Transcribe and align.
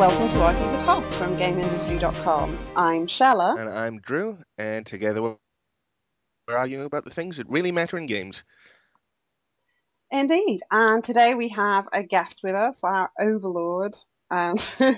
Welcome 0.00 0.28
to 0.28 0.40
Arguing 0.40 0.72
the 0.72 0.78
Toss 0.78 1.14
from 1.16 1.36
GameIndustry.com. 1.36 2.58
I'm 2.74 3.06
Chella. 3.06 3.54
And 3.58 3.68
I'm 3.68 3.98
Drew, 3.98 4.38
and 4.56 4.86
together 4.86 5.20
we're 5.20 5.36
we're 6.48 6.56
arguing 6.56 6.86
about 6.86 7.04
the 7.04 7.10
things 7.10 7.36
that 7.36 7.46
really 7.50 7.70
matter 7.70 7.98
in 7.98 8.06
games. 8.06 8.42
Indeed. 10.10 10.60
And 10.70 11.04
today 11.04 11.34
we 11.34 11.50
have 11.50 11.86
a 11.92 12.02
guest 12.02 12.40
with 12.42 12.54
us, 12.54 12.78
our 12.82 13.10
overlord 13.20 13.94
and, 14.30 14.58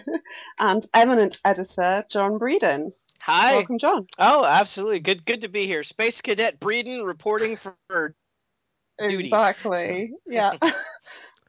and 0.61 0.87
eminent 0.95 1.41
editor, 1.45 2.05
John 2.09 2.39
Breeden. 2.39 2.93
Hi. 3.23 3.55
Welcome, 3.55 3.79
John. 3.81 4.07
Oh, 4.21 4.45
absolutely. 4.45 5.01
Good 5.01 5.25
good 5.25 5.41
to 5.41 5.49
be 5.49 5.67
here. 5.67 5.83
Space 5.83 6.21
Cadet 6.21 6.61
Breeden 6.61 7.05
reporting 7.05 7.59
for 7.89 8.15
duty. 9.01 9.27
Exactly. 9.27 10.13
Yeah. 10.29 10.53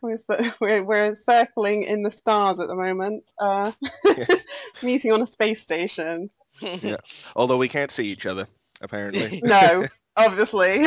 we're, 0.04 0.20
we're, 0.62 0.84
we're 0.84 1.18
circling 1.30 1.84
in 1.84 2.04
the 2.04 2.12
stars 2.12 2.60
at 2.60 2.68
the 2.68 2.76
moment, 2.76 3.24
uh, 3.40 3.72
meeting 4.84 5.12
on 5.12 5.22
a 5.24 5.28
space 5.28 5.62
station. 5.62 6.30
Yeah. 6.62 6.98
Although 7.36 7.58
we 7.58 7.70
can't 7.70 7.92
see 7.92 8.06
each 8.06 8.26
other, 8.28 8.48
apparently. 8.82 9.42
No, 9.44 9.88
obviously, 10.16 10.80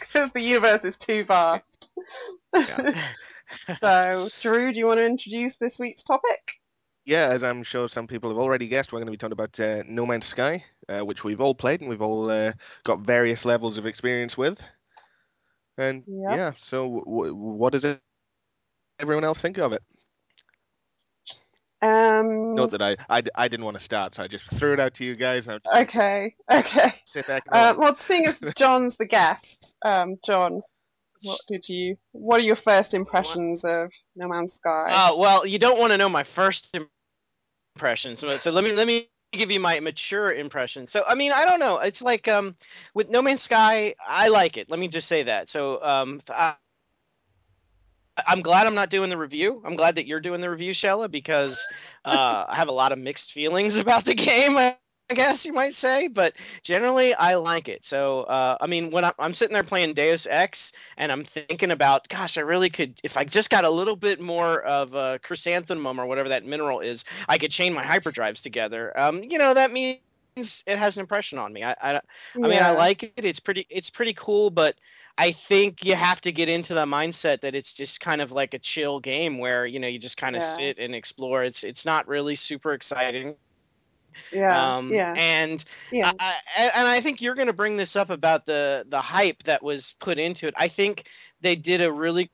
because 0.00 0.32
the 0.34 0.42
universe 0.42 0.84
is 0.84 0.96
too 0.98 1.24
vast. 1.24 1.90
Yeah. 2.54 3.12
So, 3.80 4.30
Drew, 4.42 4.72
do 4.72 4.78
you 4.78 4.86
want 4.86 4.98
to 4.98 5.06
introduce 5.06 5.56
this 5.58 5.78
week's 5.78 6.02
topic? 6.02 6.40
yeah, 7.06 7.28
as 7.28 7.42
I'm 7.44 7.62
sure 7.62 7.88
some 7.88 8.08
people 8.08 8.30
have 8.30 8.38
already 8.38 8.66
guessed, 8.68 8.92
we're 8.92 8.98
going 8.98 9.06
to 9.06 9.12
be 9.12 9.16
talking 9.16 9.32
about 9.32 9.58
uh, 9.60 9.82
No 9.86 10.04
Man's 10.06 10.26
Sky, 10.26 10.64
uh, 10.88 11.04
which 11.04 11.24
we've 11.24 11.40
all 11.40 11.54
played 11.54 11.80
and 11.80 11.88
we've 11.88 12.02
all 12.02 12.28
uh, 12.30 12.52
got 12.84 13.00
various 13.00 13.44
levels 13.44 13.78
of 13.78 13.86
experience 13.86 14.36
with. 14.36 14.60
And 15.78 16.04
Yep. 16.06 16.36
yeah, 16.36 16.52
so 16.68 17.02
w- 17.06 17.34
what 17.34 17.72
does 17.72 17.84
it, 17.84 18.00
everyone 18.98 19.24
else 19.24 19.38
think 19.40 19.58
of 19.58 19.72
it? 19.72 19.82
Um, 21.82 22.54
Note 22.54 22.70
that 22.72 22.82
I, 22.82 22.96
I, 23.08 23.22
I 23.34 23.48
didn't 23.48 23.64
want 23.66 23.76
to 23.78 23.84
start, 23.84 24.14
so 24.14 24.22
I 24.22 24.28
just 24.28 24.44
threw 24.58 24.72
it 24.72 24.80
out 24.80 24.94
to 24.94 25.04
you 25.04 25.14
guys. 25.14 25.44
Just 25.46 25.60
okay, 25.74 26.34
okay. 26.50 26.94
sit 27.04 27.26
back 27.26 27.44
and 27.46 27.54
Uh, 27.54 27.74
relax. 27.74 27.78
well, 27.78 27.96
seeing 28.08 28.26
as 28.26 28.40
John's 28.56 28.96
the 28.96 29.06
guest, 29.06 29.46
um, 29.84 30.16
John, 30.24 30.62
what 31.22 31.40
did 31.48 31.68
you? 31.68 31.96
What 32.12 32.38
are 32.40 32.44
your 32.44 32.56
first 32.56 32.94
impressions 32.94 33.62
of 33.64 33.90
No 34.16 34.28
Man's 34.28 34.54
Sky? 34.54 34.90
Uh, 34.90 35.16
well, 35.16 35.46
you 35.46 35.58
don't 35.58 35.78
want 35.78 35.90
to 35.92 35.98
know 35.98 36.08
my 36.08 36.24
first 36.34 36.66
impressions, 37.76 38.20
so, 38.20 38.36
so 38.38 38.50
let 38.50 38.64
me 38.64 38.72
let 38.72 38.86
me 38.86 39.08
give 39.32 39.50
you 39.50 39.60
my 39.60 39.78
mature 39.80 40.32
impression. 40.32 40.88
So, 40.88 41.04
I 41.06 41.14
mean, 41.14 41.32
I 41.32 41.44
don't 41.44 41.60
know. 41.60 41.78
It's 41.78 42.00
like 42.00 42.26
um, 42.26 42.56
with 42.94 43.10
No 43.10 43.20
Man's 43.20 43.42
Sky, 43.42 43.94
I 44.06 44.28
like 44.28 44.56
it. 44.56 44.70
Let 44.70 44.78
me 44.78 44.88
just 44.88 45.08
say 45.08 45.24
that. 45.24 45.50
So, 45.50 45.82
um, 45.82 46.22
I, 46.28 46.54
I'm 48.26 48.42
glad 48.42 48.66
I'm 48.66 48.74
not 48.74 48.90
doing 48.90 49.10
the 49.10 49.18
review. 49.18 49.62
I'm 49.64 49.76
glad 49.76 49.96
that 49.96 50.06
you're 50.06 50.20
doing 50.20 50.40
the 50.40 50.50
review, 50.50 50.72
Chella, 50.74 51.08
because 51.08 51.58
uh, 52.04 52.44
I 52.48 52.56
have 52.56 52.68
a 52.68 52.72
lot 52.72 52.92
of 52.92 52.98
mixed 52.98 53.32
feelings 53.32 53.76
about 53.76 54.04
the 54.04 54.14
game. 54.14 54.56
I 54.56 54.76
I 55.08 55.14
guess 55.14 55.44
you 55.44 55.52
might 55.52 55.76
say, 55.76 56.08
but 56.08 56.32
generally 56.64 57.14
I 57.14 57.36
like 57.36 57.68
it. 57.68 57.82
So, 57.86 58.22
uh, 58.22 58.58
I 58.60 58.66
mean, 58.66 58.90
when 58.90 59.04
I'm, 59.04 59.12
I'm 59.20 59.34
sitting 59.34 59.54
there 59.54 59.62
playing 59.62 59.94
Deus 59.94 60.26
Ex, 60.28 60.72
and 60.96 61.12
I'm 61.12 61.24
thinking 61.24 61.70
about, 61.70 62.08
gosh, 62.08 62.36
I 62.36 62.40
really 62.40 62.70
could, 62.70 62.98
if 63.04 63.16
I 63.16 63.24
just 63.24 63.48
got 63.48 63.64
a 63.64 63.70
little 63.70 63.94
bit 63.94 64.20
more 64.20 64.62
of 64.62 64.94
uh, 64.96 65.18
chrysanthemum 65.22 66.00
or 66.00 66.06
whatever 66.06 66.28
that 66.30 66.44
mineral 66.44 66.80
is, 66.80 67.04
I 67.28 67.38
could 67.38 67.52
chain 67.52 67.72
my 67.72 67.84
hyperdrives 67.84 68.42
together. 68.42 68.98
Um, 68.98 69.22
you 69.22 69.38
know, 69.38 69.54
that 69.54 69.70
means 69.70 70.00
it 70.36 70.76
has 70.76 70.96
an 70.96 71.00
impression 71.02 71.38
on 71.38 71.52
me. 71.52 71.62
I, 71.62 71.76
I, 71.80 72.00
I 72.42 72.48
mean, 72.48 72.60
I 72.60 72.72
like 72.72 73.04
it. 73.04 73.12
It's 73.24 73.38
pretty, 73.40 73.64
it's 73.70 73.90
pretty 73.90 74.14
cool, 74.14 74.50
but 74.50 74.74
I 75.18 75.34
think 75.48 75.84
you 75.84 75.94
have 75.94 76.20
to 76.22 76.32
get 76.32 76.48
into 76.48 76.74
the 76.74 76.84
mindset 76.84 77.40
that 77.40 77.54
it's 77.54 77.72
just 77.72 78.00
kind 78.00 78.20
of 78.20 78.30
like 78.32 78.54
a 78.54 78.58
chill 78.58 79.00
game 79.00 79.38
where 79.38 79.66
you 79.66 79.78
know 79.78 79.88
you 79.88 79.98
just 79.98 80.16
kind 80.16 80.36
of 80.36 80.42
Yeah. 80.42 80.56
sit 80.56 80.78
and 80.78 80.94
explore. 80.94 81.44
It's, 81.44 81.64
it's 81.64 81.84
not 81.84 82.06
really 82.06 82.36
super 82.36 82.72
exciting. 82.74 83.34
Yeah, 84.32 84.76
Um, 84.76 84.92
yeah, 84.92 85.14
and 85.16 85.64
yeah. 85.92 86.10
I, 86.18 86.34
and 86.56 86.88
I 86.88 87.02
think 87.02 87.20
you're 87.20 87.34
going 87.34 87.48
to 87.48 87.52
bring 87.52 87.76
this 87.76 87.96
up 87.96 88.10
about 88.10 88.46
the 88.46 88.84
the 88.88 89.00
hype 89.00 89.42
that 89.44 89.62
was 89.62 89.94
put 90.00 90.18
into 90.18 90.46
it. 90.48 90.54
I 90.56 90.68
think 90.68 91.04
they 91.42 91.54
did 91.54 91.82
a 91.82 91.92
really 91.92 92.30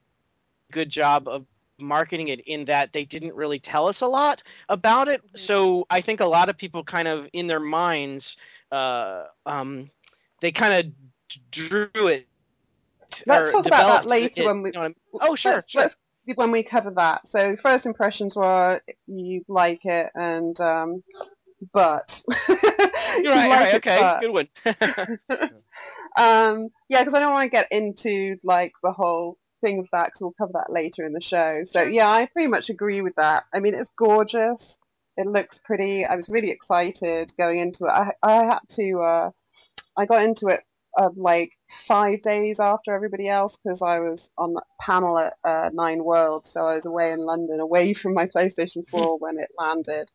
good 0.71 0.91
job 0.91 1.29
of 1.29 1.45
marketing 1.79 2.29
it 2.29 2.41
in 2.47 2.65
that 2.67 2.93
they 2.93 3.05
didn't 3.05 3.35
really 3.35 3.59
tell 3.59 3.89
us 3.89 4.01
a 4.01 4.07
lot 4.07 4.43
about 4.69 5.09
it. 5.09 5.21
Mm-hmm. 5.27 5.39
So 5.39 5.87
I 5.91 6.01
think 6.01 6.21
a 6.21 6.27
lot 6.27 6.49
of 6.49 6.57
people 6.57 6.85
kind 6.85 7.09
of 7.09 7.27
in 7.33 7.47
their 7.49 7.61
minds, 7.61 8.37
uh, 8.71 9.25
um, 9.45 9.91
they 10.41 10.53
kind 10.53 10.87
of 10.87 10.93
drew 11.51 11.89
it. 12.07 12.27
Let's 13.27 13.53
talk 13.53 13.67
about 13.67 14.03
that 14.03 14.07
later 14.07 14.43
it, 14.43 14.47
when 14.47 14.63
we- 14.63 14.71
you 14.71 14.75
know 14.75 14.81
I 14.83 14.89
mean? 14.89 14.95
Oh, 15.21 15.37
sure, 15.37 15.53
let's, 15.55 15.71
sure. 15.71 15.83
let's 15.83 15.97
when 16.37 16.53
we 16.53 16.63
cover 16.63 16.91
that. 16.93 17.27
So 17.29 17.57
first 17.57 17.87
impressions 17.87 18.37
were 18.37 18.81
you 19.07 19.45
like 19.49 19.85
it, 19.85 20.11
and 20.15 20.59
um, 20.61 21.03
but 21.73 22.23
you 22.49 22.57
You're 23.19 23.33
right, 23.33 23.49
like 23.49 23.61
right, 23.61 23.75
okay, 23.75 23.99
but- 24.01 24.21
good 24.21 24.31
one. 24.31 24.49
um, 26.17 26.69
yeah, 26.89 27.01
because 27.03 27.15
I 27.15 27.21
don't 27.21 27.33
want 27.33 27.47
to 27.47 27.51
get 27.57 27.71
into 27.71 28.37
like 28.43 28.73
the 28.83 28.93
whole 28.93 29.39
thing 29.61 29.79
of 29.79 29.89
that, 29.93 30.07
because 30.07 30.21
we'll 30.21 30.33
cover 30.33 30.53
that 30.55 30.73
later 30.73 31.05
in 31.05 31.13
the 31.13 31.21
show. 31.21 31.61
So 31.71 31.83
yeah, 31.83 32.09
I 32.09 32.27
pretty 32.27 32.49
much 32.49 32.71
agree 32.71 33.03
with 33.03 33.17
that. 33.17 33.45
I 33.53 33.61
mean, 33.61 33.75
it's 33.75 33.91
gorgeous. 33.97 34.79
It 35.17 35.27
looks 35.27 35.61
pretty. 35.65 36.05
I 36.07 36.15
was 36.17 36.29
really 36.29 36.51
excited 36.51 37.33
going 37.37 37.59
into 37.59 37.85
it. 37.85 37.91
I 37.91 38.13
I 38.23 38.45
had 38.45 38.61
to. 38.77 39.01
Uh, 39.01 39.31
I 39.97 40.07
got 40.07 40.23
into 40.23 40.47
it 40.49 40.63
uh, 40.99 41.11
like 41.17 41.53
five 41.87 42.23
days 42.23 42.61
after 42.61 42.95
everybody 42.95 43.29
else 43.29 43.57
because 43.57 43.83
I 43.83 44.01
was 44.01 44.31
on 44.39 44.55
that 44.55 44.65
panel 44.81 45.19
at 45.19 45.35
uh, 45.45 45.71
Nine 45.73 46.05
Worlds, 46.05 46.51
so 46.51 46.67
I 46.67 46.77
was 46.77 46.87
away 46.87 47.13
in 47.13 47.21
London, 47.21 47.61
away 47.61 47.93
from 47.95 48.15
my 48.15 48.27
PlayStation 48.27 48.87
4 48.91 49.19
when 49.19 49.39
it 49.39 49.51
landed. 49.59 50.11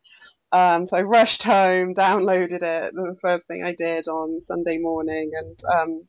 Um, 0.52 0.86
so 0.86 0.96
I 0.96 1.02
rushed 1.02 1.42
home, 1.42 1.94
downloaded 1.98 2.62
it, 2.62 2.94
the 2.94 3.16
first 3.20 3.46
thing 3.46 3.62
I 3.64 3.74
did 3.74 4.08
on 4.08 4.42
Sunday 4.46 4.78
morning, 4.78 5.32
and 5.34 5.60
um, 5.64 6.02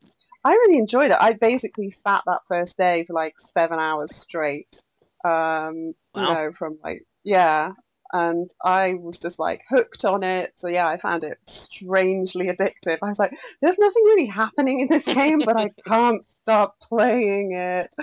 I 0.44 0.54
really 0.54 0.78
enjoyed 0.78 1.12
it. 1.12 1.18
I 1.20 1.34
basically 1.34 1.92
sat 1.92 2.24
that 2.26 2.42
first 2.48 2.78
day 2.78 3.04
for 3.06 3.14
like 3.14 3.36
seven 3.54 3.80
hours 3.80 4.16
straight. 4.16 4.82
Um, 5.26 5.94
You 6.16 6.22
know, 6.34 6.52
from 6.54 6.80
like 6.84 7.04
yeah, 7.24 7.72
and 8.12 8.50
I 8.64 8.96
was 8.96 9.18
just 9.18 9.40
like 9.40 9.62
hooked 9.70 10.06
on 10.06 10.24
it. 10.24 10.54
So 10.58 10.68
yeah, 10.68 10.88
I 10.88 10.98
found 10.98 11.24
it 11.24 11.38
strangely 11.46 12.48
addictive. 12.48 12.98
I 13.04 13.10
was 13.10 13.20
like, 13.20 13.38
there's 13.62 13.78
nothing 13.78 14.04
really 14.04 14.26
happening 14.26 14.82
in 14.82 14.88
this 14.88 15.04
game, 15.04 15.42
but 15.46 15.58
I 15.58 15.70
can't 15.86 16.26
stop 16.42 16.80
playing 16.82 17.54
it. 17.54 17.94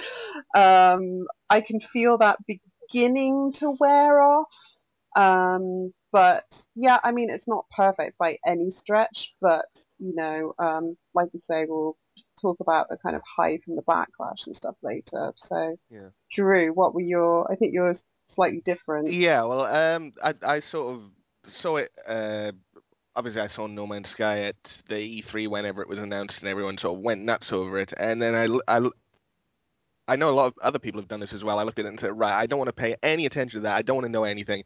Um, 0.55 1.27
I 1.51 1.61
can 1.61 1.81
feel 1.81 2.19
that 2.19 2.39
beginning 2.47 3.53
to 3.55 3.77
wear 3.79 4.21
off. 4.21 4.53
Um, 5.17 5.93
but 6.13 6.45
yeah, 6.75 6.99
I 7.03 7.13
mean, 7.13 7.31
it's 7.31 7.49
not 7.49 7.67
perfect 7.75 8.17
by 8.19 8.39
any 8.47 8.71
stretch, 8.71 9.33
but 9.41 9.65
you 9.99 10.15
know, 10.15 10.55
um, 10.59 10.97
like 11.15 11.29
you 11.33 11.41
say, 11.51 11.67
we'll 11.69 11.97
talk 12.41 12.61
about 12.61 12.89
the 12.89 12.97
kind 12.99 13.17
of 13.17 13.23
hype 13.37 13.63
and 13.67 13.77
the 13.77 13.83
backlash 13.83 14.47
and 14.47 14.55
stuff 14.55 14.77
later. 14.83 15.33
So, 15.37 15.77
Yeah. 15.91 16.11
Drew, 16.33 16.73
what 16.73 16.95
were 16.95 17.01
your? 17.01 17.51
I 17.51 17.57
think 17.57 17.75
yours 17.75 18.03
slightly 18.29 18.61
different. 18.61 19.11
Yeah, 19.11 19.43
well, 19.45 19.63
um, 19.67 20.13
I 20.23 20.35
I 20.43 20.61
sort 20.61 20.95
of 20.95 21.03
saw 21.53 21.77
it. 21.77 21.91
Uh, 22.07 22.53
obviously, 23.17 23.43
I 23.43 23.49
saw 23.49 23.67
No 23.67 23.87
Man's 23.87 24.11
Sky 24.11 24.41
at 24.43 24.83
the 24.89 24.97
E3 24.99 25.49
whenever 25.49 25.83
it 25.83 25.89
was 25.89 25.99
announced, 25.99 26.41
and 26.41 26.49
everyone 26.49 26.79
sort 26.79 26.97
of 26.99 27.03
went 27.05 27.23
nuts 27.23 27.53
over 27.53 27.79
it. 27.79 27.93
And 27.99 28.23
then 28.23 28.35
I, 28.35 28.77
I, 28.79 28.89
I 30.09 30.17
know 30.17 30.31
a 30.31 30.33
lot 30.33 30.47
of 30.47 30.55
other 30.63 30.79
people 30.79 31.01
have 31.01 31.09
done 31.09 31.21
this 31.21 31.33
as 31.33 31.43
well. 31.43 31.59
I 31.59 31.63
looked 31.65 31.79
at 31.79 31.85
it 31.85 31.89
and 31.89 31.99
said, 32.01 32.17
right, 32.17 32.33
I 32.35 32.47
don't 32.47 32.59
want 32.59 32.69
to 32.69 32.73
pay 32.73 32.97
any 33.03 33.27
attention 33.27 33.59
to 33.61 33.63
that. 33.65 33.77
I 33.77 33.83
don't 33.83 33.97
want 33.97 34.07
to 34.07 34.13
know 34.13 34.25
anything. 34.25 34.63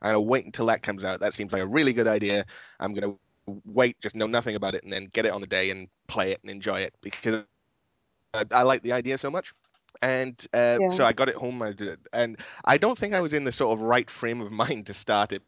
I'm 0.00 0.10
gonna 0.10 0.20
wait 0.20 0.46
until 0.46 0.66
that 0.66 0.82
comes 0.82 1.04
out. 1.04 1.20
That 1.20 1.34
seems 1.34 1.52
like 1.52 1.62
a 1.62 1.66
really 1.66 1.92
good 1.92 2.08
idea. 2.08 2.44
I'm 2.80 2.94
gonna 2.94 3.14
wait, 3.64 4.00
just 4.00 4.14
know 4.16 4.26
nothing 4.26 4.56
about 4.56 4.74
it, 4.74 4.82
and 4.84 4.92
then 4.92 5.08
get 5.12 5.26
it 5.26 5.32
on 5.32 5.40
the 5.40 5.46
day 5.46 5.70
and 5.70 5.88
play 6.08 6.32
it 6.32 6.40
and 6.42 6.50
enjoy 6.50 6.80
it 6.80 6.94
because 7.02 7.44
I, 8.34 8.44
I 8.52 8.62
like 8.62 8.82
the 8.82 8.92
idea 8.92 9.18
so 9.18 9.30
much. 9.30 9.52
And 10.00 10.40
uh, 10.52 10.78
Yeah. 10.78 10.88
so 10.90 11.04
I 11.04 11.12
got 11.12 11.28
it 11.28 11.34
home, 11.36 11.62
I 11.62 11.72
did 11.72 11.88
it, 11.88 12.00
and 12.12 12.38
I 12.64 12.78
don't 12.78 12.98
think 12.98 13.14
I 13.14 13.20
was 13.20 13.32
in 13.32 13.44
the 13.44 13.52
sort 13.52 13.78
of 13.78 13.82
right 13.84 14.10
frame 14.10 14.40
of 14.40 14.50
mind 14.52 14.86
to 14.86 14.94
start 14.94 15.32
it 15.32 15.42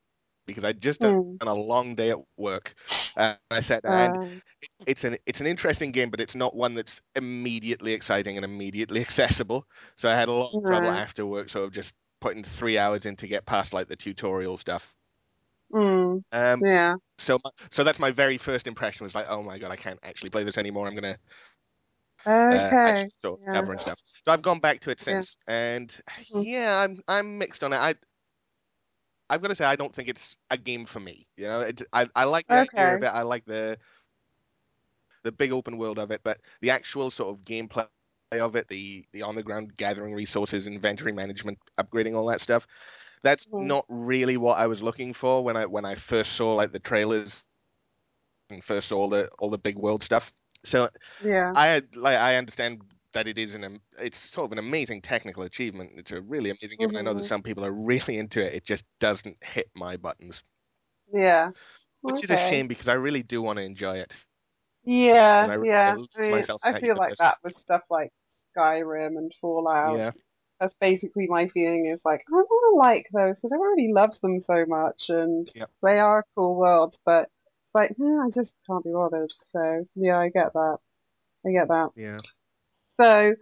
because 0.46 0.64
I'd 0.64 0.80
just 0.80 1.00
done 1.00 1.12
Hmm. 1.12 1.36
a 1.40 1.54
long 1.54 1.94
day 1.94 2.10
at 2.10 2.18
work. 2.36 2.74
Uh, 3.16 3.34
I 3.50 3.60
sat 3.60 3.82
down, 3.82 3.98
and 3.98 4.18
Um, 4.18 4.42
it's 4.86 5.04
an 5.04 5.16
it's 5.26 5.40
an 5.40 5.46
interesting 5.46 5.92
game, 5.92 6.10
but 6.10 6.20
it's 6.20 6.34
not 6.34 6.54
one 6.56 6.74
that's 6.74 7.00
immediately 7.14 7.92
exciting 7.92 8.36
and 8.36 8.44
immediately 8.44 9.00
accessible. 9.02 9.66
So 9.96 10.08
I 10.08 10.16
had 10.18 10.28
a 10.28 10.32
lot 10.32 10.54
of 10.54 10.62
trouble 10.64 10.90
after 10.92 11.26
work, 11.26 11.48
sort 11.50 11.64
of 11.66 11.72
just 11.72 11.92
putting 12.20 12.44
three 12.44 12.78
hours 12.78 13.04
in 13.06 13.16
to 13.16 13.28
get 13.28 13.46
past 13.46 13.72
like 13.72 13.88
the 13.88 13.96
tutorial 13.96 14.58
stuff. 14.58 14.82
mm, 15.70 16.22
Um, 16.32 16.64
yeah. 16.66 16.96
so 17.18 17.38
so 17.72 17.84
that's 17.84 17.98
my 17.98 18.10
very 18.10 18.38
first 18.38 18.66
impression 18.66 19.04
was 19.04 19.14
like, 19.14 19.26
oh 19.28 19.42
my 19.42 19.58
god, 19.58 19.70
I 19.70 19.76
can't 19.76 20.00
actually 20.02 20.30
play 20.30 20.44
this 20.44 20.58
anymore. 20.58 20.86
I'm 20.86 20.94
gonna 20.94 21.18
Okay. 22.26 22.78
actually 22.84 23.12
sort 23.22 23.40
yeah. 23.40 23.68
and 23.68 23.80
stuff. 23.80 23.98
So 24.24 24.32
I've 24.32 24.42
gone 24.42 24.60
back 24.60 24.80
to 24.82 24.90
it 24.90 25.00
Yeah. 25.06 25.22
since, 25.22 25.36
and 25.46 25.94
Mhm. 26.18 26.46
yeah, 26.46 26.80
I'm 26.80 27.02
I'm 27.08 27.38
mixed 27.38 27.62
on 27.64 27.72
it. 27.72 27.76
I 27.76 27.94
I've 29.30 29.40
got 29.42 29.48
to 29.48 29.56
say 29.56 29.64
I 29.64 29.76
don't 29.76 29.94
think 29.94 30.08
it's 30.08 30.36
a 30.50 30.56
game 30.56 30.86
for 30.86 31.00
me. 31.00 31.26
You 31.36 31.46
know, 31.46 31.60
it, 31.60 31.82
I 31.92 32.08
I 32.14 32.24
like 32.24 32.46
the 32.48 32.58
idea 32.58 32.94
of 32.94 33.02
Okay. 33.02 33.02
it. 33.02 33.06
I 33.06 33.22
like 33.22 33.44
the 33.46 33.78
the 35.24 35.32
big 35.32 35.52
open 35.52 35.76
world 35.78 35.98
of 35.98 36.10
it, 36.10 36.20
but 36.24 36.40
the 36.60 36.70
actual 36.70 37.10
sort 37.10 37.34
of 37.34 37.44
gameplay 37.44 37.88
of 37.88 38.08
it, 38.08 38.24
the 38.24 38.58
the 38.66 38.78
on 38.78 38.90
the 38.90 38.94
ground 38.94 39.26
gathering 39.26 39.68
resources, 39.76 40.22
inventory 40.22 40.76
management, 40.76 41.30
upgrading 41.48 41.92
all 41.92 42.04
that 42.10 42.24
stuff, 42.26 42.48
That's 43.12 43.38
Mhm. 43.46 43.74
not 43.74 43.84
really 43.88 44.36
what 44.36 44.58
I 44.58 44.66
was 44.66 44.82
looking 44.82 45.12
for 45.14 45.44
when 45.44 45.56
I 45.56 45.66
when 45.66 45.84
I 45.84 45.94
first 45.96 46.36
saw 46.36 46.54
like 46.54 46.72
the 46.72 46.80
trailers 46.80 47.42
and 48.50 48.62
first 48.64 48.88
saw 48.88 48.96
all 48.98 49.08
the 49.10 49.28
all 49.38 49.50
the 49.50 49.58
big 49.58 49.76
world 49.76 50.02
stuff. 50.02 50.32
So 50.64 50.88
Yeah. 51.24 51.52
I 51.54 51.66
had 51.66 51.96
like 51.96 52.16
I 52.18 52.36
understand 52.36 52.82
that 53.12 53.28
it 53.28 53.38
is 53.38 53.54
an 53.54 53.80
it's 53.98 54.18
sort 54.32 54.46
of 54.46 54.52
an 54.52 54.58
amazing 54.58 55.02
technical 55.02 55.44
achievement. 55.44 55.92
It's 55.96 56.10
a 56.12 56.20
really 56.20 56.50
amazing 56.50 56.78
game. 56.78 56.88
and 56.90 56.98
I 56.98 57.02
know 57.02 57.14
that 57.14 57.24
Mhm. 57.24 57.28
some 57.28 57.42
people 57.42 57.64
are 57.64 57.72
really 57.72 58.18
into 58.18 58.40
it. 58.44 58.54
It 58.54 58.64
just 58.64 58.84
doesn't 59.00 59.36
hit 59.42 59.70
my 59.74 59.96
buttons, 59.96 60.42
Yeah. 61.12 61.50
which 62.02 62.22
is 62.24 62.30
a 62.30 62.36
shame 62.36 62.68
because 62.68 62.88
I 62.88 62.94
really 62.94 63.22
do 63.22 63.42
want 63.42 63.58
to 63.58 63.62
enjoy 63.64 63.98
it. 63.98 64.16
Yeah, 64.84 65.46
I- 65.50 65.64
yeah. 65.64 65.96
I 66.16 66.22
I, 66.22 66.28
mean, 66.30 66.44
I 66.62 66.80
feel 66.80 66.96
like 66.96 67.16
that 67.18 67.38
with 67.42 67.56
stuff 67.56 67.82
like 67.90 68.12
Skyrim 68.56 69.16
and 69.18 69.32
Fallout. 69.40 69.98
Yeah. 69.98 70.12
That's 70.60 70.74
basically 70.76 71.26
my 71.26 71.48
feeling 71.48 71.86
is 71.86 72.04
like, 72.04 72.22
I 72.28 72.32
want 72.32 72.48
to 72.74 72.76
like 72.78 73.06
those 73.12 73.36
because 73.36 73.52
I've 73.52 73.60
already 73.60 73.92
loved 73.92 74.20
them 74.22 74.40
so 74.40 74.64
much 74.66 75.10
and 75.10 75.50
Yep. 75.54 75.70
they 75.82 75.98
are 75.98 76.24
cool 76.34 76.54
worlds, 76.56 77.00
but 77.04 77.28
like, 77.74 77.96
hmm, 77.96 78.20
I 78.20 78.30
just 78.30 78.52
can't 78.66 78.84
be 78.84 78.92
bothered. 78.92 79.32
So, 79.50 79.86
yeah, 79.94 80.18
I 80.18 80.28
get 80.28 80.52
that. 80.52 80.78
I 81.46 81.50
get 81.50 81.68
that. 81.68 81.90
Yeah. 81.96 82.20
So, 83.00 83.34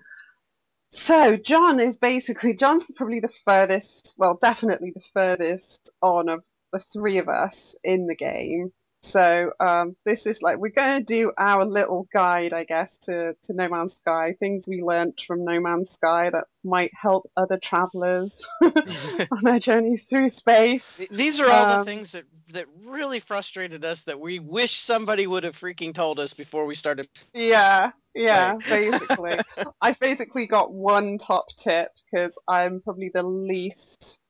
so 0.93 1.37
John 1.37 1.81
is 1.81 1.99
basically 1.99 2.55
John's 2.55 2.85
probably 2.97 3.21
the 3.21 3.31
furthest, 3.45 4.15
well, 4.19 4.39
definitely 4.41 4.93
the 4.95 5.05
furthest 5.13 5.91
on 6.01 6.29
of 6.29 6.43
the 6.73 6.81
three 6.81 7.19
of 7.19 7.29
us 7.29 7.75
in 7.85 8.07
the 8.07 8.17
game. 8.17 8.73
So 9.05 9.51
um, 9.59 9.97
this 10.05 10.27
is 10.27 10.41
like 10.43 10.59
we're 10.59 10.71
going 10.71 11.01
to 11.01 11.05
do 11.05 11.33
our 11.37 11.65
little 11.65 12.07
guide, 12.13 12.53
I 12.53 12.65
guess, 12.65 12.91
to, 13.05 13.35
to 13.45 13.53
No 13.53 13.69
Man's 13.69 13.97
Sky. 13.97 14.37
Things 14.39 14.65
we 14.69 14.83
learnt 14.83 15.21
from 15.27 15.45
No 15.45 15.61
Man's 15.61 15.91
Sky 15.91 16.31
that 16.31 16.45
might 16.65 16.91
help 16.95 17.29
other 17.37 17.59
travelers 17.61 18.33
on 18.63 19.43
their 19.43 19.59
journeys 19.59 20.05
through 20.09 20.29
space. 20.31 20.85
These 21.11 21.41
are 21.41 21.51
all 21.51 21.67
Um, 21.67 21.79
the 21.81 21.85
things 21.85 22.13
that 22.13 22.25
that 22.53 22.67
really 22.85 23.21
frustrated 23.21 23.85
us 23.85 24.01
that 24.07 24.21
we 24.21 24.39
wish 24.39 24.85
somebody 24.85 25.27
would 25.27 25.45
have 25.45 25.57
freaking 25.57 25.95
told 25.95 26.21
us 26.21 26.33
before 26.35 26.67
we 26.67 26.75
started. 26.75 27.09
Yeah, 27.35 27.91
yeah, 28.15 28.55
playing. 28.57 28.91
basically. 29.01 29.39
I've 29.81 29.99
basically 29.99 30.47
got 30.47 30.73
one 30.73 31.19
top 31.19 31.47
tip 31.59 31.89
because 32.11 32.37
I'm 32.47 32.83
probably 32.83 33.11
the 33.13 33.23
least, 33.23 34.21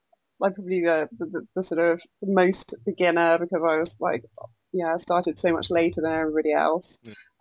I'm 0.43 0.55
probably 0.55 0.83
the, 0.83 1.09
the, 1.19 1.47
the 1.57 1.65
sort 1.65 1.81
of 1.81 2.01
most 2.23 2.77
beginner 2.87 3.39
because 3.39 3.65
I 3.65 3.77
was 3.79 3.93
like, 4.01 4.25
yeah, 4.73 4.95
I 4.95 4.97
started 4.99 5.39
so 5.39 5.53
much 5.53 5.71
later 5.71 6.01
than 6.01 6.13
everybody 6.13 6.53
else. 6.53 6.87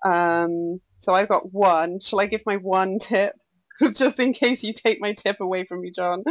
Um, 0.06 0.82
so 1.04 1.14
I've 1.14 1.30
got 1.30 1.52
one. 1.52 2.00
Shall 2.02 2.20
I 2.20 2.28
give 2.28 2.42
my 2.46 2.58
one 2.58 3.00
tip? 3.00 3.36
Just 3.94 4.20
in 4.20 4.34
case 4.34 4.64
you 4.64 4.74
take 4.74 5.00
my 5.00 5.14
tip 5.14 5.40
away 5.40 5.66
from 5.66 5.82
me, 5.82 5.92
John. 5.92 6.24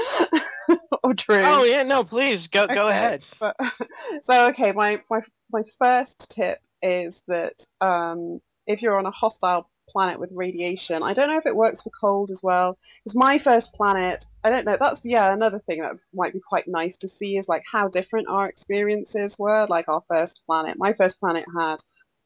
or 1.03 1.15
Drew. 1.15 1.43
oh 1.43 1.65
yeah, 1.65 1.83
no, 1.83 2.05
please 2.05 2.47
go 2.49 2.67
go 2.67 2.89
ahead. 2.89 3.23
But, 3.39 3.57
so 4.23 4.49
okay, 4.49 4.73
my, 4.73 5.03
my 5.11 5.23
my 5.51 5.63
first 5.79 6.31
tip 6.35 6.59
is 6.83 7.21
that 7.29 7.55
um, 7.81 8.41
if 8.67 8.83
you're 8.83 8.99
on 8.99 9.07
a 9.07 9.11
hostile 9.11 9.70
planet 9.93 10.19
with 10.19 10.33
radiation, 10.33 11.03
I 11.03 11.15
don't 11.15 11.29
know 11.29 11.39
if 11.39 11.47
it 11.47 11.57
works 11.57 11.83
for 11.83 11.91
cold 11.91 12.31
as 12.31 12.43
well. 12.43 12.79
Because 13.05 13.17
my 13.17 13.39
first 13.39 13.73
planet, 13.73 14.25
I 14.45 14.51
don't 14.51 14.65
know. 14.65 14.77
That's 14.79 15.01
yeah, 15.05 15.33
another 15.33 15.61
thing 15.61 15.81
that 15.81 15.97
might 16.15 16.33
be 16.33 16.41
quite 16.41 16.69
nice 16.69 16.97
to 16.99 17.09
see 17.09 17.37
is 17.37 17.49
like 17.49 17.63
how 17.71 17.89
different 17.89 18.29
our 18.29 18.49
experiences 18.49 19.39
were. 19.39 19.67
Like 19.69 19.89
our 19.89 20.03
first 20.09 20.41
planet, 20.47 20.79
my 20.79 20.93
first 20.93 21.21
planet 21.21 21.45
had 21.59 21.77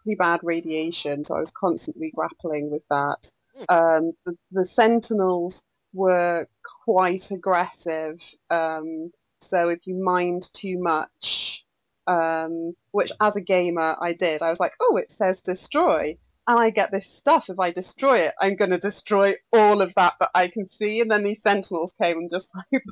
pretty 0.03 0.17
bad 0.17 0.41
radiation, 0.43 1.25
so 1.25 1.37
I 1.37 1.41
was 1.41 1.53
constantly 1.53 2.13
grappling 2.15 2.71
with 2.71 2.83
that. 2.91 3.33
Um, 3.69 4.13
the, 4.25 4.37
the 4.53 4.67
Sentinels 4.67 5.63
were 5.93 6.49
quite 6.85 7.31
aggressive. 7.31 8.21
Um, 8.51 9.13
so 9.41 9.69
if 9.69 9.87
you 9.87 9.95
mind 9.95 10.49
too 10.53 10.79
much, 10.79 11.65
um, 12.07 12.75
which 12.91 13.13
as 13.21 13.37
a 13.37 13.41
gamer 13.41 13.97
I 14.01 14.13
did, 14.13 14.43
I 14.43 14.51
was 14.51 14.61
like, 14.61 14.75
oh, 14.81 14.97
it 14.97 15.13
says 15.13 15.41
destroy. 15.41 16.19
And 16.47 16.59
I 16.59 16.71
get 16.71 16.91
this 16.91 17.07
stuff. 17.07 17.49
If 17.49 17.59
I 17.59 17.71
destroy 17.71 18.19
it, 18.19 18.35
I'm 18.39 18.57
going 18.57 18.71
to 18.71 18.79
destroy 18.79 19.35
all 19.53 19.81
of 19.81 19.95
that 19.97 20.15
that 20.21 20.29
I 20.35 20.49
can 20.49 20.69
see. 20.79 21.01
And 21.01 21.11
then 21.11 21.25
these 21.25 21.41
sentinels 21.47 21.95
came 22.01 22.19
and 22.19 22.31
just 22.31 22.51
like 22.55 22.83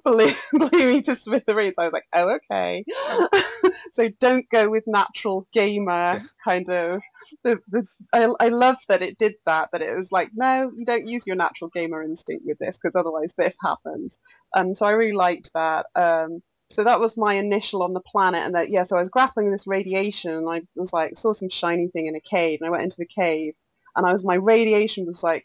blew, 0.04 0.32
blew 0.52 0.92
me 0.92 1.02
to 1.02 1.14
smithereens. 1.14 1.76
I 1.78 1.84
was 1.84 1.92
like, 1.92 2.06
oh, 2.12 2.36
okay. 2.50 2.84
so 3.94 4.08
don't 4.18 4.48
go 4.50 4.68
with 4.68 4.84
natural 4.88 5.46
gamer 5.52 6.22
kind 6.42 6.68
of. 6.68 7.00
The, 7.44 7.58
the, 7.68 7.86
I, 8.12 8.28
I 8.40 8.48
love 8.48 8.76
that 8.88 9.02
it 9.02 9.18
did 9.18 9.34
that. 9.46 9.68
That 9.70 9.82
it 9.82 9.96
was 9.96 10.10
like, 10.10 10.30
no, 10.34 10.72
you 10.74 10.84
don't 10.84 11.06
use 11.06 11.26
your 11.26 11.36
natural 11.36 11.70
gamer 11.72 12.02
instinct 12.02 12.44
with 12.44 12.58
this 12.58 12.76
because 12.76 12.98
otherwise 12.98 13.32
this 13.38 13.54
happens. 13.62 14.14
Um, 14.56 14.74
so 14.74 14.84
I 14.84 14.92
really 14.92 15.16
liked 15.16 15.50
that. 15.54 15.86
Um, 15.94 16.42
so 16.70 16.84
that 16.84 17.00
was 17.00 17.16
my 17.16 17.34
initial 17.34 17.82
on 17.82 17.92
the 17.92 18.00
planet, 18.00 18.42
and 18.44 18.54
that 18.54 18.70
yeah. 18.70 18.84
So 18.84 18.96
I 18.96 19.00
was 19.00 19.08
grappling 19.08 19.50
this 19.50 19.66
radiation, 19.66 20.32
and 20.32 20.48
I 20.48 20.62
was 20.74 20.92
like 20.92 21.16
saw 21.16 21.32
some 21.32 21.48
shiny 21.48 21.88
thing 21.88 22.06
in 22.06 22.16
a 22.16 22.20
cave, 22.20 22.58
and 22.60 22.68
I 22.68 22.70
went 22.70 22.82
into 22.82 22.96
the 22.98 23.06
cave, 23.06 23.54
and 23.94 24.06
I 24.06 24.12
was 24.12 24.24
my 24.24 24.34
radiation 24.34 25.06
was 25.06 25.22
like 25.22 25.44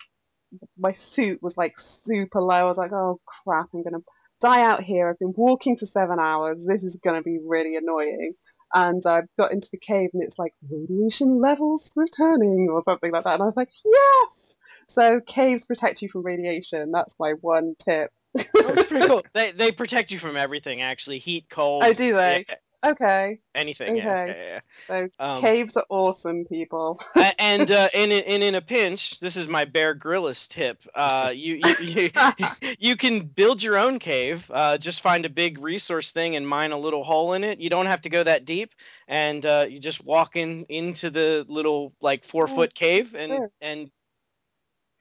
my 0.78 0.92
suit 0.92 1.42
was 1.42 1.56
like 1.58 1.74
super 1.78 2.42
low. 2.42 2.56
I 2.56 2.64
was 2.64 2.78
like, 2.78 2.92
oh 2.92 3.20
crap, 3.44 3.70
I'm 3.74 3.84
gonna 3.84 4.04
die 4.42 4.62
out 4.62 4.84
here. 4.84 5.10
I've 5.10 5.20
been 5.20 5.34
walking 5.36 5.78
for 5.78 5.86
seven 5.86 6.20
hours. 6.20 6.64
This 6.66 6.84
is 6.84 6.98
gonna 7.04 7.22
be 7.22 7.40
really 7.46 7.76
annoying. 7.76 8.34
And 8.74 9.06
I 9.06 9.22
got 9.38 9.52
into 9.52 9.70
the 9.72 9.78
cave, 9.78 10.10
and 10.14 10.24
it's 10.24 10.40
like 10.40 10.54
radiation 10.70 11.40
levels 11.40 11.88
returning 11.96 12.70
or 12.72 12.84
something 12.86 13.12
like 13.12 13.26
that, 13.26 13.34
and 13.36 13.44
I 13.44 13.46
was 13.46 13.56
like, 13.56 13.70
yes. 13.86 14.56
So 14.90 15.22
caves 15.22 15.66
protect 15.66 16.02
you 16.02 16.10
from 16.10 16.24
radiation. 16.24 16.92
That's 16.92 17.16
my 17.20 17.34
one 17.42 17.76
tip. 17.80 18.12
Oh, 18.60 18.70
that's 18.70 18.84
pretty 18.84 19.04
cool. 19.04 19.24
They 19.34 19.52
they 19.52 19.72
protect 19.72 20.12
you 20.12 20.20
from 20.20 20.36
everything 20.38 20.82
actually, 20.82 21.20
heat, 21.20 21.48
cold. 21.50 21.92
Oh, 21.92 21.94
do 21.94 22.14
they? 22.14 22.46
yeah, 22.48 22.56
Okay. 22.86 23.40
anything. 23.56 23.96
Okay. 23.98 24.28
yeah, 24.28 24.60
yeah. 24.60 24.60
So 24.90 25.10
Um, 25.20 25.54
caves 25.54 25.76
are 25.78 25.86
awesome, 25.90 26.46
people. 26.46 27.00
And 27.40 27.70
uh, 27.72 27.90
in, 27.94 28.12
in 28.12 28.42
in 28.42 28.56
a 28.56 28.62
pinch, 28.62 29.20
this 29.20 29.36
is 29.36 29.48
my 29.48 29.66
Bear 29.66 29.94
Grylls 29.94 30.48
tip. 30.48 30.78
Uh, 30.96 31.32
you 31.34 31.56
you, 31.56 31.76
you 32.38 32.48
you 32.80 32.96
can 32.98 33.28
build 33.28 33.62
your 33.62 33.78
own 33.78 34.00
cave. 34.00 34.44
Uh, 34.50 34.78
just 34.78 35.02
find 35.02 35.26
a 35.26 35.30
big 35.30 35.60
resource 35.60 36.12
thing 36.12 36.36
and 36.36 36.48
mine 36.48 36.72
a 36.72 36.78
little 36.80 37.04
hole 37.04 37.34
in 37.34 37.44
it. 37.44 37.60
You 37.60 37.70
don't 37.70 37.86
have 37.88 38.02
to 38.04 38.10
go 38.10 38.24
that 38.24 38.46
deep, 38.46 38.72
and 39.08 39.46
uh, 39.46 39.66
you 39.70 39.80
just 39.80 40.04
walk 40.04 40.36
in 40.36 40.66
into 40.70 41.10
the 41.10 41.46
little 41.48 41.94
like 42.02 42.24
four 42.26 42.48
foot 42.48 42.74
cave, 42.76 43.14
and 43.16 43.44
sure. 43.44 43.62
and 43.62 43.90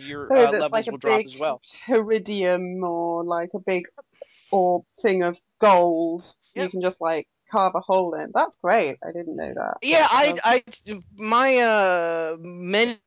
your 0.02 0.30
So 0.30 0.36
uh, 0.36 0.52
levels 0.58 0.72
like 0.72 0.88
a 0.88 0.92
will 0.92 0.98
drop 0.98 1.22
big 1.22 1.26
as 1.26 1.36
well. 1.38 1.60
iridium 1.88 2.82
or 2.84 3.24
like 3.24 3.50
a 3.54 3.58
big 3.60 3.84
or 4.52 4.84
thing 5.02 5.22
of 5.22 5.38
gold. 5.60 6.22
You 6.54 6.68
can 6.68 6.82
just 6.82 7.00
like 7.00 7.28
carve 7.50 7.74
a 7.74 7.80
hole 7.80 8.14
in. 8.14 8.30
That's 8.34 8.56
great. 8.62 8.98
I 9.04 9.12
didn't 9.12 9.36
know 9.36 9.52
that. 9.54 9.78
Yeah, 9.82 10.06
I 10.10 10.38
I 10.44 10.64
my 11.16 11.56
uh 11.58 12.36
many 12.40 12.98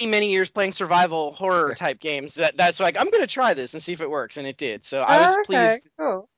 many 0.00 0.30
years 0.30 0.48
playing 0.50 0.72
survival 0.72 1.34
horror 1.34 1.74
type 1.74 2.00
games. 2.00 2.34
That 2.34 2.56
that's 2.56 2.80
like 2.80 2.96
I'm 2.98 3.10
gonna 3.10 3.26
try 3.26 3.54
this 3.54 3.74
and 3.74 3.82
see 3.82 3.92
if 3.92 4.00
it 4.00 4.10
works, 4.10 4.36
and 4.36 4.46
it 4.46 4.56
did. 4.56 4.84
So 4.86 5.00
I 5.00 5.18
was 5.18 5.36
Oh, 5.36 5.42
okay, 5.42 5.80
pleased. 5.80 5.88
Cool. 5.98 6.28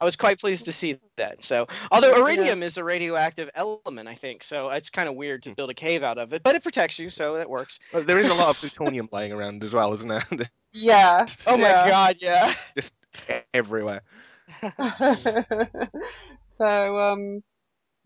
I 0.00 0.04
was 0.04 0.14
quite 0.16 0.38
pleased 0.38 0.64
to 0.66 0.72
see 0.72 0.98
that. 1.16 1.44
So, 1.44 1.66
although 1.90 2.10
Yeah. 2.16 2.22
iridium 2.22 2.62
is 2.62 2.76
a 2.76 2.84
radioactive 2.84 3.50
element, 3.54 4.08
I 4.08 4.14
think 4.14 4.44
so. 4.44 4.70
It's 4.70 4.90
kind 4.90 5.08
of 5.08 5.16
weird 5.16 5.42
to 5.44 5.54
build 5.54 5.70
a 5.70 5.74
cave 5.74 6.02
out 6.02 6.18
of 6.18 6.32
it, 6.32 6.42
but 6.42 6.54
it 6.54 6.62
protects 6.62 6.98
you, 6.98 7.10
so 7.10 7.34
that 7.34 7.50
works. 7.50 7.78
Well, 7.92 8.04
there 8.04 8.18
is 8.18 8.30
a 8.30 8.34
lot 8.34 8.50
of 8.50 8.56
plutonium 8.60 9.08
lying 9.10 9.32
around 9.32 9.64
as 9.64 9.72
well, 9.72 9.92
isn't 9.94 10.08
there? 10.08 10.26
Yeah. 10.72 11.26
Oh 11.46 11.56
my 11.56 11.68
yeah. 11.70 11.88
god, 11.88 12.16
yeah. 12.20 12.54
Just 12.76 12.92
everywhere. 13.54 14.02
so, 16.48 16.98
um, 16.98 17.42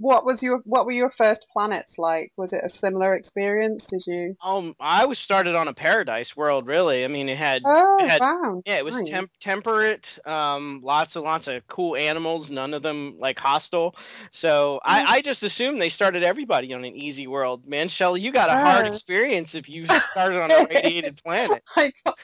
what 0.02 0.26
was 0.26 0.42
your 0.42 0.58
what 0.64 0.84
were 0.84 0.92
your 0.92 1.10
first 1.10 1.46
planets 1.52 1.94
like? 1.96 2.32
Was 2.36 2.52
it 2.52 2.60
a 2.64 2.68
similar 2.68 3.14
experience? 3.14 3.86
Did 3.86 4.02
you? 4.06 4.36
Um, 4.44 4.74
I 4.80 5.06
was 5.06 5.18
started 5.18 5.54
on 5.54 5.68
a 5.68 5.72
paradise 5.74 6.36
world, 6.36 6.66
really. 6.66 7.04
I 7.04 7.08
mean, 7.08 7.28
it 7.28 7.38
had 7.38 7.62
Oh, 7.64 7.96
it 8.00 8.08
had 8.08 8.20
wow. 8.20 8.62
Yeah, 8.66 8.76
it 8.78 8.84
was 8.84 8.94
nice. 8.94 9.08
temp- 9.08 9.30
temperate. 9.40 10.06
Um, 10.26 10.80
lots 10.82 11.14
and 11.16 11.24
lots 11.24 11.46
of 11.46 11.66
cool 11.68 11.94
animals. 11.96 12.50
None 12.50 12.74
of 12.74 12.82
them 12.82 13.16
like 13.18 13.38
hostile. 13.38 13.94
So 14.32 14.80
Mm. 14.84 14.90
I, 14.90 15.04
I 15.16 15.22
just 15.22 15.42
assumed 15.44 15.80
they 15.80 15.88
started 15.88 16.22
everybody 16.24 16.72
on 16.74 16.84
an 16.84 16.96
easy 16.96 17.26
world. 17.28 17.66
Man, 17.66 17.88
Shelly, 17.88 18.20
you 18.20 18.32
got 18.32 18.50
a 18.50 18.54
hard 18.54 18.86
Oh. 18.86 18.88
experience 18.88 19.54
if 19.54 19.68
you 19.68 19.86
started 20.10 20.40
on 20.42 20.50
a 20.50 20.66
radiated 20.68 21.16
planet. 21.22 21.62
I 21.76 21.92
got 22.04 22.18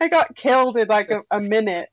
I 0.00 0.08
got 0.08 0.36
killed 0.36 0.76
in 0.76 0.86
like 0.88 1.10
a, 1.10 1.22
a 1.32 1.40
minute. 1.40 1.88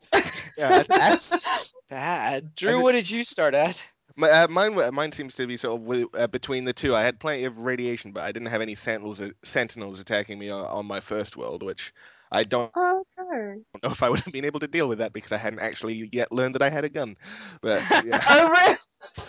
Yeah, 0.57 0.83
That's 0.87 1.73
bad. 1.89 2.55
Drew, 2.55 2.81
what 2.81 2.91
did 2.93 3.09
you 3.09 3.23
start 3.23 3.53
at? 3.55 3.75
My, 4.21 4.29
uh, 4.29 4.47
mine, 4.49 4.75
mine 4.93 5.11
seems 5.13 5.35
to 5.35 5.47
be 5.47 5.57
sort 5.57 5.79
of 5.79 5.85
wi- 5.87 6.07
uh, 6.15 6.27
between 6.27 6.65
the 6.65 6.73
two. 6.73 6.95
I 6.95 7.01
had 7.03 7.19
plenty 7.19 7.45
of 7.45 7.57
radiation, 7.57 8.13
but 8.13 8.23
I 8.23 8.31
didn't 8.31 8.49
have 8.49 8.61
any 8.61 8.75
sentinels, 8.75 9.21
uh, 9.21 9.31
sentinels 9.43 9.99
attacking 9.99 10.39
me 10.39 10.49
on, 10.49 10.65
on 10.65 10.85
my 10.87 11.01
first 11.01 11.37
world, 11.37 11.63
which 11.63 11.93
I 12.31 12.43
don't 12.45 12.73
okay. 12.75 13.61
know 13.83 13.91
if 13.91 14.03
I 14.03 14.09
would 14.09 14.21
have 14.21 14.33
been 14.33 14.45
able 14.45 14.59
to 14.61 14.67
deal 14.67 14.87
with 14.89 14.99
that 14.99 15.13
because 15.13 15.31
I 15.31 15.37
hadn't 15.37 15.59
actually 15.61 16.09
yet 16.13 16.31
learned 16.31 16.55
that 16.55 16.63
I 16.63 16.69
had 16.69 16.85
a 16.85 16.89
gun. 16.89 17.17
But 17.61 17.87
yeah, 18.05 18.21
Oh, 18.27 18.49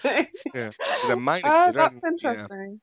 really? 0.05 0.29
yeah. 0.55 0.73
The 1.03 1.17
mine 1.17 1.45
oh, 1.45 1.73
explosion, 1.73 2.03
that's 2.03 2.23
yeah. 2.23 2.49
interesting. 2.51 2.81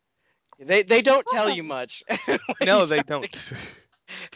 They 0.60 0.84
they 0.84 1.02
don't 1.02 1.28
tell 1.28 1.50
you 1.50 1.64
much. 1.64 2.04
No, 2.62 2.86
you 2.86 2.88
they 2.88 3.02
don't. 3.04 3.28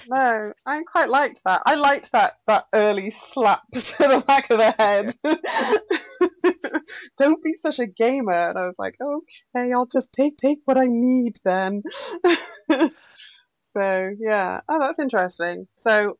No, 0.07 0.53
I 0.65 0.83
quite 0.83 1.09
liked 1.09 1.41
that. 1.45 1.61
I 1.65 1.75
liked 1.75 2.11
that 2.11 2.33
that 2.47 2.65
early 2.73 3.15
slap 3.31 3.61
to 3.73 3.95
the 3.99 4.23
back 4.25 4.49
of 4.49 4.57
the 4.57 4.71
head. 4.71 5.15
Don't 7.17 7.43
be 7.43 7.55
such 7.61 7.79
a 7.79 7.87
gamer. 7.87 8.49
And 8.49 8.57
I 8.57 8.65
was 8.65 8.75
like, 8.77 8.95
okay, 9.01 9.71
I'll 9.73 9.85
just 9.85 10.11
take 10.13 10.37
take 10.37 10.59
what 10.65 10.77
I 10.77 10.85
need 10.87 11.39
then. 11.43 11.83
so 12.71 14.11
yeah, 14.19 14.61
oh, 14.69 14.79
that's 14.79 14.99
interesting. 14.99 15.67
So 15.77 16.17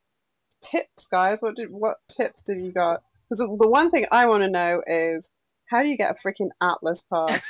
tips, 0.62 1.08
guys. 1.12 1.40
What 1.42 1.56
did 1.56 1.70
what 1.70 1.98
tips 2.16 2.42
did 2.44 2.62
you 2.62 2.72
got? 2.72 3.04
Because 3.30 3.48
the 3.60 3.68
one 3.68 3.92
thing 3.92 4.06
I 4.12 4.26
want 4.28 4.44
to 4.44 4.50
know 4.50 4.82
is 4.86 5.26
how 5.66 5.82
do 5.82 5.90
you 5.90 5.98
get 5.98 6.12
a 6.12 6.28
freaking 6.28 6.50
Atlas 6.62 7.04
pass? 7.12 7.42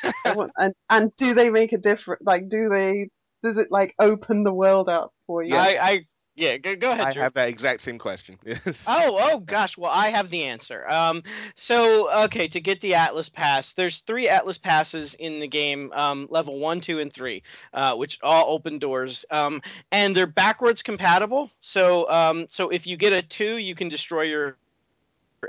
and 0.57 0.73
and 0.89 1.15
do 1.17 1.33
they 1.33 1.49
make 1.49 1.73
a 1.73 1.77
difference? 1.77 2.21
Like, 2.25 2.49
do 2.49 2.69
they? 2.69 3.09
Does 3.43 3.57
it 3.57 3.71
like 3.71 3.93
open 3.99 4.43
the 4.43 4.53
world 4.53 4.89
up 4.89 5.13
for 5.27 5.43
you? 5.43 5.55
I, 5.55 5.89
I 5.91 6.05
yeah, 6.35 6.57
go, 6.57 6.75
go 6.75 6.91
ahead. 6.91 7.05
I 7.07 7.13
Drew. 7.13 7.21
have 7.21 7.33
that 7.35 7.49
exact 7.49 7.83
same 7.83 7.99
question. 7.99 8.39
Yes. 8.45 8.83
Oh, 8.87 9.17
oh 9.19 9.39
gosh. 9.39 9.77
Well, 9.77 9.91
I 9.91 10.09
have 10.09 10.29
the 10.29 10.43
answer. 10.43 10.87
Um, 10.89 11.23
so 11.55 12.11
okay, 12.25 12.47
to 12.47 12.59
get 12.59 12.81
the 12.81 12.95
Atlas 12.95 13.29
Pass, 13.29 13.73
there's 13.75 14.01
three 14.07 14.27
Atlas 14.27 14.57
passes 14.57 15.15
in 15.15 15.39
the 15.39 15.47
game, 15.47 15.91
um, 15.93 16.27
level 16.29 16.59
one, 16.59 16.81
two, 16.81 16.99
and 16.99 17.11
three, 17.13 17.43
uh, 17.73 17.95
which 17.95 18.17
all 18.23 18.53
open 18.53 18.79
doors. 18.79 19.25
Um, 19.31 19.61
and 19.91 20.15
they're 20.15 20.27
backwards 20.27 20.81
compatible. 20.81 21.51
So, 21.61 22.09
um, 22.09 22.47
so 22.49 22.69
if 22.69 22.87
you 22.87 22.97
get 22.97 23.13
a 23.13 23.21
two, 23.21 23.57
you 23.57 23.75
can 23.75 23.89
destroy 23.89 24.23
your 24.23 24.57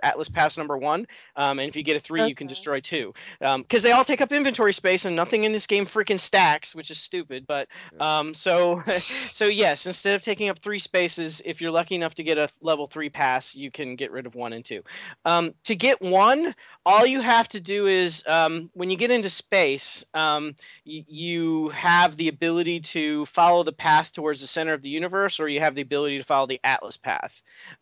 Atlas 0.03 0.29
Pass 0.29 0.57
number 0.57 0.77
one, 0.77 1.07
um, 1.37 1.59
and 1.59 1.69
if 1.69 1.77
you 1.77 1.83
get 1.83 1.97
a 1.97 2.01
three, 2.01 2.23
okay. 2.23 2.29
you 2.29 2.35
can 2.35 2.47
destroy 2.47 2.81
two. 2.81 3.13
Because 3.41 3.55
um, 3.55 3.83
they 3.83 3.93
all 3.93 4.05
take 4.05 4.21
up 4.21 4.33
inventory 4.33 4.73
space, 4.73 5.05
and 5.05 5.15
nothing 5.15 5.45
in 5.45 5.53
this 5.53 5.67
game 5.67 5.87
freaking 5.87 6.21
stacks, 6.21 6.75
which 6.75 6.91
is 6.91 6.99
stupid. 6.99 7.47
But 7.47 7.69
um, 8.01 8.35
so, 8.35 8.83
so 9.37 9.47
yes, 9.47 9.87
instead 9.87 10.15
of 10.15 10.23
taking 10.23 10.49
up 10.49 10.59
three 10.63 10.79
spaces, 10.79 11.41
if 11.45 11.61
you're 11.61 11.71
lucky 11.71 11.95
enough 11.95 12.15
to 12.15 12.23
get 12.23 12.39
a 12.39 12.49
level 12.61 12.89
three 12.93 13.11
pass, 13.11 13.55
you 13.55 13.71
can 13.71 13.97
get 13.97 14.11
rid 14.11 14.27
of 14.27 14.35
one 14.35 14.53
and 14.53 14.65
two. 14.65 14.83
Um, 15.25 15.55
to 15.65 15.75
get 15.75 16.01
one, 16.01 16.55
all 16.87 17.07
you 17.07 17.21
have 17.21 17.49
to 17.49 17.61
do 17.61 17.87
is 17.87 18.23
um, 18.27 18.71
when 18.75 18.91
you 18.91 18.97
get 18.97 19.11
into 19.11 19.31
space, 19.31 20.05
um, 20.15 20.55
y- 20.87 21.05
you 21.09 21.71
have 21.71 22.17
the 22.17 22.29
ability 22.29 22.81
to 22.81 23.27
follow 23.35 23.65
the 23.65 23.73
path 23.73 24.11
towards 24.15 24.41
the 24.41 24.47
center 24.47 24.75
of 24.75 24.83
the 24.83 24.89
universe, 24.89 25.41
or 25.41 25.49
you 25.49 25.61
have 25.61 25.75
the 25.75 25.83
ability 25.83 26.19
to 26.19 26.25
follow 26.25 26.47
the 26.47 26.61
Atlas 26.65 26.97
path. 26.97 27.33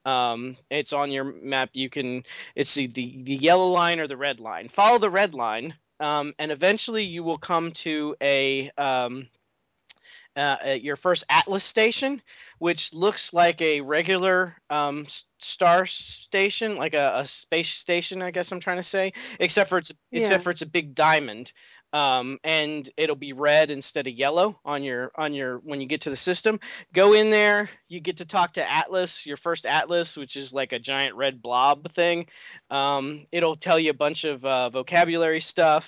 Um, 0.05 0.57
it's 0.71 0.93
on 0.93 1.11
your 1.11 1.25
map. 1.25 1.71
You 1.73 1.91
can 1.91 2.25
it's 2.55 2.75
the, 2.75 2.87
the, 2.89 3.23
the 3.25 3.35
yellow 3.35 3.69
line 3.71 4.01
or 4.01 4.09
the 4.09 4.17
red 4.17 4.41
line. 4.41 4.69
Follow 4.69 4.99
the 4.99 5.11
red 5.11 5.35
line, 5.35 5.75
um, 6.01 6.35
and 6.39 6.53
eventually 6.53 7.05
you 7.05 7.25
will 7.25 7.39
come 7.39 7.73
to 7.73 8.17
a 8.23 8.71
uh, 10.37 10.57
your 10.81 10.97
first 10.97 11.25
Atlas 11.29 11.65
station, 11.65 12.23
which 12.59 12.93
looks 12.93 13.33
like 13.33 13.61
a 13.61 13.81
regular 13.81 14.57
um, 14.71 15.07
star 15.39 15.87
station, 15.87 16.77
like 16.77 16.95
a, 16.95 17.21
a, 17.21 17.29
space 17.29 17.71
station, 17.71 18.23
I 18.23 18.31
guess 18.31 18.51
I'm 18.51 18.61
trying 18.61 18.79
to 18.79 18.83
say, 18.89 19.13
except 19.41 19.69
for 19.69 19.79
it's 19.79 19.91
yeah. 20.11 20.23
except 20.23 20.45
for 20.45 20.51
it's 20.51 20.63
a 20.63 20.67
big 20.67 20.95
diamond, 20.95 21.53
um, 21.93 22.39
and 22.43 22.91
it'll 22.97 23.17
be 23.17 23.33
red 23.33 23.71
instead 23.71 24.07
of 24.07 24.15
yellow 24.15 24.59
on 24.65 24.83
your 24.83 25.13
on 25.17 25.35
your 25.35 25.59
when 25.59 25.81
you 25.81 25.87
get 25.87 26.03
to 26.03 26.11
the 26.11 26.17
system. 26.17 26.59
Go 26.95 27.13
in 27.13 27.31
there, 27.31 27.69
you 27.89 28.01
get 28.01 28.19
to 28.19 28.25
talk 28.25 28.55
to 28.55 28.71
Atlas, 28.71 29.25
your 29.25 29.37
first 29.37 29.67
Atlas, 29.67 30.17
which 30.17 30.37
is 30.37 30.53
like 30.53 30.73
a 30.73 30.79
giant 30.79 31.17
red 31.17 31.43
blob 31.43 31.93
thing. 31.95 32.27
Um, 32.71 33.27
it'll 33.33 33.57
tell 33.57 33.79
you 33.79 33.91
a 33.91 33.95
bunch 33.95 34.25
of 34.25 34.45
uh, 34.45 34.71
vocabulary 34.71 35.41
stuff, 35.41 35.85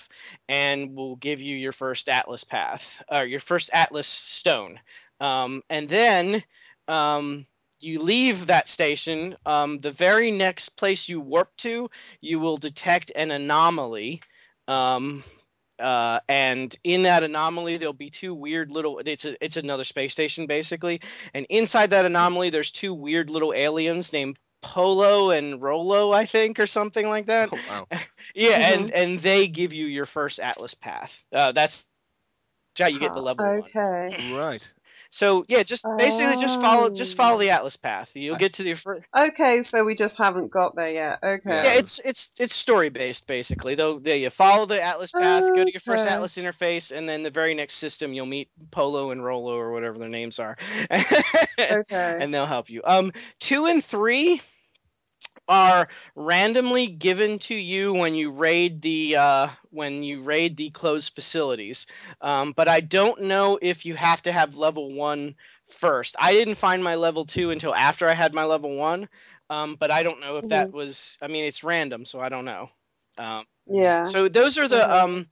and 0.49 0.95
will 0.95 1.17
give 1.17 1.41
you 1.41 1.57
your 1.57 1.73
first 1.73 2.09
Atlas 2.09 2.45
path 2.45 2.83
or 3.11 3.25
your 3.25 3.41
first 3.41 3.71
Atlas 3.73 4.07
stone. 4.07 4.79
Um, 5.21 5.63
and 5.71 5.89
then 5.89 6.43
um, 6.89 7.47
you 7.81 8.03
leave 8.03 8.47
that 8.47 8.69
station. 8.69 9.37
Um, 9.47 9.81
the 9.81 9.93
very 9.93 10.31
next 10.31 10.77
place 10.77 11.09
you 11.09 11.21
warp 11.21 11.57
to, 11.59 11.89
you 12.21 12.41
will 12.41 12.57
detect 12.57 13.13
an 13.15 13.31
anomaly. 13.31 14.21
Um, 14.69 15.25
uh, 15.81 16.21
and 16.29 16.77
in 16.85 17.03
that 17.03 17.23
anomaly 17.23 17.79
there'll 17.79 17.93
be 17.93 18.11
two 18.11 18.35
weird 18.35 18.71
little 18.71 19.01
it's 19.05 19.25
a, 19.25 19.45
it's 19.45 19.57
another 19.57 19.85
space 19.85 20.13
station 20.13 20.47
basically 20.47 21.01
and 21.35 21.47
inside 21.51 21.91
that 21.91 22.05
anomaly 22.05 22.51
there's 22.51 22.71
two 22.71 22.95
weird 22.95 23.31
little 23.31 23.53
aliens 23.53 24.13
named 24.13 24.39
Polo 24.65 25.31
and 25.31 25.61
Rolo, 25.61 26.11
I 26.11 26.27
think, 26.27 26.59
or 26.59 26.67
something 26.67 27.07
like 27.07 27.27
that. 27.27 27.51
Oh, 27.53 27.59
wow. 27.69 27.87
yeah, 28.35 28.73
mm-hmm. 28.73 28.85
and 28.85 28.91
and 28.93 29.23
they 29.23 29.47
give 29.47 29.75
you 29.75 29.87
your 29.87 30.07
first 30.07 30.39
Atlas 30.39 30.75
Pass. 30.81 31.11
Uh, 31.33 31.53
that's 31.53 31.85
how 32.79 32.87
you 32.87 32.99
get 32.99 33.13
the 33.15 33.21
level 33.21 33.45
okay. 33.45 34.17
one. 34.17 34.33
Right. 34.33 34.73
So 35.15 35.45
yeah, 35.49 35.63
just 35.63 35.85
basically 35.97 36.43
just 36.43 36.61
follow 36.61 36.91
just 36.91 37.17
follow 37.17 37.39
the 37.39 37.51
Atlas 37.51 37.77
path. 37.77 38.09
You'll 38.15 38.37
get 38.37 38.55
to 38.55 38.65
the 38.65 38.75
first. 38.75 39.07
Okay, 39.17 39.63
so 39.63 39.85
we 39.85 39.95
just 39.95 40.17
haven't 40.17 40.51
got 40.51 40.75
there 40.75 40.91
yet. 40.91 41.21
Okay. 41.23 41.51
Yeah, 41.51 41.73
it's 41.75 42.01
it's 42.05 42.29
it's 42.37 42.57
story 42.57 42.89
based 42.89 43.25
basically. 43.29 43.77
Though 43.77 44.01
yeah, 44.05 44.15
you 44.15 44.31
follow 44.31 44.67
the 44.67 44.83
Atlas 44.83 45.13
path, 45.13 45.45
okay. 45.45 45.57
go 45.57 45.65
to 45.65 45.73
your 45.73 45.81
first 45.83 46.01
Atlas 46.01 46.35
interface, 46.35 46.91
and 46.91 47.09
then 47.09 47.23
the 47.23 47.31
very 47.31 47.55
next 47.55 47.77
system 47.77 48.13
you'll 48.13 48.27
meet 48.27 48.49
Polo 48.73 49.13
and 49.13 49.25
Rolo 49.25 49.55
or 49.55 49.71
whatever 49.71 49.99
their 49.99 50.09
names 50.09 50.41
are. 50.41 50.57
okay. 50.91 52.19
And 52.21 52.35
they'll 52.35 52.47
help 52.47 52.69
you. 52.69 52.83
Um, 52.85 53.13
two 53.39 53.67
and 53.67 53.85
three 53.85 54.43
are 55.49 55.89
randomly 56.15 56.87
given 56.87 57.39
to 57.39 57.55
you 57.55 57.93
when 57.93 58.15
you 58.15 58.31
raid 58.31 58.83
the 58.83 59.17
uh, 59.17 59.49
when 59.71 60.03
you 60.03 60.23
raid 60.23 60.57
the 60.57 60.71
closed 60.71 61.15
facilities. 61.15 61.87
Um, 62.21 62.53
but 62.57 62.69
I 62.69 62.81
don't 62.81 63.23
know 63.23 63.59
if 63.61 63.85
you 63.85 63.95
have 63.95 64.23
to 64.23 64.33
have 64.33 64.55
level 64.55 64.93
one 64.95 65.35
first. 65.81 66.15
I 66.19 66.33
didn't 66.33 66.59
find 66.59 66.83
my 66.83 66.95
level 66.95 67.27
two 67.27 67.51
until 67.51 67.75
after 67.75 68.09
I 68.09 68.15
had 68.15 68.35
my 68.35 68.45
level 68.45 68.77
one. 68.77 69.09
Um, 69.51 69.77
but 69.79 69.91
I 69.91 70.03
don't 70.03 70.21
know 70.21 70.39
if 70.39 70.43
mm-hmm. 70.43 70.51
that 70.51 70.73
was. 70.73 71.19
I 71.21 71.29
mean, 71.29 71.45
it's 71.45 71.63
random, 71.63 72.07
so 72.07 72.21
I 72.21 72.29
don't 72.29 72.47
know. 72.47 72.69
Um, 73.19 73.45
yeah. 73.67 74.07
So 74.07 74.29
those 74.29 74.59
are 74.59 74.69
the. 74.69 74.77
Mm-hmm. 74.77 74.93
Um, 74.93 75.27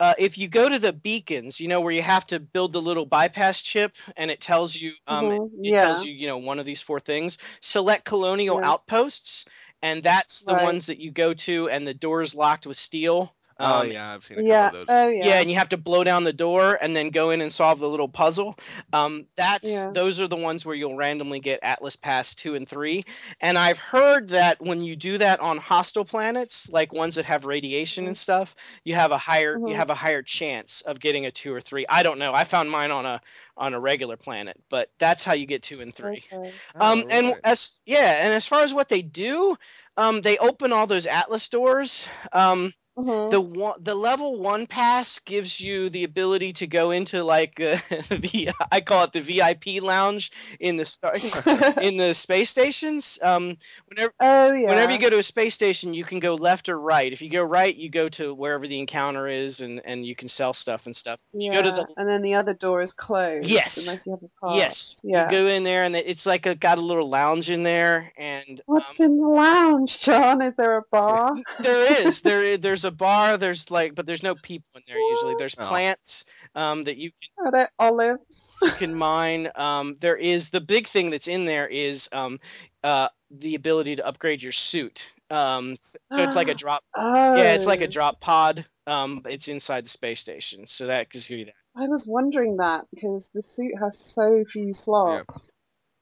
uh, 0.00 0.14
if 0.18 0.38
you 0.38 0.48
go 0.48 0.68
to 0.68 0.78
the 0.78 0.92
beacons, 0.92 1.58
you 1.58 1.68
know 1.68 1.80
where 1.80 1.92
you 1.92 2.02
have 2.02 2.26
to 2.28 2.38
build 2.38 2.72
the 2.72 2.80
little 2.80 3.06
bypass 3.06 3.60
chip, 3.60 3.92
and 4.16 4.30
it 4.30 4.40
tells 4.40 4.74
you, 4.74 4.92
um, 5.06 5.24
mm-hmm. 5.24 5.42
it, 5.42 5.68
it 5.68 5.72
yeah. 5.72 5.86
tells 5.86 6.06
you, 6.06 6.12
you 6.12 6.26
know, 6.26 6.38
one 6.38 6.58
of 6.58 6.66
these 6.66 6.80
four 6.80 7.00
things. 7.00 7.36
Select 7.60 8.04
colonial 8.04 8.60
yeah. 8.60 8.70
outposts, 8.70 9.44
and 9.82 10.02
that's 10.02 10.40
the 10.46 10.54
right. 10.54 10.64
ones 10.64 10.86
that 10.86 10.98
you 10.98 11.10
go 11.10 11.34
to, 11.34 11.68
and 11.68 11.86
the 11.86 11.94
door's 11.94 12.34
locked 12.34 12.66
with 12.66 12.76
steel. 12.76 13.34
Oh 13.60 13.80
Um, 13.80 13.92
yeah, 13.92 14.14
I've 14.14 14.24
seen 14.24 14.38
a 14.38 14.44
yeah. 14.44 14.60
couple 14.60 14.66
of 14.66 14.72
those. 14.72 14.88
Oh 14.88 15.08
yeah. 15.08 15.36
yeah, 15.36 15.40
and 15.40 15.50
you 15.50 15.56
have 15.56 15.68
to 15.70 15.76
blow 15.76 16.04
down 16.04 16.24
the 16.24 16.32
door 16.32 16.78
and 16.80 16.94
then 16.94 17.10
go 17.10 17.30
in 17.30 17.40
and 17.40 17.52
solve 17.52 17.80
the 17.80 17.88
little 17.88 18.08
puzzle. 18.08 18.56
Um, 18.92 19.26
that's 19.36 19.84
Yeah. 19.86 19.90
those 19.90 20.20
are 20.20 20.28
the 20.28 20.36
ones 20.36 20.64
where 20.64 20.74
you'll 20.74 20.96
randomly 20.96 21.40
get 21.40 21.60
Atlas 21.62 21.96
Pass 21.96 22.34
two 22.34 22.54
and 22.54 22.68
three. 22.68 23.04
And 23.40 23.58
I've 23.58 23.78
heard 23.78 24.28
that 24.30 24.60
when 24.60 24.82
you 24.82 24.96
do 24.96 25.18
that 25.18 25.40
on 25.40 25.58
hostile 25.58 26.04
planets, 26.04 26.66
like 26.70 26.92
ones 26.92 27.14
that 27.16 27.24
have 27.24 27.44
radiation 27.44 28.06
and 28.06 28.16
stuff, 28.16 28.54
you 28.84 28.94
have 28.94 29.10
a 29.12 29.18
higher 29.18 29.60
you 29.64 29.74
Mhm. 29.74 29.76
have 29.76 29.90
a 29.90 29.94
higher 29.94 30.22
chance 30.22 30.82
of 30.86 31.00
getting 31.00 31.26
a 31.26 31.30
two 31.32 31.52
or 31.52 31.60
three. 31.60 31.86
I 31.88 32.02
don't 32.02 32.18
know. 32.18 32.34
I 32.34 32.44
found 32.44 32.70
mine 32.70 32.90
on 32.90 33.06
a 33.06 33.20
on 33.56 33.74
a 33.74 33.80
regular 33.80 34.16
planet, 34.16 34.60
but 34.70 34.90
that's 34.98 35.24
how 35.24 35.34
you 35.34 35.46
get 35.46 35.62
two 35.62 35.80
and 35.80 35.94
three. 35.94 36.22
Okay. 36.22 36.60
Um, 36.80 37.04
Oh, 37.04 37.10
and 37.10 37.34
right. 37.34 37.44
as 37.44 37.70
yeah, 37.86 38.24
and 38.24 38.32
as 38.34 38.46
far 38.46 38.62
as 38.62 38.72
what 38.72 38.88
they 38.88 39.02
do, 39.02 39.56
um, 39.96 40.22
they 40.22 40.38
open 40.38 40.72
all 40.72 40.86
those 40.86 41.06
Atlas 41.06 41.48
doors. 41.48 42.04
Um, 42.32 42.72
Mhm. 42.98 43.30
the 43.30 43.40
one, 43.40 43.82
the 43.82 43.94
level 43.94 44.40
one 44.40 44.66
pass 44.66 45.20
gives 45.24 45.60
you 45.60 45.88
the 45.90 46.04
ability 46.04 46.52
to 46.54 46.66
go 46.66 46.90
into 46.90 47.22
like 47.22 47.60
uh, 47.60 47.78
the 48.10 48.50
I 48.72 48.80
call 48.80 49.04
it 49.04 49.12
the 49.12 49.20
VIP 49.20 49.82
lounge 49.82 50.30
in 50.60 50.76
the 50.76 50.84
star 50.86 51.12
in 51.80 51.96
the 51.96 52.14
space 52.14 52.50
stations. 52.50 53.18
Um, 53.22 53.56
whenever 53.86 54.12
oh 54.20 54.52
yeah. 54.52 54.68
whenever 54.68 54.92
you 54.92 54.98
go 54.98 55.10
to 55.10 55.18
a 55.18 55.22
space 55.22 55.54
station, 55.54 55.94
you 55.94 56.04
can 56.04 56.18
go 56.20 56.34
left 56.34 56.68
or 56.68 56.78
right. 56.80 57.12
If 57.12 57.22
you 57.22 57.30
go 57.30 57.42
right, 57.42 57.74
you 57.74 57.90
go 57.90 58.08
to 58.10 58.34
wherever 58.34 58.66
the 58.66 58.78
encounter 58.80 59.28
is, 59.28 59.60
and 59.60 59.80
and 59.84 60.04
you 60.04 60.16
can 60.16 60.28
sell 60.28 60.52
stuff 60.52 60.82
and 60.86 60.96
stuff. 60.96 61.20
yeah. 61.32 61.52
You 61.52 61.52
go 61.52 61.62
to 61.62 61.70
the 61.70 61.86
and 61.96 62.08
then 62.08 62.22
the 62.22 62.34
other 62.34 62.54
door 62.54 62.82
is 62.82 62.92
closed. 62.92 63.46
Yes. 63.48 63.76
Unless 63.76 64.06
you 64.06 64.12
have 64.12 64.22
a 64.22 64.28
pass. 64.46 64.56
yes, 64.58 64.94
Yeah. 65.04 65.24
you 65.26 65.30
go 65.30 65.46
in 65.46 65.62
there, 65.64 65.84
and 65.84 65.94
it's 65.94 66.26
like 66.26 66.46
a, 66.46 66.54
got 66.54 66.78
a 66.78 66.82
little 66.82 67.08
lounge 67.08 67.48
in 67.50 67.62
there, 67.62 68.12
and 68.18 68.60
What's 68.66 68.98
um, 69.00 69.06
in 69.06 69.16
the 69.18 69.26
lounge, 69.28 70.00
John? 70.00 70.42
Is 70.42 70.54
there 70.56 70.78
a 70.78 70.82
bar? 70.90 71.34
there 71.60 72.06
is 72.06 72.20
there 72.22 72.44
is, 72.44 72.60
there's 72.60 72.84
a 72.84 72.87
bar 72.90 73.36
there's 73.36 73.64
like 73.70 73.94
but 73.94 74.06
there's 74.06 74.22
no 74.22 74.34
people 74.34 74.66
in 74.76 74.82
there 74.86 74.98
usually 74.98 75.34
there's 75.38 75.54
Oh. 75.58 75.66
plants 75.66 76.24
um 76.54 76.84
that 76.84 76.96
you 76.96 77.10
Are 77.38 77.50
there 77.52 77.70
olives? 77.78 78.22
you 78.62 78.70
can 78.72 78.94
mine 78.94 79.48
um 79.54 79.96
there 80.00 80.16
is 80.16 80.50
the 80.50 80.60
big 80.60 80.88
thing 80.90 81.10
that's 81.10 81.28
in 81.28 81.44
there 81.46 81.66
is 81.68 82.08
um 82.12 82.38
uh 82.84 83.08
the 83.30 83.54
ability 83.54 83.96
to 83.96 84.06
upgrade 84.06 84.42
your 84.42 84.52
suit 84.52 85.00
um 85.30 85.76
so 86.14 86.22
it's 86.22 86.36
like 86.36 86.48
a 86.48 86.54
drop 86.58 86.82
Oh. 86.96 87.34
yeah 87.36 87.52
it's 87.54 87.66
like 87.66 87.80
a 87.82 87.88
drop 87.88 88.20
pod 88.20 88.64
um 88.86 89.22
it's 89.26 89.48
inside 89.48 89.84
the 89.84 89.90
space 89.90 90.20
station 90.20 90.64
so 90.66 90.86
that 90.86 91.10
gives 91.10 91.28
you 91.28 91.44
that 91.44 91.54
I 91.76 91.86
was 91.86 92.06
wondering 92.06 92.56
that 92.56 92.86
because 92.92 93.30
the 93.34 93.42
suit 93.42 93.72
has 93.80 93.96
so 93.98 94.44
few 94.44 94.72
slots. 94.72 95.57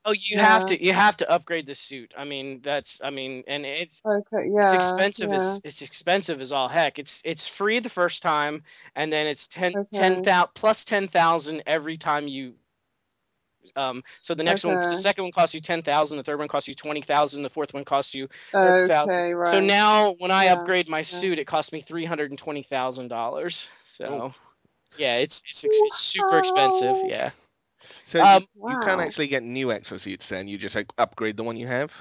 Oh 0.06 0.12
you 0.12 0.38
Yeah. 0.38 0.40
have 0.40 0.64
to 0.66 0.82
you 0.84 0.92
have 0.94 1.16
to 1.18 1.30
upgrade 1.30 1.66
the 1.66 1.74
suit 1.74 2.14
i 2.18 2.24
mean 2.24 2.62
that's 2.64 3.00
i 3.02 3.10
mean 3.10 3.44
and 3.48 3.66
it's 3.66 3.94
Okay, 4.06 4.48
yeah. 4.54 4.72
it's 4.72 4.72
expensive 4.74 5.32
yeah. 5.32 5.58
as 5.58 5.60
it's 5.64 5.82
expensive 5.82 6.40
as 6.40 6.52
all 6.52 6.68
heck. 6.68 6.98
It's 6.98 7.20
it's 7.24 7.48
free 7.48 7.80
the 7.80 7.90
first 7.90 8.22
time, 8.22 8.64
and 8.96 9.12
then 9.12 9.26
it's 9.26 9.46
ten 9.48 9.76
Okay. 9.76 9.92
ten 9.94 10.20
thou 10.24 10.46
plus 10.54 10.84
ten 10.84 11.08
thousand 11.08 11.62
every 11.66 11.98
time 11.98 12.28
you 12.28 12.54
Um, 13.76 14.02
so 14.22 14.34
the 14.34 14.42
next 14.44 14.64
one, 14.64 14.80
the 14.88 14.96
second 14.96 15.24
one 15.24 15.32
costs 15.32 15.54
you 15.54 15.60
ten 15.60 15.82
thousand, 15.82 16.16
the 16.18 16.22
third 16.24 16.38
one 16.38 16.48
costs 16.48 16.68
you 16.68 16.74
twenty 16.74 17.02
thousand, 17.02 17.42
the 17.42 17.50
fourth 17.50 17.74
one 17.74 17.84
costs 17.84 18.14
you. 18.14 18.28
Thirty 18.62 18.82
thousand. 18.82 19.10
Okay, 19.10 19.34
right. 19.34 19.50
So 19.50 19.60
now 19.60 20.14
when 20.18 20.30
I 20.30 20.46
Yeah, 20.46 20.52
upgrade 20.52 20.88
my 20.88 21.02
suit, 21.02 21.38
it 21.38 21.46
costs 21.46 21.72
me 21.72 21.82
three 21.86 22.04
hundred 22.06 22.30
and 22.30 22.38
twenty 22.38 22.62
thousand 22.62 23.08
dollars. 23.08 23.66
So 23.98 24.22
Oh. 24.22 24.34
yeah, 24.96 25.16
it's 25.16 25.42
it's, 25.50 25.64
it's 25.64 25.98
super 25.98 26.38
expensive. 26.38 26.98
Yeah. 27.02 27.32
So 28.06 28.22
Um, 28.22 28.40
you, 28.40 28.48
you 28.64 28.78
can't 28.78 29.00
actually 29.00 29.28
get 29.28 29.42
new 29.42 29.68
exosuits 29.68 30.28
then. 30.28 30.48
You 30.48 30.58
just 30.58 30.74
like 30.74 30.88
upgrade 30.98 31.36
the 31.36 31.44
one 31.44 31.56
you 31.56 31.66
have. 31.66 31.92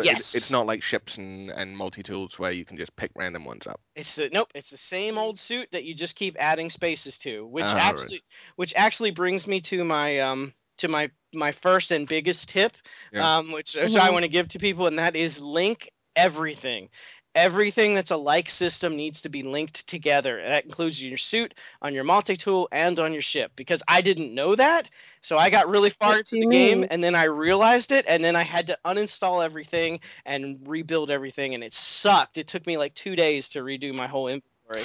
Yes. 0.00 0.34
it's 0.34 0.50
not 0.50 0.66
like 0.66 0.82
ships 0.82 1.16
and, 1.18 1.50
and 1.50 1.76
multi 1.76 2.02
tools 2.02 2.38
where 2.38 2.52
you 2.52 2.64
can 2.64 2.76
just 2.78 2.94
pick 2.96 3.10
random 3.16 3.44
ones 3.44 3.66
up. 3.66 3.80
It's 3.96 4.14
the 4.14 4.28
nope. 4.30 4.50
It's 4.54 4.70
the 4.70 4.76
same 4.78 5.18
old 5.18 5.38
suit 5.38 5.68
that 5.72 5.84
you 5.84 5.94
just 5.94 6.16
keep 6.16 6.36
adding 6.38 6.70
spaces 6.70 7.18
to, 7.18 7.46
which 7.46 7.74
right. 7.74 7.76
actually, 7.76 8.22
which 8.56 8.72
actually 8.76 9.10
brings 9.10 9.46
me 9.46 9.60
to 9.62 9.84
my 9.84 10.18
um 10.20 10.54
to 10.78 10.88
my 10.88 11.10
my 11.34 11.52
first 11.52 11.90
and 11.90 12.06
biggest 12.08 12.48
tip, 12.48 12.72
Yeah. 13.12 13.30
um, 13.38 13.52
which 13.52 13.74
which 13.74 13.96
I 13.96 14.10
Mhm. 14.10 14.12
want 14.12 14.22
to 14.24 14.28
give 14.28 14.48
to 14.50 14.58
people, 14.58 14.86
and 14.86 14.98
that 14.98 15.16
is 15.16 15.38
link 15.40 15.90
everything. 16.16 16.90
Everything 17.38 17.94
that's 17.94 18.10
a 18.10 18.16
like 18.16 18.50
system 18.50 18.96
needs 18.96 19.20
to 19.22 19.28
be 19.28 19.42
linked 19.42 19.86
together. 19.86 20.38
And 20.38 20.52
that 20.52 20.64
includes 20.64 21.00
your 21.00 21.18
suit, 21.18 21.54
on 21.80 21.94
your 21.94 22.04
multi 22.04 22.36
tool, 22.36 22.68
and 22.72 22.98
on 22.98 23.12
your 23.12 23.22
ship. 23.22 23.52
Because 23.56 23.80
I 23.88 24.00
didn't 24.02 24.34
know 24.34 24.56
that, 24.56 24.88
so 25.22 25.36
I 25.38 25.50
got 25.50 25.68
really 25.68 25.90
far 26.00 26.10
What 26.10 26.18
into 26.18 26.36
the 26.40 26.46
you 26.46 26.50
game, 26.50 26.84
and 26.90 27.02
then 27.02 27.14
I 27.14 27.24
realized 27.24 27.92
it, 27.92 28.04
and 28.08 28.22
then 28.24 28.36
I 28.36 28.42
had 28.42 28.66
to 28.68 28.78
uninstall 28.84 29.44
everything 29.44 30.00
and 30.26 30.58
rebuild 30.66 31.10
everything, 31.10 31.54
and 31.54 31.62
it 31.62 31.74
sucked. 31.74 32.38
It 32.38 32.48
took 32.48 32.66
me 32.66 32.76
like 32.76 32.94
two 32.94 33.14
days 33.16 33.48
to 33.48 33.60
redo 33.60 33.94
my 33.94 34.06
whole 34.08 34.28
inventory. 34.28 34.84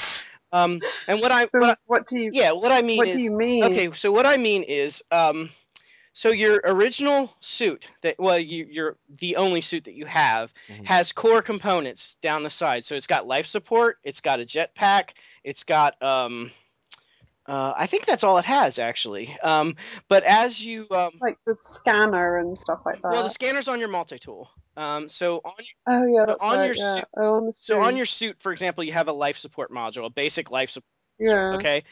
Um, 0.52 0.80
and 1.08 1.20
what 1.22 1.32
I, 1.32 1.48
So 1.52 1.60
what 1.60 1.70
I 1.72 1.76
what 1.88 2.08
do 2.08 2.18
you 2.20 2.32
yeah, 2.34 2.52
what 2.52 2.72
I 2.72 2.82
mean 2.82 3.00
what 3.00 3.08
is, 3.10 3.16
do 3.16 3.22
you 3.22 3.32
mean? 3.32 3.64
okay, 3.66 3.92
so 3.96 4.12
what 4.12 4.26
I 4.26 4.38
mean 4.38 4.64
is, 4.64 5.02
um, 5.12 5.50
so 6.14 6.30
your 6.30 6.62
original 6.64 7.34
suit 7.42 7.86
that 8.04 8.16
well, 8.20 8.40
you, 8.40 8.66
your 8.70 8.98
the 9.20 9.36
only 9.36 9.62
suit 9.62 9.84
that 9.86 9.96
you 9.96 10.06
have 10.06 10.52
Mhm. 10.70 10.86
has 10.86 11.12
core 11.12 11.42
components 11.42 12.16
down 12.22 12.44
the 12.44 12.50
side. 12.50 12.86
So 12.86 12.96
it's 12.96 13.08
got 13.08 13.26
life 13.28 13.48
support, 13.48 13.98
it's 14.04 14.22
got 14.22 14.40
a 14.40 14.46
jetpack, 14.46 15.10
it's 15.44 15.64
got 15.64 16.02
um, 16.02 16.52
uh, 17.46 17.74
I 17.76 17.88
think 17.88 18.06
that's 18.06 18.24
all 18.24 18.38
it 18.38 18.46
has 18.46 18.80
actually. 18.80 19.38
Um, 19.44 19.76
but 20.08 20.24
as 20.24 20.60
you 20.62 20.88
um, 20.92 21.12
Like 21.20 21.38
the 21.46 21.58
scanner 21.74 22.38
and 22.38 22.58
stuff 22.58 22.80
like 22.86 23.02
that. 23.02 23.12
well, 23.12 23.24
the 23.24 23.34
scanner's 23.34 23.68
on 23.68 23.80
your 23.80 23.90
multi 23.90 24.18
tool. 24.18 24.50
Um, 24.78 25.10
so 25.10 25.42
on 25.46 25.54
oh 25.88 26.06
yeah, 26.06 26.26
so 26.38 26.46
on 26.48 26.58
right. 26.58 26.66
your 26.68 26.76
yeah. 26.76 26.96
suit- 26.96 27.04
Oh, 27.18 27.54
so 27.62 27.82
on 27.82 27.96
your 27.98 28.06
suit, 28.08 28.38
for 28.42 28.52
example, 28.54 28.84
you 28.84 28.94
have 28.94 29.08
a 29.08 29.14
life 29.14 29.38
support 29.38 29.72
module, 29.72 30.06
a 30.06 30.10
basic 30.10 30.50
life 30.52 30.70
support. 30.70 30.88
Yeah. 31.24 31.56
Okay. 31.56 31.84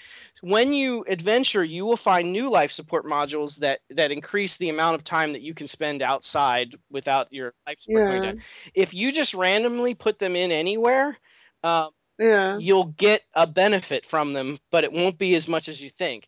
When 0.42 0.74
you 0.74 1.06
adventure, 1.08 1.64
you 1.64 1.86
will 1.86 1.98
find 1.98 2.32
new 2.32 2.50
life 2.50 2.72
support 2.72 3.06
modules 3.06 3.56
that 3.58 3.80
that 3.92 4.12
increase 4.12 4.58
the 4.58 4.70
amount 4.70 4.96
of 4.96 5.04
time 5.04 5.34
that 5.34 5.42
you 5.42 5.54
can 5.54 5.68
spend 5.68 6.02
outside 6.02 6.76
without 6.92 7.28
your 7.32 7.54
life 7.68 7.78
support 7.80 8.06
going 8.08 8.22
Yeah. 8.22 8.22
down. 8.22 8.36
If 8.74 8.94
you 8.94 9.12
just 9.12 9.34
randomly 9.34 9.94
put 9.96 10.20
them 10.20 10.36
in 10.36 10.52
anywhere, 10.52 11.18
um, 11.64 11.92
Yeah. 12.20 12.62
you'll 12.62 12.94
get 12.98 13.22
a 13.36 13.48
benefit 13.48 14.06
from 14.10 14.34
them, 14.34 14.60
but 14.72 14.84
it 14.84 14.92
won't 14.92 15.18
be 15.18 15.36
as 15.36 15.48
much 15.48 15.68
as 15.70 15.82
you 15.82 15.90
think. 15.98 16.26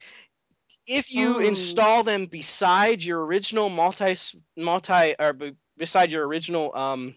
If 0.88 1.12
you 1.12 1.40
Oh. 1.40 1.40
install 1.40 2.04
them 2.04 2.26
beside 2.28 3.02
your 3.02 3.26
original 3.26 3.70
multi 3.70 4.18
multi 4.58 5.16
or 5.20 5.36
beside 5.78 6.12
your 6.12 6.28
original 6.28 6.76
um, 6.76 7.16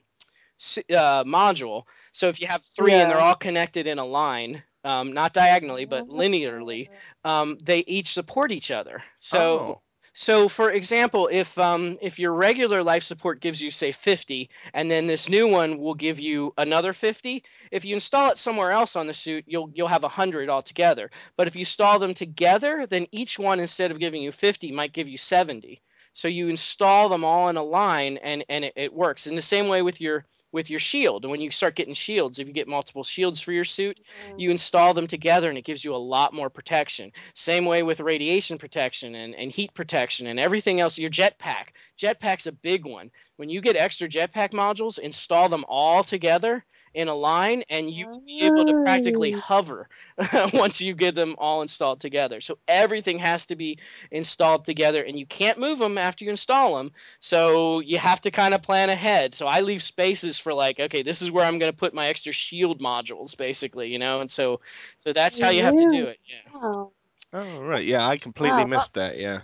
uh, 0.91 1.25
module, 1.25 1.85
so 2.13 2.29
if 2.29 2.41
you 2.41 2.47
have 2.49 2.63
three 2.77 3.01
and 3.01 3.11
they're 3.11 3.21
all 3.21 3.35
connected 3.37 3.87
in 3.87 3.99
a 3.99 4.05
line, 4.05 4.63
um, 4.87 5.13
not 5.15 5.35
diagonally 5.35 5.87
but 5.87 6.09
linearly, 6.09 6.89
um, 7.25 7.59
they 7.63 7.81
each 7.81 8.15
support 8.15 8.53
each 8.53 8.71
other. 8.71 9.03
So 9.21 9.63
Oh. 9.63 9.83
so 10.15 10.49
for 10.49 10.71
example, 10.73 11.29
if 11.33 11.57
um 11.59 11.99
if 12.03 12.19
your 12.19 12.35
regular 12.35 12.83
life 12.83 13.05
support 13.05 13.41
gives 13.41 13.61
you 13.63 13.71
say 13.71 13.93
50 13.93 14.51
and 14.75 14.91
then 14.91 15.07
this 15.09 15.29
new 15.29 15.49
one 15.49 15.79
will 15.79 15.95
give 15.95 16.19
you 16.21 16.53
another 16.59 16.93
50, 16.95 17.45
if 17.73 17.85
you 17.85 17.95
install 17.97 18.31
it 18.31 18.39
somewhere 18.39 18.73
else 18.73 18.97
on 18.97 19.07
the 19.09 19.15
suit, 19.15 19.45
you'll 19.49 19.71
you'll 19.75 19.89
have 19.89 20.03
100 20.03 20.51
altogether. 20.51 21.11
But 21.37 21.49
if 21.49 21.57
you 21.57 21.61
install 21.61 21.99
them 22.01 22.15
together, 22.15 22.87
then 22.89 23.07
each 23.13 23.39
one 23.39 23.61
instead 23.61 23.91
of 23.93 24.01
giving 24.01 24.23
you 24.23 24.33
50 24.33 24.73
might 24.73 24.93
give 24.93 25.09
you 25.09 25.19
70. 25.19 25.83
So 26.15 26.29
you 26.29 26.49
install 26.49 27.09
them 27.09 27.25
all 27.25 27.49
in 27.49 27.57
a 27.57 27.65
line 27.65 28.19
and 28.19 28.45
and 28.49 28.65
it, 28.65 28.75
it 28.77 28.93
works. 28.95 29.27
In 29.27 29.37
the 29.37 29.43
same 29.43 29.69
way 29.69 29.83
with 29.83 30.01
your 30.01 30.27
with 30.53 30.71
your 30.71 30.81
shield. 30.81 31.25
And 31.25 31.31
when 31.31 31.41
you 31.41 31.51
start 31.51 31.77
getting 31.77 31.95
shields, 31.95 32.39
if 32.39 32.47
you 32.47 32.53
get 32.53 32.69
multiple 32.69 33.05
shields 33.05 33.41
for 33.41 33.53
your 33.53 33.65
suit, 33.65 33.99
mm. 34.31 34.41
you 34.41 34.51
install 34.51 34.95
them 34.95 35.07
together 35.07 35.49
and 35.49 35.59
it 35.59 35.65
gives 35.65 35.85
you 35.85 35.95
a 35.95 35.97
lot 35.97 36.33
more 36.33 36.51
protection. 36.51 37.13
Same 37.35 37.65
way 37.67 37.83
with 37.83 38.01
radiation 38.01 38.59
protection 38.59 39.15
and, 39.15 39.35
and 39.35 39.51
heat 39.51 39.75
protection 39.75 40.27
and 40.27 40.41
everything 40.41 40.81
else. 40.81 40.99
Your 40.99 41.11
jetpack. 41.11 41.67
Jetpack's 42.01 42.47
a 42.47 42.53
big 42.53 42.85
one. 42.85 43.11
When 43.37 43.51
you 43.51 43.61
get 43.61 43.77
extra 43.77 44.09
jetpack 44.09 44.53
modules, 44.53 44.99
install 44.99 45.49
them 45.49 45.65
all 45.69 46.05
together 46.05 46.65
in 46.97 47.09
a 47.09 47.15
line 47.15 47.65
and 47.71 47.91
you 47.91 48.09
will 48.09 48.23
be 48.27 48.47
able 48.47 48.65
to 48.67 48.75
practically 48.75 49.31
hover 49.33 49.89
once 50.55 50.81
you 50.81 50.95
get 50.95 51.15
them 51.15 51.37
all 51.39 51.63
installed 51.63 52.01
together. 52.01 52.41
So 52.41 52.59
everything 52.69 53.19
has 53.21 53.47
to 53.47 53.57
be 53.57 53.79
installed 54.11 54.65
together 54.67 55.03
and 55.03 55.19
you 55.19 55.27
can't 55.27 55.59
move 55.59 55.79
them 55.79 55.99
after 55.99 56.25
you 56.25 56.31
install 56.31 56.77
them. 56.77 56.93
So 57.21 57.81
you 57.81 57.99
have 57.99 58.21
to 58.23 58.31
kind 58.31 58.55
of 58.55 58.63
plan 58.63 58.91
ahead. 58.91 59.35
So 59.35 59.47
I 59.47 59.61
leave 59.61 59.83
spaces 59.83 60.39
for 60.39 60.55
like, 60.55 60.81
okay, 60.81 61.03
this 61.03 61.23
is 61.23 61.31
where 61.31 61.45
I'm 61.47 61.59
going 61.59 61.73
to 61.73 61.79
put 61.79 61.95
my 61.95 62.09
extra 62.09 62.33
shield 62.33 62.81
modules 62.81 63.37
basically, 63.37 63.89
you 63.89 63.99
know? 63.99 64.21
And 64.21 64.31
so 64.31 64.61
so 65.05 65.13
that's 65.13 65.39
how 65.39 65.51
you 65.51 65.63
have 65.63 65.77
to 65.79 65.87
do 65.87 66.07
it. 66.07 66.19
Yeah. 66.29 66.51
Wow. 66.53 66.93
Oh 67.33 67.61
right, 67.61 67.85
yeah, 67.85 68.07
I 68.07 68.19
completely 68.19 68.65
Wow, 68.65 68.67
missed 68.67 68.95
that. 68.95 69.19
Yeah. 69.19 69.43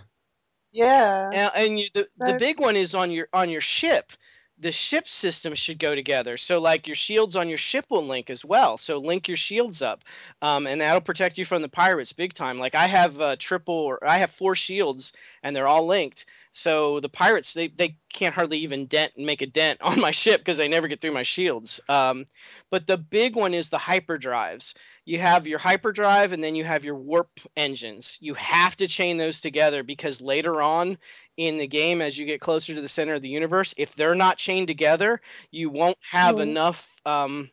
Yeah. 0.71 1.31
And, 1.31 1.51
and 1.55 1.79
you, 1.79 1.87
the 1.93 2.07
the 2.17 2.33
big 2.33 2.59
one 2.59 2.75
is 2.77 2.93
on 2.95 3.11
your 3.11 3.27
on 3.33 3.49
your 3.49 3.61
ship. 3.61 4.11
The 4.63 4.71
ship 4.71 5.07
system 5.09 5.55
should 5.55 5.77
go 5.77 5.93
together. 5.93 6.37
So 6.37 6.59
like 6.59 6.87
your 6.87 6.95
shields 6.95 7.35
on 7.35 7.49
your 7.49 7.57
ship 7.57 7.85
will 7.89 8.05
link 8.07 8.29
as 8.29 8.45
well. 8.45 8.77
So 8.77 8.97
link 8.97 9.27
your 9.27 9.37
shields 9.37 9.81
up, 9.81 10.01
um, 10.41 10.67
and 10.67 10.81
that'll 10.81 11.01
protect 11.01 11.37
you 11.37 11.45
from 11.45 11.61
the 11.61 11.69
pirates 11.69 12.13
big 12.13 12.33
time. 12.33 12.59
Like 12.59 12.73
I 12.73 12.87
have 12.87 13.19
uh, 13.21 13.35
triple, 13.37 13.75
or 13.75 14.07
I 14.07 14.19
have 14.19 14.31
four 14.31 14.55
shields, 14.55 15.13
and 15.43 15.55
they're 15.55 15.67
all 15.67 15.85
linked. 15.85 16.25
So 16.53 16.99
the 17.01 17.09
pirates 17.09 17.53
they 17.53 17.67
they 17.67 17.97
can't 18.13 18.35
hardly 18.35 18.59
even 18.59 18.87
dent 18.87 19.13
and 19.17 19.25
make 19.25 19.41
a 19.41 19.47
dent 19.47 19.81
on 19.83 19.99
my 19.99 20.11
ship 20.11 20.41
because 20.41 20.57
they 20.57 20.67
never 20.69 20.87
get 20.87 21.01
through 21.01 21.11
my 21.13 21.23
shields. 21.23 21.79
Um, 21.89 22.25
but 22.71 22.87
the 22.87 22.97
big 22.97 23.35
one 23.35 23.53
is 23.53 23.69
the 23.69 23.77
hyperdrives. 23.77 24.73
You 25.05 25.19
have 25.19 25.47
your 25.47 25.59
hyperdrive, 25.59 26.31
and 26.33 26.43
then 26.43 26.55
you 26.55 26.63
have 26.65 26.83
your 26.83 26.95
warp 26.95 27.29
engines. 27.55 28.17
You 28.19 28.33
have 28.35 28.75
to 28.77 28.87
chain 28.87 29.17
those 29.17 29.41
together 29.41 29.83
because 29.83 30.21
later 30.21 30.61
on 30.61 30.97
in 31.37 31.57
the 31.57 31.67
game 31.67 32.01
as 32.01 32.17
you 32.17 32.25
get 32.25 32.41
closer 32.41 32.75
to 32.75 32.81
the 32.81 32.87
center 32.89 33.15
of 33.15 33.21
the 33.21 33.29
universe 33.29 33.73
if 33.77 33.93
they're 33.95 34.15
not 34.15 34.37
chained 34.37 34.67
together 34.67 35.19
you 35.51 35.69
won't 35.69 35.97
have 36.11 36.39
Mhm. 36.39 36.39
enough 36.39 36.77
um, 37.05 37.49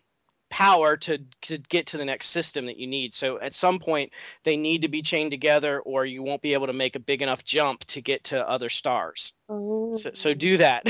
power 0.50 0.96
to 0.96 1.18
to 1.42 1.58
get 1.58 1.86
to 1.86 1.96
the 1.96 2.04
next 2.04 2.30
system 2.30 2.66
that 2.66 2.76
you 2.76 2.86
need 2.86 3.14
so 3.14 3.40
at 3.40 3.54
some 3.54 3.78
point 3.78 4.10
they 4.44 4.56
need 4.56 4.82
to 4.82 4.88
be 4.88 5.02
chained 5.02 5.30
together 5.30 5.80
or 5.80 6.04
you 6.04 6.22
won't 6.22 6.42
be 6.42 6.52
able 6.52 6.66
to 6.66 6.72
make 6.72 6.96
a 6.96 7.00
big 7.00 7.22
enough 7.22 7.44
jump 7.44 7.84
to 7.84 8.00
get 8.00 8.22
to 8.24 8.48
other 8.48 8.68
stars 8.68 9.32
Oh. 9.48 9.96
so, 10.02 10.10
so 10.14 10.34
do 10.34 10.58
that 10.58 10.84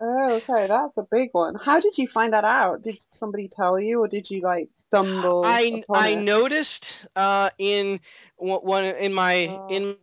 Oh, 0.00 0.34
okay, 0.48 0.66
that's 0.68 0.96
a 0.96 1.06
big 1.10 1.30
one. 1.32 1.54
How 1.56 1.80
did 1.80 1.98
you 1.98 2.06
find 2.06 2.32
that 2.32 2.44
out? 2.44 2.82
Did 2.82 3.02
somebody 3.18 3.48
tell 3.48 3.78
you, 3.80 4.00
or 4.02 4.08
did 4.08 4.30
you 4.30 4.40
like 4.42 4.68
stumble 4.76 5.42
I 5.44 5.82
I 5.92 6.14
it? 6.14 6.18
noticed 6.24 6.86
uh, 7.16 7.50
in 7.58 8.00
one 8.36 8.60
one 8.60 8.84
in 8.84 9.12
my 9.12 9.32
Oh. 9.48 9.66
in 9.68 9.96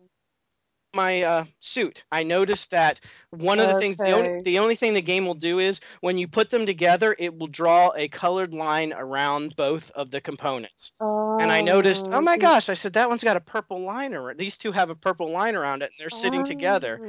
my 0.96 1.22
uh, 1.22 1.46
suit. 1.60 2.02
I 2.12 2.24
noticed 2.24 2.72
that 2.72 3.00
one 3.32 3.60
of 3.60 3.68
the 3.68 3.80
things 3.80 3.98
the 3.98 4.12
only, 4.12 4.42
the 4.44 4.60
only 4.60 4.76
thing 4.78 4.94
the 4.94 5.02
game 5.02 5.26
will 5.26 5.34
do 5.36 5.60
is 5.60 5.80
when 6.02 6.18
you 6.18 6.28
put 6.28 6.50
them 6.50 6.66
together, 6.66 7.16
it 7.20 7.38
will 7.38 7.48
draw 7.48 7.92
a 7.96 8.08
colored 8.08 8.54
line 8.54 8.94
around 8.94 9.56
both 9.58 9.84
of 9.96 10.10
the 10.12 10.22
components. 10.22 10.94
And 11.00 11.52
I 11.52 11.62
noticed, 11.62 12.06
oh 12.12 12.22
my 12.22 12.36
Oh, 12.36 12.40
gosh! 12.40 12.70
I 12.70 12.74
said 12.76 12.94
that 12.94 13.10
one's 13.10 13.24
got 13.24 13.38
a 13.38 13.42
purple 13.42 13.82
line 13.84 14.14
around. 14.14 14.38
These 14.40 14.58
two 14.58 14.72
have 14.72 14.90
a 14.90 14.96
purple 14.96 15.32
line 15.32 15.56
around 15.56 15.82
it, 15.82 15.92
and 15.92 15.96
they're 16.00 16.10
sitting 16.22 16.46
together. 16.46 17.00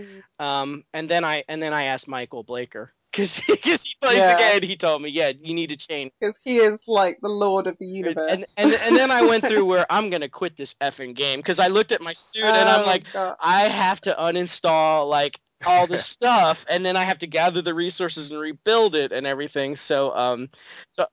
Oh. 0.40 0.44
Um, 0.44 0.85
and 0.92 1.09
then 1.09 1.25
I 1.25 1.44
and 1.49 1.62
then 1.62 1.72
I 1.72 1.85
asked 1.85 2.09
Michael 2.09 2.42
Blaker 2.42 2.92
because 3.11 3.33
he 3.47 3.55
plays 4.01 4.19
Yeah. 4.19 4.35
the 4.37 4.61
game. 4.61 4.69
He 4.69 4.77
told 4.77 5.03
me, 5.03 5.11
yeah, 5.11 5.33
you 5.40 5.55
need 5.55 5.69
to 5.69 5.77
change. 5.77 6.12
Because 6.21 6.37
he 6.45 6.59
is 6.59 6.81
like 6.87 7.19
the 7.21 7.29
lord 7.29 7.66
of 7.66 7.77
the 7.79 7.87
universe. 7.87 8.31
And, 8.31 8.47
and 8.57 8.73
and 8.75 8.97
then 8.97 9.11
I 9.11 9.23
went 9.23 9.45
through 9.45 9.64
where 9.64 9.87
I'm 9.90 10.11
gonna 10.11 10.29
quit 10.29 10.57
this 10.57 10.75
effing 10.83 11.14
game 11.16 11.40
because 11.40 11.59
I 11.59 11.69
looked 11.69 11.92
at 11.92 12.01
my 12.01 12.12
suit 12.12 12.45
and 12.45 12.69
I'm 12.69 12.83
Oh, 12.83 12.87
like, 12.87 13.05
God. 13.12 13.37
I 13.40 13.69
have 13.69 14.01
to 14.03 14.14
uninstall 14.14 15.09
like 15.09 15.38
all 15.64 15.87
the 15.87 15.99
stuff 16.03 16.59
and 16.69 16.85
then 16.85 16.97
I 16.97 17.05
have 17.05 17.19
to 17.21 17.27
gather 17.27 17.62
the 17.62 17.75
resources 17.75 18.31
and 18.31 18.38
rebuild 18.38 18.95
it 18.95 19.12
and 19.12 19.27
everything. 19.27 19.77
So 19.77 20.12
um 20.14 20.49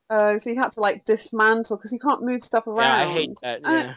Uh, 0.09 0.37
so 0.39 0.49
you 0.49 0.57
have 0.57 0.73
to 0.73 0.79
like 0.81 1.05
dismantle 1.05 1.77
because 1.77 1.91
you 1.91 1.99
can't 1.99 2.23
move 2.23 2.41
stuff 2.41 2.67
around. 2.67 2.77
yeah, 2.83 3.05
around. 3.05 3.09
I 3.09 3.13
hate 3.13 3.37
that. 3.41 3.61
Uh, 3.63 3.71
Yeah. 3.71 3.95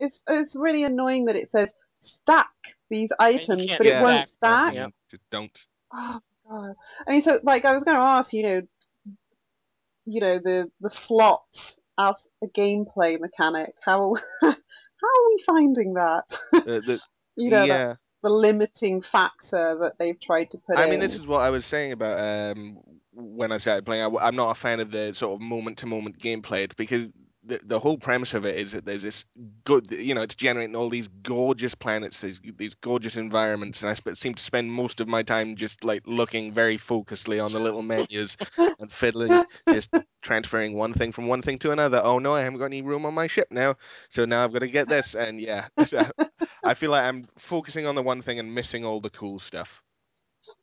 It's 0.00 0.20
it's 0.28 0.54
really 0.56 0.84
annoying 0.84 1.24
that 1.26 1.36
it 1.36 1.50
says 1.50 1.72
stack 2.02 2.48
these 2.90 3.10
items, 3.18 3.70
but 3.76 3.86
it 3.86 4.00
won't 4.02 4.28
stack 4.28 4.38
them, 4.40 4.60
stack. 4.60 4.74
yeah. 4.74 4.86
Just 5.10 5.22
don't. 5.30 5.58
Oh 5.92 6.14
my 6.14 6.20
god! 6.48 6.74
I 7.06 7.12
mean, 7.12 7.22
so 7.22 7.40
like 7.42 7.64
I 7.64 7.72
was 7.72 7.82
going 7.82 7.96
to 7.96 8.02
ask, 8.02 8.32
you 8.32 8.42
know, 8.42 8.62
you 10.04 10.20
know 10.20 10.38
the 10.38 10.70
the 10.80 10.90
slots 10.90 11.78
as 11.98 12.14
a 12.42 12.46
gameplay 12.46 13.20
mechanic. 13.20 13.74
How 13.84 14.14
how 14.40 14.48
are 14.48 15.28
we 15.28 15.42
finding 15.46 15.94
that? 15.94 16.24
Uh, 16.52 16.62
the, 16.64 17.00
you 17.36 17.50
know, 17.50 17.66
that- 17.66 17.98
the 18.22 18.30
limiting 18.30 19.00
factor 19.00 19.78
that 19.80 19.92
they've 19.98 20.20
tried 20.20 20.50
to 20.50 20.58
put 20.58 20.74
in. 20.74 20.78
I 20.78 20.84
in. 20.84 20.90
mean, 20.90 21.00
this 21.00 21.14
is 21.14 21.26
what 21.26 21.38
I 21.38 21.50
was 21.50 21.64
saying 21.66 21.92
about 21.92 22.18
um, 22.56 22.78
when 23.12 23.52
I 23.52 23.58
started 23.58 23.84
playing. 23.84 24.02
I, 24.02 24.28
am 24.28 24.36
not 24.36 24.56
a 24.56 24.60
fan 24.60 24.80
of 24.80 24.90
the 24.90 25.14
sort 25.14 25.34
of 25.34 25.40
moment 25.40 25.78
to 25.78 25.86
moment 25.86 26.18
gameplay 26.18 26.70
because 26.76 27.08
the 27.48 27.60
the 27.64 27.80
whole 27.80 27.98
premise 27.98 28.34
of 28.34 28.44
it 28.44 28.56
is 28.56 28.72
that 28.72 28.84
there's 28.84 29.02
this 29.02 29.24
good, 29.64 29.90
you 29.90 30.14
know, 30.14 30.22
it's 30.22 30.34
generating 30.34 30.76
all 30.76 30.90
these 30.90 31.08
gorgeous 31.22 31.74
planets, 31.74 32.20
these 32.20 32.38
these 32.56 32.74
gorgeous 32.82 33.16
environments, 33.16 33.80
and 33.80 33.90
I 33.90 33.94
sp- 33.98 34.14
seem 34.16 34.34
to 34.34 34.42
spend 34.42 34.70
most 34.72 35.00
of 35.00 35.08
my 35.08 35.22
time 35.22 35.56
just 35.56 35.82
like 35.82 36.02
looking 36.06 36.52
very 36.52 36.78
focusedly 36.78 37.44
on 37.44 37.52
the 37.52 37.60
little 37.60 37.82
menus 37.82 38.36
and 38.78 38.92
fiddling, 38.92 39.42
just 39.66 39.88
transferring 40.22 40.74
one 40.74 40.92
thing 40.94 41.12
from 41.12 41.26
one 41.26 41.42
thing 41.42 41.58
to 41.60 41.72
another. 41.72 42.00
Oh 42.04 42.18
no, 42.18 42.34
I 42.34 42.40
haven't 42.40 42.58
got 42.58 42.66
any 42.66 42.82
room 42.82 43.06
on 43.06 43.14
my 43.14 43.26
ship 43.26 43.48
now, 43.50 43.76
so 44.10 44.24
now 44.24 44.44
I've 44.44 44.52
got 44.52 44.60
to 44.60 44.68
get 44.68 44.88
this, 44.88 45.14
and 45.14 45.40
yeah, 45.40 45.68
I 46.64 46.74
feel 46.74 46.90
like 46.90 47.04
I'm 47.04 47.26
focusing 47.38 47.86
on 47.86 47.94
the 47.94 48.02
one 48.02 48.22
thing 48.22 48.38
and 48.38 48.54
missing 48.54 48.84
all 48.84 49.00
the 49.00 49.10
cool 49.10 49.38
stuff. 49.40 49.68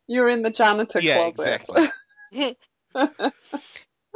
You're 0.08 0.30
in 0.30 0.44
the 0.44 0.52
janitor 0.52 1.02
yeah, 1.02 1.28
closet. 1.28 1.62
exactly. 2.32 2.56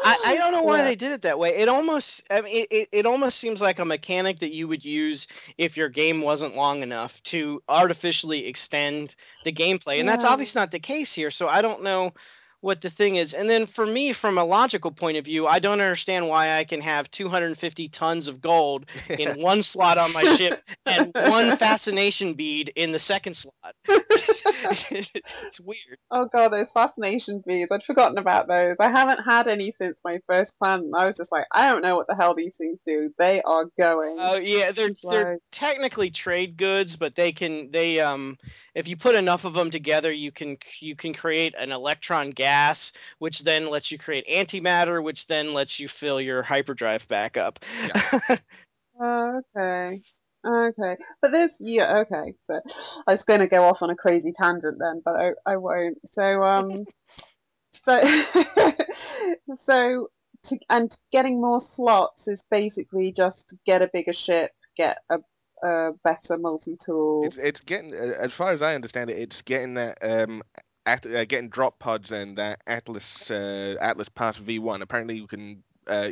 I, 0.03 0.17
I 0.23 0.37
don't 0.37 0.51
know 0.51 0.63
why 0.63 0.79
Yeah. 0.79 0.83
they 0.83 0.95
did 0.95 1.11
it 1.11 1.21
that 1.23 1.39
way. 1.39 1.57
It 1.57 1.67
almost 1.69 2.23
I 2.29 2.41
mean, 2.41 2.55
it, 2.55 2.67
it, 2.71 2.89
it 2.91 3.05
almost 3.05 3.39
seems 3.39 3.61
like 3.61 3.79
a 3.79 3.85
mechanic 3.85 4.39
that 4.39 4.51
you 4.51 4.67
would 4.67 4.83
use 4.85 5.27
if 5.57 5.77
your 5.77 5.89
game 5.89 6.21
wasn't 6.21 6.55
long 6.55 6.81
enough 6.83 7.13
to 7.25 7.61
artificially 7.67 8.47
extend 8.47 9.15
the 9.43 9.51
gameplay. 9.53 9.99
And 9.99 10.07
that's 10.07 10.23
obviously 10.23 10.59
not 10.59 10.71
the 10.71 10.79
case 10.79 11.13
here. 11.13 11.31
So 11.31 11.47
I 11.47 11.61
don't 11.61 11.83
know 11.83 12.13
what 12.61 12.81
the 12.81 12.89
thing 12.89 13.15
is. 13.15 13.33
And 13.33 13.49
then 13.49 13.67
for 13.67 13.85
me, 13.85 14.13
from 14.13 14.37
a 14.37 14.43
logical 14.43 14.91
point 14.91 15.17
of 15.17 15.25
view, 15.25 15.47
I 15.47 15.59
don't 15.59 15.79
understand 15.79 16.27
why 16.27 16.57
I 16.57 16.65
can 16.65 16.81
have 16.81 17.09
250 17.11 17.89
tons 17.89 18.27
of 18.27 18.41
gold 18.41 18.85
in 19.09 19.41
one 19.41 19.63
slot 19.63 19.97
on 19.97 20.11
my 20.11 20.23
ship 20.35 20.61
and 20.85 21.11
one 21.13 21.57
fascination 21.57 22.33
bead 22.33 22.71
in 22.75 22.91
the 22.91 22.99
second 22.99 23.37
slot. 23.37 23.75
it's 24.91 25.59
weird. 25.59 25.97
Oh 26.11 26.25
god, 26.25 26.49
those 26.49 26.71
fascination 26.71 27.43
beads. 27.45 27.71
I'd 27.71 27.83
forgotten 27.83 28.17
about 28.17 28.47
those. 28.47 28.75
I 28.79 28.89
haven't 28.89 29.23
had 29.23 29.47
any 29.47 29.73
since 29.77 29.99
my 30.03 30.19
first 30.27 30.57
plan. 30.59 30.91
I 30.95 31.05
was 31.05 31.15
just 31.15 31.31
like, 31.31 31.45
I 31.51 31.67
don't 31.67 31.81
know 31.81 31.95
what 31.95 32.07
the 32.07 32.15
hell 32.15 32.33
these 32.35 32.53
things 32.57 32.79
do. 32.85 33.13
They 33.17 33.41
are 33.43 33.65
going. 33.77 34.17
Oh 34.19 34.37
yeah, 34.37 34.71
they're 34.71 34.89
It's 34.89 35.01
they're 35.01 35.39
technically 35.51 36.11
trade 36.11 36.57
goods, 36.57 36.95
but 36.95 37.15
they 37.15 37.31
can 37.31 37.71
they 37.71 37.99
um 37.99 38.37
if 38.75 38.87
you 38.87 38.95
put 38.97 39.15
enough 39.15 39.43
of 39.43 39.53
them 39.53 39.71
together, 39.71 40.11
you 40.11 40.31
can 40.31 40.57
you 40.79 40.95
can 40.95 41.13
create 41.13 41.53
an 41.57 41.71
electron 41.71 42.31
gas, 42.31 42.48
which 43.19 43.39
then 43.39 43.69
lets 43.69 43.91
you 43.91 43.97
create 43.97 44.25
antimatter, 44.27 45.03
which 45.03 45.27
then 45.27 45.53
lets 45.53 45.79
you 45.79 45.87
fill 45.87 46.19
your 46.21 46.43
hyperdrive 46.43 47.07
back 47.07 47.37
up. 47.37 47.59
Oh, 48.99 49.41
okay. 49.55 50.01
Okay. 50.45 50.95
But 51.21 51.31
this, 51.31 51.53
yeah, 51.59 51.97
okay. 51.99 52.33
So 52.49 52.61
I 53.07 53.11
was 53.11 53.23
going 53.23 53.41
to 53.41 53.47
go 53.47 53.65
off 53.65 53.81
on 53.81 53.89
a 53.89 53.95
crazy 53.95 54.31
tangent 54.31 54.77
then, 54.79 55.01
but 55.03 55.15
I, 55.15 55.31
I 55.45 55.57
won't. 55.57 55.97
So, 56.13 56.43
um, 56.43 56.85
so, 57.83 58.23
so, 59.55 60.07
to, 60.43 60.59
and 60.69 60.97
getting 61.11 61.41
more 61.41 61.59
slots 61.59 62.27
is 62.27 62.43
basically 62.49 63.11
just 63.11 63.53
get 63.65 63.81
a 63.81 63.89
bigger 63.91 64.13
ship, 64.13 64.51
get 64.77 64.99
a, 65.09 65.19
a 65.63 65.91
better 66.03 66.37
multi-tool. 66.37 67.25
It's 67.25 67.37
it's 67.37 67.59
getting 67.61 67.93
as 67.93 68.33
far 68.33 68.51
as 68.53 68.61
I 68.61 68.75
understand 68.75 69.09
it, 69.09 69.17
it's 69.17 69.41
getting 69.41 69.73
that 69.73 69.97
um 70.01 70.41
at, 70.89 71.05
uh, 71.05 71.25
getting 71.25 71.49
drop 71.49 71.79
pods 71.79 72.11
and 72.11 72.37
that 72.37 72.61
Atlas 72.67 73.03
uh, 73.29 73.75
Atlas 73.81 74.09
Pass 74.09 74.37
V1. 74.39 74.81
Apparently, 74.81 75.15
you 75.17 75.27
can 75.27 75.63
uh 75.87 76.09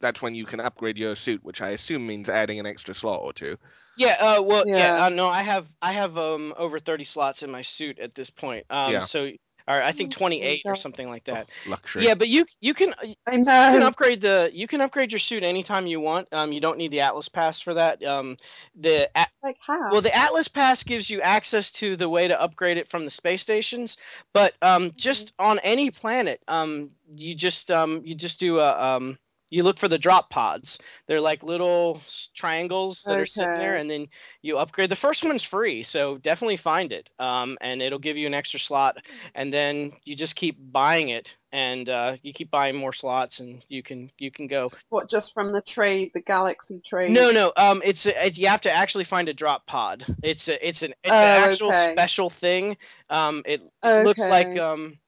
that's 0.00 0.22
when 0.22 0.34
you 0.34 0.46
can 0.46 0.60
upgrade 0.60 0.98
your 0.98 1.16
suit, 1.16 1.42
which 1.44 1.60
I 1.60 1.70
assume 1.70 2.06
means 2.06 2.28
adding 2.28 2.58
an 2.60 2.66
extra 2.66 2.94
slot 2.94 3.20
or 3.22 3.32
two. 3.32 3.56
yeah, 3.96 4.14
uh, 4.20 4.42
well, 4.42 4.64
yeah, 4.74 4.92
Yeah. 4.94 5.06
uh, 5.06 5.08
no, 5.08 5.26
I 5.28 5.42
have 5.42 5.66
I 5.82 5.92
have 5.92 6.16
um 6.16 6.54
over 6.56 6.78
thirty 6.80 7.04
slots 7.04 7.42
in 7.42 7.50
my 7.50 7.62
suit 7.62 7.98
at 7.98 8.14
this 8.14 8.30
point. 8.30 8.66
Um, 8.70 9.00
Yeah. 9.00 9.06
so 9.06 9.30
or 9.68 9.82
I 9.82 9.92
think 9.92 10.12
28 10.12 10.62
or 10.64 10.76
something 10.76 11.08
like 11.08 11.24
that. 11.24 11.46
Oh, 11.66 11.70
luxury. 11.70 12.06
Yeah, 12.06 12.14
but 12.14 12.28
you 12.28 12.46
you 12.60 12.74
can 12.74 12.94
I 13.26 13.32
You 13.32 13.44
can 13.44 13.82
upgrade 13.82 14.20
the 14.22 14.50
you 14.52 14.66
can 14.66 14.80
upgrade 14.80 15.12
your 15.12 15.18
suit 15.18 15.42
anytime 15.42 15.86
you 15.86 16.00
want. 16.00 16.28
Um, 16.32 16.52
you 16.52 16.60
don't 16.60 16.78
need 16.78 16.90
the 16.90 17.00
Atlas 17.00 17.28
Pass 17.28 17.60
for 17.60 17.74
that. 17.74 18.02
Um, 18.02 18.36
the 18.80 19.08
Like 19.42 19.58
how? 19.66 19.92
well, 19.92 20.02
the 20.02 20.14
Atlas 20.14 20.48
Pass 20.48 20.82
gives 20.82 21.08
you 21.10 21.20
access 21.20 21.70
to 21.72 21.96
the 21.96 22.08
way 22.08 22.28
to 22.28 22.40
upgrade 22.40 22.78
it 22.78 22.90
from 22.90 23.04
the 23.04 23.10
space 23.10 23.42
stations, 23.42 23.96
but 24.32 24.54
um, 24.62 24.92
just 24.96 25.32
on 25.38 25.58
any 25.60 25.90
planet, 25.90 26.40
um, 26.48 26.90
you 27.14 27.34
just 27.34 27.70
um, 27.70 28.02
you 28.04 28.14
just 28.14 28.40
do 28.40 28.58
a 28.58 28.96
um, 28.96 29.18
you 29.50 29.62
look 29.62 29.78
for 29.78 29.88
the 29.88 29.98
drop 29.98 30.30
pods. 30.30 30.78
They're 31.06 31.20
like 31.20 31.42
little 31.42 32.00
triangles 32.36 33.02
that 33.06 33.18
are 33.18 33.26
sitting 33.26 33.58
there, 33.58 33.76
and 33.76 33.90
then 33.90 34.08
you 34.42 34.58
upgrade. 34.58 34.90
The 34.90 34.96
first 34.96 35.24
one's 35.24 35.42
free, 35.44 35.82
so 35.82 36.18
definitely 36.18 36.58
find 36.58 36.92
it. 36.92 37.08
Um, 37.18 37.56
and 37.60 37.80
it'll 37.82 37.98
give 37.98 38.16
you 38.16 38.26
an 38.26 38.34
extra 38.34 38.60
slot, 38.60 38.96
and 39.34 39.52
then 39.52 39.92
you 40.04 40.14
just 40.16 40.36
keep 40.36 40.56
buying 40.72 41.08
it, 41.08 41.28
and 41.52 41.88
uh, 41.88 42.16
you 42.22 42.32
keep 42.32 42.50
buying 42.50 42.76
more 42.76 42.92
slots, 42.92 43.40
and 43.40 43.64
you 43.68 43.82
can 43.82 44.10
you 44.18 44.30
can 44.30 44.46
go. 44.46 44.70
What, 44.90 45.08
just 45.08 45.32
from 45.32 45.52
the 45.52 45.62
trade, 45.62 46.10
the 46.14 46.20
Galaxy 46.20 46.80
trade? 46.84 47.10
No, 47.10 47.30
no. 47.30 47.52
Um, 47.56 47.82
it's 47.84 48.06
a, 48.06 48.30
you 48.30 48.48
have 48.48 48.62
to 48.62 48.70
actually 48.70 49.04
find 49.04 49.28
a 49.28 49.34
drop 49.34 49.66
pod. 49.66 50.04
It's 50.22 50.48
a, 50.48 50.66
it's 50.66 50.82
an 50.82 50.92
it's 51.02 51.12
Oh, 51.12 51.14
an 51.14 51.50
actual 51.50 51.68
okay. 51.68 51.92
special 51.92 52.30
thing. 52.40 52.76
Um, 53.10 53.42
it, 53.46 53.62
it 53.82 54.04
looks 54.04 54.20
like 54.20 54.58
um, 54.58 54.98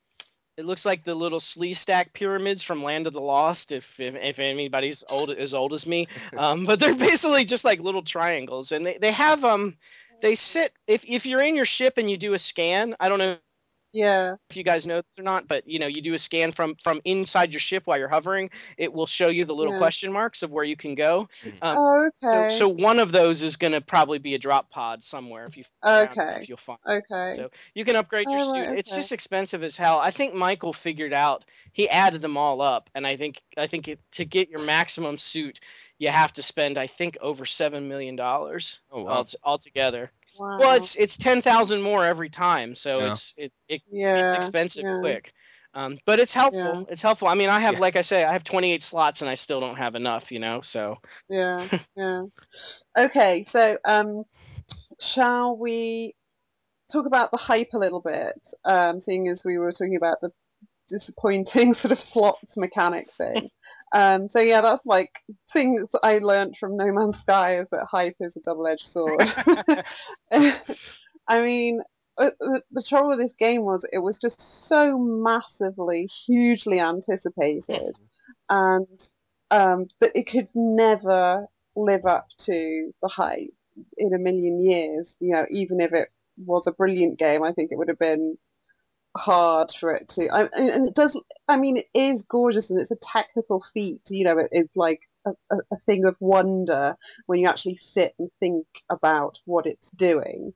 it 0.61 0.67
looks 0.67 0.85
like 0.85 1.05
the 1.05 1.15
little 1.15 1.41
Sleestak 1.41 2.13
pyramids 2.13 2.63
from 2.63 2.85
Land 2.85 3.07
of 3.07 3.15
the 3.15 3.21
Lost. 3.21 3.73
If 3.73 3.85
if, 3.99 4.15
if 4.15 4.39
anybody's 4.39 5.03
old 5.09 5.31
as 5.31 5.55
old 5.55 5.73
as 5.73 5.87
me, 5.87 6.07
um, 6.37 6.67
but 6.67 6.79
they're 6.79 6.95
basically 6.95 7.47
just 7.47 7.65
like 7.65 7.81
little 7.81 8.05
triangles, 8.05 8.71
and 8.71 8.85
they 8.85 8.99
they 8.99 9.11
have 9.11 9.43
um, 9.43 9.79
they 10.21 10.37
sit 10.37 10.73
if 10.87 11.03
if 11.05 11.25
you're 11.25 11.41
in 11.41 11.57
your 11.57 11.65
ship 11.65 11.95
and 11.97 12.11
you 12.11 12.19
do 12.19 12.35
a 12.35 12.39
scan. 12.39 12.95
I 13.01 13.09
don't 13.09 13.19
know 13.19 13.37
Yeah. 13.93 14.37
if 14.51 14.57
you 14.57 14.65
guys 14.65 14.87
know 14.87 14.97
this 14.97 15.19
or 15.19 15.23
not, 15.23 15.47
but 15.49 15.67
you 15.67 15.79
know, 15.79 15.87
you 15.87 16.03
do 16.03 16.15
a 16.15 16.19
scan 16.19 16.53
from 16.53 16.75
from 16.83 17.01
inside 17.05 17.51
your 17.53 17.61
ship 17.61 17.83
while 17.87 17.99
you're 17.99 18.09
hovering, 18.09 18.51
it 18.79 18.93
will 18.93 19.07
show 19.07 19.29
you 19.29 19.45
the 19.45 19.55
little 19.55 19.73
Yeah. 19.73 19.79
question 19.79 20.13
marks 20.13 20.43
of 20.43 20.51
where 20.51 20.65
you 20.65 20.77
can 20.77 20.95
go. 20.95 21.29
Um, 21.63 21.77
Oh, 21.77 22.09
okay. 22.25 22.59
So 22.61 22.67
so 22.67 22.69
one 22.69 22.99
of 22.99 23.13
those 23.13 23.43
is 23.43 23.57
going 23.57 23.73
to 23.73 23.81
probably 23.81 24.19
be 24.19 24.35
a 24.35 24.39
drop 24.39 24.71
pod 24.71 25.03
somewhere 25.05 25.47
if 25.47 25.57
you 25.57 25.65
Okay. 25.85 26.43
if 26.43 26.49
you'll 26.49 26.59
find. 26.67 26.79
okay. 26.87 27.37
So 27.37 27.49
you 27.75 27.85
can 27.85 27.97
upgrade 27.97 28.29
your 28.31 28.41
Oh, 28.41 28.53
suit. 28.53 28.71
right, 28.71 28.79
It's 28.79 28.91
just 28.91 29.13
expensive 29.13 29.63
as 29.63 29.77
hell. 29.77 29.99
I 29.99 30.11
think 30.11 30.35
Michael 30.35 30.73
figured 30.73 31.13
out 31.13 31.45
he 31.73 31.89
added 31.89 32.21
them 32.23 32.37
all 32.37 32.61
up, 32.61 32.91
and 32.95 33.07
I 33.07 33.17
think 33.17 33.41
I 33.57 33.67
think 33.67 33.89
it, 33.89 34.01
to 34.13 34.25
get 34.25 34.49
your 34.51 34.61
maximum 34.61 35.19
suit, 35.19 35.59
you 35.99 36.09
have 36.11 36.33
to 36.35 36.43
spend 36.43 36.79
I 36.79 36.87
think 36.89 37.17
over 37.21 37.47
seven 37.47 37.89
million 37.89 38.17
dollars 38.17 38.81
Oh 38.91 39.03
wow. 39.03 39.13
all 39.13 39.29
altogether. 39.45 40.11
Wow. 40.39 40.59
Well, 40.59 40.75
it's 40.75 40.95
it's 40.97 41.17
ten 41.17 41.43
thousand 41.43 41.83
more 41.83 42.05
every 42.05 42.31
time, 42.31 42.75
so 42.75 42.99
Yeah. 42.99 43.13
it's 43.13 43.33
it, 43.37 43.53
it 43.69 43.83
yeah. 43.91 44.35
it's 44.35 44.45
expensive 44.47 44.85
yeah. 44.85 44.99
quick. 45.01 45.33
Um, 45.73 45.99
but 46.05 46.19
it's 46.19 46.33
helpful. 46.33 46.61
Yeah. 46.61 46.93
It's 46.93 47.03
helpful. 47.03 47.29
I 47.29 47.35
mean, 47.35 47.49
I 47.49 47.61
have, 47.61 47.75
Yeah. 47.75 47.81
like 47.81 47.95
I 47.95 48.03
say, 48.03 48.25
I 48.25 48.33
have 48.33 48.43
28 48.43 48.83
slots 48.83 49.21
and 49.21 49.31
I 49.31 49.37
still 49.37 49.61
don't 49.61 49.77
have 49.77 49.95
enough, 49.95 50.33
you 50.33 50.41
know. 50.41 50.63
So 50.63 50.97
Yeah, 51.29 51.69
yeah. 51.97 52.23
Okay, 52.99 53.47
so 53.49 53.79
um, 53.85 54.25
shall 55.01 55.57
we 55.57 56.17
talk 56.91 57.07
about 57.07 57.31
the 57.31 57.37
hype 57.37 57.69
a 57.73 57.79
little 57.79 58.01
bit? 58.01 58.35
Um, 58.65 58.99
seeing 59.01 59.29
as 59.29 59.45
we 59.45 59.59
were 59.59 59.71
talking 59.71 59.97
about 59.97 60.21
the 60.21 60.33
disappointing 60.91 61.75
sort 61.75 61.93
of 61.93 62.01
slots 62.01 62.57
mechanic 62.57 63.09
thing. 63.17 63.49
um, 63.93 64.29
so 64.29 64.41
yeah, 64.41 64.61
that's 64.61 64.85
like 64.85 65.23
things 65.53 65.87
I 66.03 66.19
learned 66.19 66.57
from 66.59 66.77
No 66.77 66.93
Man's 66.93 67.19
Sky 67.21 67.61
is 67.61 67.69
that 67.71 67.87
hype 67.91 68.17
is 68.21 68.37
a 68.37 68.41
double-edged 68.41 68.87
sword. 68.87 69.23
I 71.29 71.43
mean, 71.43 71.81
uh, 72.19 72.31
the, 72.39 72.83
trouble 72.83 73.11
with 73.11 73.21
this 73.21 73.35
game 73.39 73.63
was 73.63 73.87
it 73.93 74.01
was 74.01 74.19
just 74.19 74.69
so 74.69 74.99
massively, 74.99 76.07
hugely 76.27 76.81
anticipated, 76.81 77.99
and 78.49 79.09
um, 79.51 79.87
but 80.01 80.11
it 80.15 80.27
could 80.27 80.49
never 80.55 81.47
live 81.77 82.05
up 82.05 82.27
to 82.39 82.93
the 83.01 83.09
hype 83.09 83.55
in 83.97 84.13
a 84.13 84.19
million 84.19 84.61
years. 84.61 85.15
You 85.21 85.33
know, 85.33 85.47
even 85.51 85.81
if 85.81 85.93
it 85.93 86.09
was 86.45 86.67
a 86.67 86.73
brilliant 86.73 87.19
game, 87.19 87.43
I 87.43 87.53
think 87.53 87.73
it 87.73 87.79
would 87.79 87.89
have 87.89 87.99
been 87.99 88.37
hard 89.21 89.71
for 89.79 89.95
it 89.95 90.09
to. 90.09 90.29
I, 90.29 90.49
and 90.57 90.89
it 90.89 90.95
does. 90.95 91.19
I 91.49 91.57
mean, 91.57 91.77
it 91.77 91.89
is 91.95 92.23
gorgeous 92.23 92.71
and 92.71 92.81
it's 92.81 92.91
a 92.91 92.97
technical 92.97 93.65
feat. 93.73 94.03
You 94.09 94.25
know, 94.25 94.39
it 94.39 94.49
is 94.53 94.69
like 94.75 95.01
a, 95.27 95.33
a, 95.51 95.77
thing 95.87 96.05
of 96.05 96.17
wonder 96.21 96.97
when 97.27 97.41
you 97.41 97.49
actually 97.49 97.79
sit 97.93 98.15
and 98.19 98.31
think 98.41 98.67
about 98.89 99.39
what 99.45 99.67
it's 99.67 99.91
doing. 99.91 100.53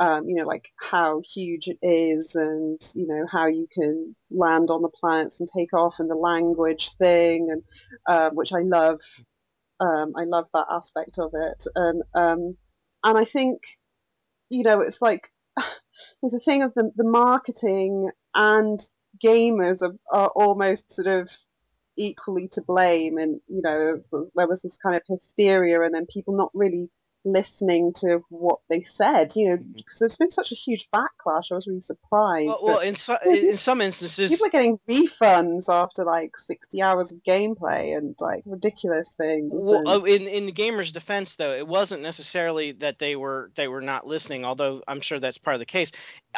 Um, 0.00 0.28
you 0.28 0.36
know, 0.36 0.46
like 0.46 0.68
how 0.80 1.22
huge 1.34 1.68
it 1.68 1.78
is, 1.82 2.34
and 2.34 2.80
you 2.94 3.06
know 3.06 3.26
how 3.30 3.46
you 3.46 3.66
can 3.72 4.14
land 4.30 4.70
on 4.70 4.82
the 4.82 4.90
planets 5.00 5.40
and 5.40 5.48
take 5.56 5.72
off, 5.72 5.96
and 5.98 6.08
the 6.08 6.14
language 6.14 6.90
thing, 6.98 7.48
and 7.50 7.62
um, 8.08 8.34
which 8.34 8.52
I 8.52 8.60
love. 8.60 9.00
Um, 9.80 10.12
I 10.16 10.24
love 10.24 10.46
that 10.54 10.66
aspect 10.70 11.18
of 11.18 11.30
it, 11.34 11.64
and 11.74 12.02
um, 12.14 12.56
and 13.04 13.16
I 13.18 13.24
think, 13.24 13.62
you 14.50 14.64
know, 14.64 14.80
it's 14.80 14.98
like 15.00 15.30
there's 16.22 16.34
a 16.34 16.40
thing 16.40 16.62
of 16.62 16.74
the 16.74 16.90
the 16.96 17.04
marketing 17.04 18.10
and 18.34 18.84
gamers 19.24 19.82
are, 19.82 19.94
are 20.12 20.28
almost 20.28 20.94
sort 20.94 21.06
of 21.06 21.30
equally 21.96 22.48
to 22.48 22.62
blame, 22.62 23.18
and 23.18 23.40
you 23.48 23.60
know, 23.62 24.00
there 24.34 24.46
was 24.46 24.62
this 24.62 24.76
kind 24.82 24.96
of 24.96 25.02
hysteria, 25.06 25.82
and 25.82 25.94
then 25.94 26.06
people 26.06 26.36
not 26.36 26.50
really 26.54 26.90
listening 27.32 27.92
to 28.00 28.24
what 28.28 28.58
they 28.68 28.82
said. 28.82 29.32
You 29.36 29.50
know, 29.50 29.56
Mhm. 29.56 29.74
because 29.76 29.98
there's 29.98 30.16
been 30.16 30.30
such 30.30 30.52
a 30.52 30.54
huge 30.54 30.88
backlash. 30.94 31.50
I 31.50 31.54
was 31.54 31.66
really 31.66 31.82
surprised. 31.82 32.48
Well, 32.48 32.60
well 32.62 32.78
in, 32.80 32.96
so, 32.96 33.16
in 33.26 33.56
some 33.56 33.80
instances, 33.80 34.30
people 34.30 34.46
are 34.46 34.50
getting 34.50 34.78
refunds 34.88 35.68
after 35.68 36.04
like 36.04 36.36
60 36.36 36.82
hours 36.82 37.12
of 37.12 37.18
gameplay 37.22 37.96
and 37.96 38.14
like 38.20 38.42
ridiculous 38.46 39.08
things. 39.16 39.50
Well, 39.52 39.78
and- 39.80 39.88
oh, 39.88 40.04
in 40.04 40.22
in 40.28 40.46
the 40.46 40.52
gamer's 40.52 40.92
defense, 40.92 41.34
though, 41.36 41.52
it 41.52 41.66
wasn't 41.66 42.02
necessarily 42.02 42.72
that 42.80 42.98
they 42.98 43.16
were 43.16 43.50
they 43.56 43.68
were 43.68 43.82
not 43.82 44.06
listening, 44.06 44.44
although 44.44 44.82
I'm 44.88 45.00
sure 45.00 45.20
that's 45.20 45.38
part 45.38 45.54
of 45.54 45.60
the 45.60 45.66
case. 45.66 45.90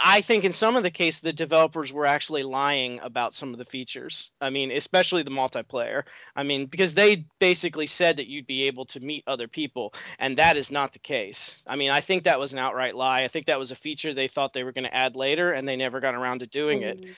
I 0.02 0.22
think 0.22 0.44
in 0.44 0.52
some 0.54 0.76
of 0.76 0.82
the 0.82 0.90
case, 0.90 1.18
the 1.20 1.32
developers 1.32 1.92
were 1.92 2.06
actually 2.06 2.44
lying 2.44 3.00
about 3.00 3.34
some 3.34 3.52
of 3.52 3.58
the 3.58 3.64
features. 3.64 4.30
I 4.40 4.48
mean, 4.50 4.70
especially 4.70 5.22
the 5.22 5.30
multiplayer. 5.30 6.04
I 6.36 6.42
mean, 6.44 6.66
because 6.66 6.94
they 6.94 7.26
basically 7.38 7.86
said 7.86 8.16
that 8.16 8.26
you'd 8.28 8.46
be 8.46 8.62
able 8.64 8.86
to 8.86 9.00
meet 9.00 9.24
other 9.26 9.48
people, 9.48 9.92
and 10.18 10.38
that 10.38 10.56
is 10.56 10.70
not 10.70 10.79
the 10.92 10.98
case. 10.98 11.52
I 11.66 11.76
mean, 11.76 11.90
I 11.90 12.00
think 12.00 12.24
that 12.24 12.38
was 12.38 12.52
an 12.52 12.58
outright 12.58 12.94
lie. 12.94 13.24
I 13.24 13.28
think 13.28 13.46
that 13.46 13.58
was 13.58 13.70
a 13.70 13.76
feature 13.76 14.14
they 14.14 14.28
thought 14.28 14.52
they 14.52 14.64
were 14.64 14.72
going 14.72 14.84
to 14.84 14.94
add 14.94 15.16
later, 15.16 15.52
and 15.52 15.66
they 15.66 15.76
never 15.76 16.00
got 16.00 16.14
around 16.14 16.40
to 16.40 16.46
doing 16.46 16.82
it. 16.82 17.00
Mm. 17.00 17.14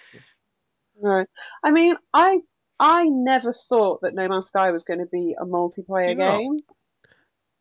Right. 1.01 1.29
I 1.65 1.71
mean, 1.71 1.97
I 2.13 2.41
I 2.79 3.05
never 3.05 3.55
thought 3.69 4.01
that 4.03 4.15
No 4.15 4.29
Man's 4.29 4.49
Sky 4.49 4.71
was 4.71 4.85
going 4.85 5.01
to 5.01 5.07
be 5.07 5.37
a 5.41 5.45
multiplayer 5.45 6.11
you 6.11 6.15
game. 6.17 6.59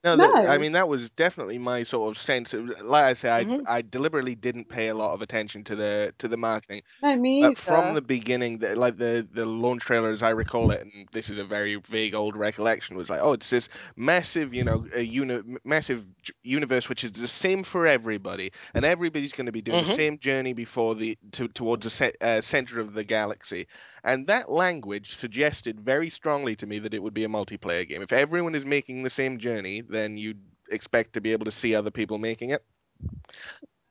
No, 0.04 0.16
that, 0.18 0.48
I 0.48 0.58
mean 0.58 0.72
that 0.72 0.88
was 0.88 1.10
definitely 1.12 1.60
my 1.60 1.84
sort 1.84 2.16
of 2.16 2.22
sense. 2.22 2.54
Like 2.54 3.06
I 3.06 3.14
say, 3.14 3.30
I, 3.30 3.46
Mhm. 3.46 3.64
I 3.68 3.82
deliberately 3.84 4.34
didn't 4.36 4.68
pay 4.68 4.88
a 4.88 4.96
lot 4.96 5.14
of 5.14 5.22
attention 5.22 5.64
to 5.66 5.76
the 5.76 6.14
to 6.18 6.28
the 6.28 6.38
marketing. 6.38 6.82
No, 7.02 7.16
me 7.16 7.42
But 7.42 7.58
either. 7.58 7.62
from 7.62 7.94
the 7.94 8.02
beginning, 8.02 8.60
the, 8.60 8.76
like 8.76 8.98
the 8.98 9.28
the 9.32 9.46
launch 9.46 9.84
trailer, 9.84 10.10
as 10.12 10.24
I 10.24 10.30
recall 10.32 10.72
it, 10.72 10.82
and 10.82 11.08
this 11.12 11.30
is 11.30 11.38
a 11.38 11.46
very 11.46 11.76
vague 11.90 12.16
old 12.16 12.36
recollection, 12.36 12.98
was 12.98 13.10
like, 13.10 13.20
oh, 13.22 13.34
it's 13.34 13.50
this 13.50 13.70
massive, 13.96 14.54
you 14.54 14.64
know, 14.64 14.88
a 14.96 15.02
uni- 15.02 15.58
massive 15.64 16.04
universe 16.44 16.90
which 16.90 17.04
is 17.04 17.12
the 17.14 17.28
same 17.28 17.64
for 17.64 17.86
everybody, 17.88 18.52
and 18.74 18.86
everybody's 18.86 19.34
going 19.34 19.46
to 19.48 19.52
be 19.52 19.62
doing 19.62 19.82
the 19.82 19.88
Mhm. 19.88 19.96
same 19.96 20.18
journey 20.20 20.54
before 20.54 20.96
the 20.96 21.18
to, 21.34 21.48
towards 21.50 21.84
the 21.84 21.90
ce- 21.92 22.16
uh, 22.22 22.42
center 22.42 22.80
of 22.80 22.94
the 22.94 23.04
galaxy. 23.04 23.68
And 24.04 24.28
that 24.28 24.52
language 24.52 25.16
suggested 25.18 25.80
very 25.80 26.10
strongly 26.10 26.56
to 26.58 26.66
me 26.66 26.80
that 26.80 26.94
it 26.94 27.04
would 27.04 27.14
be 27.14 27.24
a 27.24 27.30
multiplayer 27.30 27.88
game. 27.88 28.02
If 28.02 28.12
everyone 28.12 28.56
is 28.56 28.66
making 28.66 29.04
the 29.04 29.10
same 29.10 29.38
journey, 29.38 29.82
then 29.82 30.18
you'd 30.18 30.42
expect 30.72 31.14
to 31.14 31.22
be 31.22 31.34
able 31.34 31.46
to 31.46 31.52
see 31.52 31.76
other 31.76 31.92
people 31.92 32.18
making 32.18 32.50
it. 32.50 32.64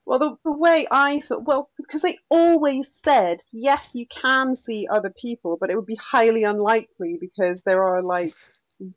Well, 0.06 0.18
the, 0.18 0.36
the 0.44 0.52
way 0.52 0.88
I 0.90 1.20
saw, 1.20 1.38
well, 1.38 1.70
because 1.76 2.02
they 2.02 2.18
always 2.28 2.88
said, 3.04 3.38
yes, 3.52 3.90
you 3.92 4.06
can 4.08 4.56
see 4.56 4.88
other 4.90 5.10
people, 5.10 5.56
but 5.60 5.70
it 5.70 5.76
would 5.76 5.86
be 5.86 5.96
highly 5.96 6.42
unlikely 6.42 7.18
because 7.20 7.62
there 7.62 7.84
are 7.84 8.02
like, 8.02 8.34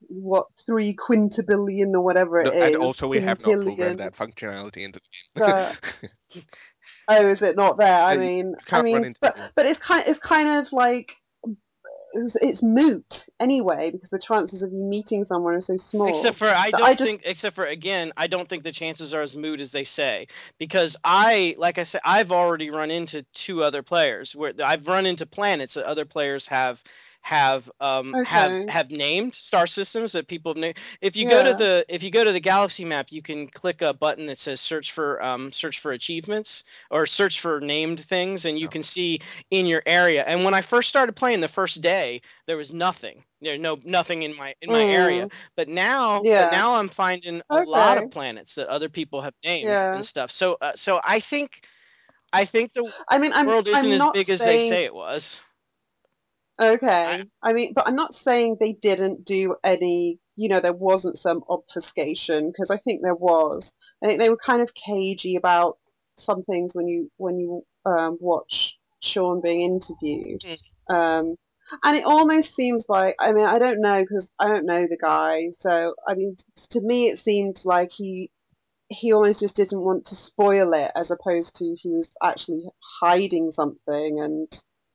what, 0.07 0.47
three 0.65 0.95
quintillion 0.95 1.93
or 1.93 2.01
whatever 2.01 2.39
it 2.39 2.45
No, 2.45 2.51
is. 2.51 2.73
and 2.73 2.75
also, 2.77 3.07
we 3.07 3.19
have 3.19 3.39
not 3.45 3.61
programmed 3.61 3.99
that 3.99 4.15
functionality 4.15 4.77
into 4.77 4.99
the 5.35 5.75
game. 6.31 6.43
Oh, 7.07 7.27
is 7.27 7.41
it 7.41 7.55
not 7.55 7.77
there? 7.77 7.87
I 8.03 8.13
Yeah, 8.13 8.19
mean, 8.19 8.55
I 8.59 8.63
can't 8.63 8.83
run 8.85 8.93
mean, 8.93 9.05
into 9.05 9.19
but 9.21 9.37
but 9.55 9.65
it's 9.65 9.79
kind 9.79 10.03
it's 10.07 10.19
kind 10.19 10.47
of 10.49 10.71
like 10.71 11.13
it's, 12.15 12.35
it's 12.41 12.61
moot 12.61 13.25
anyway 13.39 13.89
because 13.91 14.09
the 14.09 14.19
chances 14.19 14.61
of 14.61 14.71
you 14.71 14.83
meeting 14.83 15.25
someone 15.25 15.55
are 15.55 15.61
so 15.61 15.77
small. 15.77 16.15
Except 16.19 16.37
for 16.37 16.47
I 16.47 16.69
don't 16.71 16.83
I 16.83 16.93
just- 16.93 17.09
think 17.09 17.21
except 17.25 17.55
for 17.55 17.65
again, 17.65 18.13
I 18.15 18.27
don't 18.27 18.47
think 18.47 18.63
the 18.63 18.71
chances 18.71 19.13
are 19.13 19.21
as 19.21 19.35
moot 19.35 19.59
as 19.59 19.71
they 19.71 19.83
say. 19.83 20.27
Because 20.59 20.95
I 21.03 21.55
like 21.57 21.77
I 21.77 21.83
said, 21.83 22.01
I've 22.05 22.31
already 22.31 22.69
run 22.69 22.91
into 22.91 23.25
two 23.33 23.63
other 23.63 23.81
players 23.83 24.35
where 24.35 24.53
I've 24.63 24.85
run 24.87 25.05
into 25.05 25.25
planets 25.25 25.73
that 25.73 25.85
other 25.85 26.05
players 26.05 26.45
have 26.47 26.79
have 27.23 27.69
um 27.81 28.17
have 28.23 28.57
Okay. 28.57 28.69
have 28.69 28.91
named 28.91 29.33
star 29.35 29.67
systems 29.67 30.13
that 30.13 30.27
people 30.27 30.51
have 30.53 30.57
named. 30.57 30.77
If 31.01 31.15
you 31.15 31.25
go 31.25 31.43
to 31.43 31.53
the 31.53 31.85
if 31.89 32.03
you 32.03 32.11
go 32.11 32.23
to 32.23 32.31
the 32.31 32.39
galaxy 32.39 32.85
map, 32.85 33.07
you 33.09 33.21
can 33.21 33.47
click 33.47 33.81
a 33.81 33.93
button 33.93 34.27
that 34.27 34.39
says 34.39 34.61
search 34.61 34.91
for 34.93 35.21
um 35.23 35.51
search 35.51 35.79
for 35.81 35.91
achievements 35.91 36.63
or 36.91 37.05
search 37.07 37.41
for 37.41 37.59
named 37.61 38.05
things 38.09 38.45
and 38.45 38.59
you 38.59 38.67
Oh. 38.67 38.69
can 38.69 38.83
see 38.83 39.19
in 39.51 39.65
your 39.65 39.83
area. 39.85 40.23
And 40.25 40.43
when 40.45 40.53
I 40.53 40.61
first 40.61 40.89
started 40.89 41.15
playing 41.15 41.41
the 41.41 41.49
first 41.49 41.81
day, 41.81 42.21
there 42.47 42.57
was 42.57 42.73
nothing. 42.73 43.23
There 43.41 43.57
no 43.57 43.77
nothing 43.83 44.23
in 44.23 44.35
my 44.35 44.53
in 44.61 44.71
my 44.71 44.85
area. 44.85 45.25
Mm. 45.25 45.31
But 45.55 45.67
now, 45.69 46.27
but 46.35 46.49
now 46.49 46.75
I'm 46.75 46.89
finding 46.89 47.41
a 47.49 47.59
lot 47.59 47.97
of 47.97 48.09
planets 48.09 48.55
that 48.55 48.67
other 48.67 48.89
people 48.89 49.21
have 49.21 49.33
named 49.43 49.79
Yeah. 49.79 49.93
and 49.93 50.05
stuff. 50.05 50.31
So, 50.31 50.57
uh, 50.61 50.73
so 50.75 50.99
I 51.03 51.19
think, 51.19 51.51
I 52.33 52.45
think 52.45 52.73
the 52.73 52.91
I 53.09 53.17
mean, 53.19 53.33
I'm 53.33 53.53
world 53.53 53.67
isn't 53.67 53.91
I'm 53.91 53.91
as 53.91 54.05
big 54.05 54.29
as 54.29 54.43
they 54.43 54.57
say 54.57 54.83
it 54.85 54.93
was. 54.93 55.39
Okay. 56.59 57.23
I 57.41 57.53
mean, 57.53 57.73
but 57.73 57.87
I'm 57.87 57.95
not 57.95 58.13
saying 58.13 58.57
they 58.59 58.73
didn't 58.73 59.25
do 59.25 59.55
any, 59.63 60.19
you 60.35 60.49
know, 60.49 60.61
there 60.61 60.73
wasn't 60.73 61.17
some 61.17 61.43
obfuscation 61.49 62.51
because 62.51 62.69
I 62.69 62.77
think 62.77 63.01
there 63.01 63.15
was. 63.15 63.71
I 64.03 64.07
think 64.07 64.19
they 64.19 64.29
were 64.29 64.37
kind 64.37 64.61
of 64.61 64.73
cagey 64.73 65.35
about 65.35 65.77
some 66.15 66.43
things 66.43 66.75
when 66.75 66.87
you 66.87 67.11
when 67.17 67.39
you 67.39 67.63
um, 67.85 68.17
watch 68.19 68.77
Sean 69.01 69.41
being 69.41 69.61
interviewed. 69.61 70.43
Um, 70.89 71.35
and 71.83 71.97
it 71.97 72.03
almost 72.03 72.55
seems 72.55 72.85
like, 72.89 73.15
I 73.19 73.31
mean, 73.31 73.45
I 73.45 73.57
don't 73.57 73.81
know 73.81 74.01
because 74.01 74.29
I 74.39 74.47
don't 74.47 74.65
know 74.65 74.85
the 74.87 74.97
guy. 74.97 75.51
So, 75.59 75.95
I 76.07 76.13
mean, 76.13 76.35
to 76.71 76.81
me, 76.81 77.09
it 77.09 77.19
seemed 77.19 77.61
like 77.65 77.91
he 77.91 78.29
he 78.89 79.11
almost 79.11 79.39
just 79.39 79.55
didn't 79.55 79.79
want 79.79 80.05
to 80.05 80.15
spoil 80.15 80.73
it 80.73 80.91
as 80.95 81.09
opposed 81.09 81.55
to 81.55 81.75
he 81.81 81.89
was 81.89 82.09
actually 82.21 82.65
hiding 83.01 83.51
something 83.51 84.19
and 84.19 84.47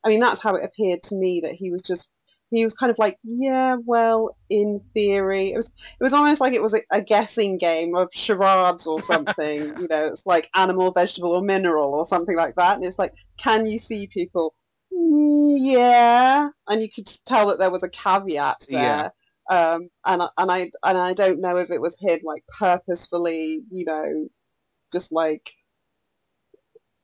I 0.05 0.09
mean 0.09 0.21
that's 0.21 0.41
how 0.41 0.55
it 0.55 0.65
appeared 0.65 1.03
to 1.05 1.15
me 1.17 1.41
that 1.43 1.53
he 1.53 1.71
was 1.71 1.83
just 1.83 2.09
he 2.51 2.65
was 2.65 2.75
kind 2.75 2.91
of 2.91 2.99
like 2.99 3.19
yeah 3.25 3.77
well 3.85 4.37
in 4.49 4.81
theory 4.95 5.53
it 5.53 5.57
was 5.57 5.67
it 5.67 6.03
was 6.03 6.15
almost 6.15 6.41
like 6.41 6.55
it 6.55 6.63
was 6.63 6.75
a, 6.75 6.81
a 6.91 7.03
guessing 7.03 7.59
game 7.59 7.95
of 7.95 8.09
charades 8.13 8.87
or 8.87 9.01
something 9.13 9.75
you 9.79 9.87
know 9.89 10.07
it's 10.07 10.25
like 10.25 10.49
animal 10.55 10.91
vegetable 10.93 11.33
or 11.33 11.43
mineral 11.43 11.95
or 11.95 12.07
something 12.07 12.37
like 12.37 12.55
that 12.57 12.77
and 12.77 12.85
it's 12.85 12.99
like 12.99 13.13
can 13.39 13.67
you 13.67 13.79
see 13.79 14.09
people 14.13 14.55
"Mm, 14.93 15.57
yeah 15.61 16.49
and 16.69 16.83
you 16.83 16.89
could 16.95 17.11
tell 17.27 17.49
that 17.49 17.59
there 17.59 17.71
was 17.71 17.83
a 17.83 17.89
caveat 17.91 18.65
there 18.71 19.13
Yeah. 19.51 19.75
um, 19.75 19.89
and 20.05 20.23
I- 20.23 20.31
and 20.39 20.51
I 20.53 20.59
and 20.85 20.99
I 20.99 21.13
don't 21.15 21.41
know 21.41 21.57
if 21.57 21.71
it 21.71 21.81
was 21.81 21.97
him 22.01 22.21
like 22.23 22.45
purposefully, 22.59 23.61
you 23.71 23.85
know, 23.87 24.29
just 24.93 25.13
like 25.13 25.51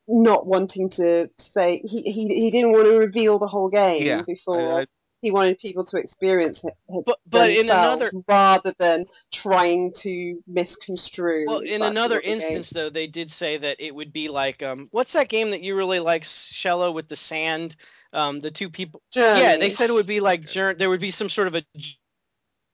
not 0.07 0.45
wanting 0.45 0.89
to 0.91 1.29
say 1.37 1.81
he 1.85 2.01
he 2.03 2.27
he 2.27 2.51
didn't 2.51 2.71
want 2.71 2.85
to 2.85 2.97
reveal 2.97 3.39
the 3.39 3.47
whole 3.47 3.69
game 3.69 4.05
Yeah, 4.05 4.21
before 4.23 4.79
I- 4.79 4.81
I- 4.81 4.85
he 5.21 5.31
wanted 5.31 5.57
people 5.57 5.83
to 5.85 5.97
experience 5.97 6.63
it, 6.63 6.73
it 6.89 7.03
But 7.05 7.19
but 7.25 7.49
in 7.49 7.69
another 7.71 8.11
rather 8.27 8.75
than 8.77 9.07
trying 9.33 9.91
to 10.01 10.43
misconstrue. 10.45 11.45
well 11.47 11.59
in 11.59 11.81
another 11.81 12.15
what 12.17 12.23
the 12.25 12.29
game- 12.29 12.41
instance 12.57 12.69
though 12.69 12.89
they 12.91 13.07
did 13.07 13.31
say 13.31 13.57
that 13.57 13.77
it 13.79 13.95
would 13.95 14.13
be 14.13 14.27
like 14.29 14.61
um 14.61 14.87
what's 14.91 15.13
that 15.13 15.29
game 15.29 15.49
that 15.51 15.61
you 15.61 15.75
really 15.75 15.99
like 15.99 16.23
Shello 16.23 16.93
with 16.93 17.07
the 17.07 17.15
sand? 17.15 17.75
Um 18.13 18.39
the 18.41 18.51
two 18.51 18.69
people 18.69 19.01
yeah 19.13 19.57
they 19.57 19.71
said 19.71 19.89
it 19.89 19.93
would 19.93 20.05
be 20.05 20.19
like 20.19 20.43
jour- 20.47 20.75
there 20.75 20.89
would 20.89 21.01
be 21.01 21.11
some 21.11 21.29
sort 21.29 21.47
of 21.47 21.55
a 21.55 21.65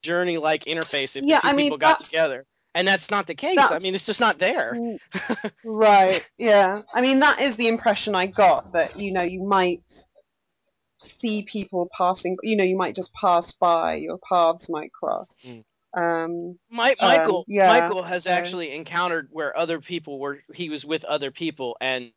journey 0.02 0.36
like 0.36 0.64
interface 0.64 1.16
if 1.16 1.24
Yeah, 1.24 1.36
the 1.36 1.42
two 1.42 1.48
I 1.48 1.52
mean, 1.54 1.66
people 1.66 1.78
got 1.78 2.04
together 2.04 2.44
and 2.74 2.86
that's 2.88 3.10
not 3.10 3.26
the 3.26 3.34
case 3.34 3.58
I 3.58 3.78
mean 3.78 3.94
it's 3.94 4.06
just 4.06 4.20
not 4.20 4.38
there 4.38 4.76
Right, 5.64 6.22
yeah. 6.38 6.82
I 6.94 7.00
mean, 7.00 7.20
that 7.20 7.40
is 7.40 7.56
the 7.56 7.68
impression 7.68 8.14
I 8.14 8.26
got 8.26 8.72
that, 8.72 8.98
you 8.98 9.12
know, 9.12 9.22
you 9.22 9.42
might 9.42 9.82
see 10.98 11.42
people 11.42 11.88
passing, 11.96 12.36
you 12.42 12.56
know, 12.56 12.64
you 12.64 12.76
might 12.76 12.94
just 12.94 13.12
pass 13.14 13.52
by, 13.52 13.94
your 13.94 14.18
paths 14.18 14.68
might 14.68 14.92
cross. 14.92 15.28
Mm. 15.44 15.64
Um, 15.94 16.58
My, 16.70 16.90
Um, 16.92 16.96
Michael 17.08 17.44
yeah, 17.48 17.66
Michael 17.66 18.02
has 18.02 18.24
so- 18.24 18.30
actually 18.30 18.74
encountered 18.74 19.28
where 19.30 19.56
other 19.56 19.80
people 19.80 20.18
were 20.18 20.38
he 20.54 20.70
was 20.70 20.84
with 20.84 21.04
other 21.04 21.30
people 21.30 21.76
and 21.80 22.12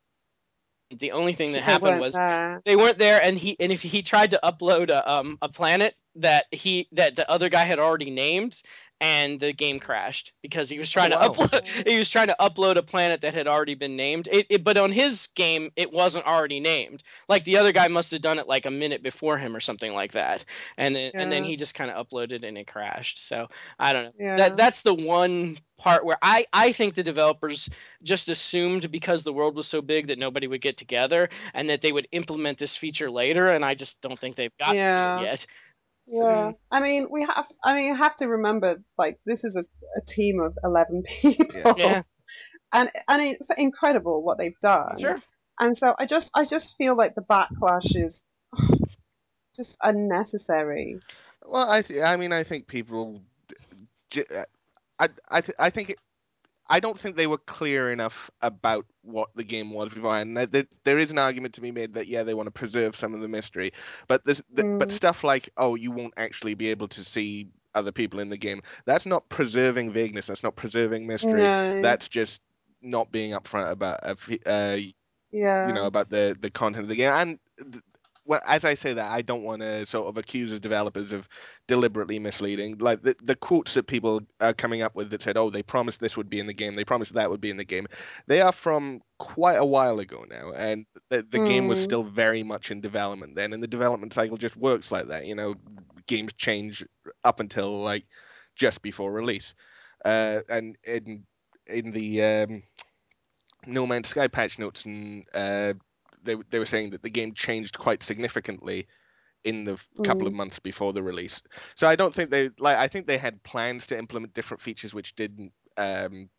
the 1.00 1.12
only 1.12 1.34
thing 1.34 1.52
that 1.54 1.60
they 1.60 1.66
happened 1.66 2.00
was 2.00 2.14
there. 2.14 2.62
they 2.64 2.76
weren't 2.76 3.00
there 3.00 3.22
and 3.22 3.38
he 3.38 3.58
and 3.60 3.72
if 3.72 3.82
he 3.82 4.02
tried 4.04 4.32
to 4.32 4.40
upload 4.44 4.90
a 4.90 5.12
um 5.12 5.38
a 5.42 5.50
planet 5.50 5.96
that 6.16 6.46
he 6.52 6.88
that 6.94 7.16
the 7.18 7.30
other 7.30 7.50
guy 7.50 7.66
had 7.66 7.80
already 7.80 8.12
named 8.12 8.56
and 9.02 9.40
the 9.40 9.52
game 9.54 9.80
crashed 9.80 10.32
because 10.42 10.70
he 10.70 10.80
was 10.80 10.90
oh, 10.90 10.94
trying 10.94 11.12
wow. 11.12 11.22
to 11.22 11.30
upload 11.30 11.66
he 11.88 11.98
was 11.98 12.10
trying 12.10 12.28
to 12.28 12.36
upload 12.40 12.78
a 12.78 12.84
planet 12.84 13.22
that 13.22 13.34
had 13.34 13.48
already 13.48 13.76
been 13.76 13.96
named 13.96 14.28
it, 14.32 14.46
it 14.50 14.64
but 14.64 14.78
on 14.78 14.92
his 14.92 15.28
game 15.36 15.70
it 15.76 15.92
wasn't 15.92 16.26
already 16.26 16.60
named 16.60 17.04
like 17.28 17.44
the 17.46 17.58
other 17.58 17.72
guy 17.72 17.88
must 17.88 18.12
have 18.12 18.22
done 18.22 18.40
it 18.40 18.48
like 18.48 18.66
a 18.66 18.72
minute 18.72 19.04
before 19.04 19.38
him 19.38 19.56
or 19.56 19.60
something 19.60 19.94
like 19.94 20.14
that 20.14 20.46
and 20.78 20.96
then 20.96 21.12
and 21.18 21.32
then 21.32 21.44
he 21.44 21.58
just 21.58 21.74
kind 21.74 21.92
of 21.92 22.08
uploaded 22.08 22.46
and 22.48 22.58
it 22.58 22.68
crashed 22.68 23.28
so 23.28 23.48
i 23.80 23.92
don't 23.94 24.06
know 24.06 24.12
Yeah. 24.20 24.38
that 24.38 24.58
that's 24.58 24.82
the 24.84 24.94
one 24.94 25.58
part 25.78 26.06
where 26.06 26.18
I 26.22 26.46
I 26.54 26.72
think 26.74 26.96
the 26.96 27.04
developers 27.04 27.70
just 28.04 28.30
assumed 28.30 28.92
because 28.92 29.24
the 29.24 29.34
world 29.34 29.56
was 29.56 29.68
so 29.68 29.82
big 29.82 30.08
that 30.08 30.18
nobody 30.18 30.48
would 30.48 30.62
get 30.62 30.78
together 30.78 31.30
and 31.54 31.70
that 31.70 31.82
they 31.82 31.92
would 31.92 32.08
implement 32.12 32.60
this 32.60 32.76
feature 32.78 33.12
later 33.12 33.48
and 33.50 33.66
I 33.66 33.76
just 33.76 34.00
don't 34.02 34.20
think 34.20 34.36
they've 34.36 34.58
got 34.58 34.76
Yeah. 34.76 35.18
to 35.18 35.22
it 35.24 35.26
yet. 35.26 35.46
Yeah, 36.08 36.52
I 36.72 36.82
mean, 36.82 37.08
we 37.10 37.22
have. 37.24 37.48
I 37.64 37.74
mean, 37.76 37.86
you 37.88 37.96
have 37.96 38.16
to 38.18 38.28
remember, 38.28 38.84
like, 38.98 39.20
this 39.26 39.44
is 39.44 39.56
a, 39.56 39.62
a 39.98 40.02
team 40.08 40.40
of 40.40 40.58
eleven 40.64 41.04
people, 41.22 41.76
Yeah. 41.76 42.04
and 42.74 42.92
and 43.08 43.22
it's 43.24 43.48
incredible 43.58 44.24
what 44.24 44.38
they've 44.38 44.60
done. 44.62 45.00
Sure. 45.00 45.18
And 45.60 45.78
so 45.78 45.96
I 45.98 46.06
just, 46.06 46.30
I 46.36 46.46
just 46.46 46.76
feel 46.78 46.96
like 46.96 47.16
the 47.16 47.22
backlash 47.22 47.96
is 47.96 48.20
just 49.56 49.78
unnecessary. 49.82 51.02
Well, 51.46 51.70
I 51.70 51.82
th- 51.82 52.02
I 52.02 52.16
mean, 52.18 52.32
I 52.34 52.44
think 52.44 52.68
people. 52.68 53.22
j- 54.10 54.26
uh, 54.34 54.46
I 55.00 55.10
I 55.30 55.42
th- 55.42 55.56
I 55.60 55.70
think 55.70 55.90
it, 55.92 56.00
I 56.68 56.80
don't 56.80 57.00
think 57.00 57.16
they 57.16 57.28
were 57.28 57.38
clear 57.38 57.92
enough 57.92 58.30
about 58.42 58.86
what 59.02 59.30
the 59.36 59.44
game 59.44 59.72
was 59.72 59.90
beforehand. 59.94 60.36
There, 60.38 60.46
there, 60.48 60.66
there 60.84 60.98
is 60.98 61.12
an 61.12 61.18
argument 61.18 61.54
to 61.56 61.62
be 61.62 61.72
made 61.72 61.94
that 61.94 62.08
yeah, 62.08 62.24
they 62.24 62.34
want 62.34 62.48
to 62.48 62.52
preserve 62.52 62.96
some 62.96 63.14
of 63.14 63.22
the 63.22 63.28
mystery, 63.28 63.72
but 64.08 64.26
this, 64.26 64.42
the, 64.54 64.66
but 64.78 64.92
Mm. 64.92 64.94
stuff 64.94 65.24
like 65.24 65.50
oh, 65.58 65.76
you 65.76 65.92
won't 65.92 66.14
actually 66.18 66.56
be 66.56 66.68
able 66.70 66.88
to 66.90 67.04
see 67.04 67.50
other 67.76 67.92
people 67.92 68.20
in 68.20 68.30
the 68.30 68.38
game. 68.38 68.62
That's 68.86 69.06
not 69.06 69.30
preserving 69.30 69.92
vagueness. 69.94 70.28
That's 70.28 70.44
not 70.44 70.56
preserving 70.56 71.06
mystery. 71.08 71.52
No. 71.52 71.82
That's 71.82 72.08
just 72.10 72.40
not 72.82 73.12
being 73.12 73.32
upfront 73.32 73.72
about 73.72 74.00
uh, 74.04 74.16
uh, 74.46 74.78
yeah. 75.32 75.62
you 75.62 75.74
know 75.74 75.86
about 75.86 76.10
the 76.10 76.36
the 76.40 76.50
content 76.50 76.84
of 76.84 76.90
the 76.90 76.96
game 76.96 77.12
and 77.12 77.40
well, 78.26 78.42
as 78.48 78.64
I 78.66 78.74
say 78.76 78.94
that, 78.94 79.12
I 79.12 79.22
don't 79.22 79.44
want 79.44 79.62
to 79.62 79.86
sort 79.88 80.08
of 80.08 80.18
accuse 80.18 80.50
the 80.52 80.60
developers 80.60 81.12
of 81.12 81.28
deliberately 81.68 82.20
misleading. 82.20 82.78
Like 82.80 83.02
the 83.04 83.16
the 83.24 83.36
quotes 83.36 83.74
that 83.76 83.88
people 83.88 84.22
are 84.42 84.54
coming 84.54 84.82
up 84.82 84.96
with 84.96 85.10
that 85.12 85.22
said, 85.24 85.38
"Oh, 85.38 85.50
they 85.50 85.64
promised 85.64 86.00
this 86.00 86.18
would 86.18 86.30
be 86.30 86.40
in 86.40 86.48
the 86.48 86.54
game. 86.54 86.76
They 86.76 86.84
promised 86.86 87.14
that 87.14 87.30
would 87.30 87.42
be 87.42 87.50
in 87.52 87.58
the 87.58 87.66
game." 87.66 87.88
They 88.28 88.42
are 88.42 88.54
from 88.54 89.02
quite 89.20 89.56
a 89.58 89.66
while 89.66 90.00
ago 90.00 90.26
now, 90.30 90.52
and 90.54 90.86
the 91.10 91.26
the 91.30 91.40
game 91.40 91.68
was 91.68 91.80
Mm. 91.80 91.82
still 91.82 92.04
very 92.04 92.44
much 92.44 92.72
in 92.72 92.82
development 92.82 93.36
then, 93.36 93.54
and 93.54 93.62
the 93.64 93.68
development 93.68 94.14
cycle 94.14 94.38
just 94.38 94.56
works 94.58 94.92
like 94.92 95.08
that. 95.08 95.26
You 95.26 95.36
know, 95.36 95.56
games 96.08 96.34
change 96.38 96.86
up 97.24 97.40
until 97.40 97.82
like 97.84 98.04
just 98.56 98.82
before 98.82 99.12
release, 99.12 99.54
uh, 100.06 100.40
and 100.50 100.78
in 100.84 101.26
in 101.68 101.92
the 101.92 102.22
um, 102.24 102.64
No 103.68 103.86
Man's 103.86 104.10
Sky 104.10 104.28
patch 104.28 104.58
notes, 104.60 104.86
and 104.86 105.26
uh, 105.34 105.74
they 106.26 106.36
they 106.52 106.60
were 106.60 106.66
saying 106.66 106.92
that 106.92 107.04
the 107.04 107.10
game 107.10 107.34
changed 107.34 107.78
quite 107.78 108.04
significantly 108.04 108.88
in 109.44 109.66
the 109.66 109.74
f- 109.74 109.88
couple 110.04 110.28
of 110.28 110.34
Mm. 110.34 110.36
months 110.36 110.60
before 110.60 110.94
the 110.94 111.04
release. 111.04 111.42
So 111.76 111.88
I 111.88 111.96
don't 111.96 112.14
think 112.16 112.32
they 112.32 112.50
like. 112.60 112.78
I 112.78 112.88
think 112.88 113.08
they 113.08 113.18
had 113.18 113.44
plans 113.44 113.88
to 113.88 113.98
implement 113.98 114.34
different 114.34 114.62
features 114.62 114.94
which 114.94 115.16
didn't 115.16 115.54
um, 115.78 116.30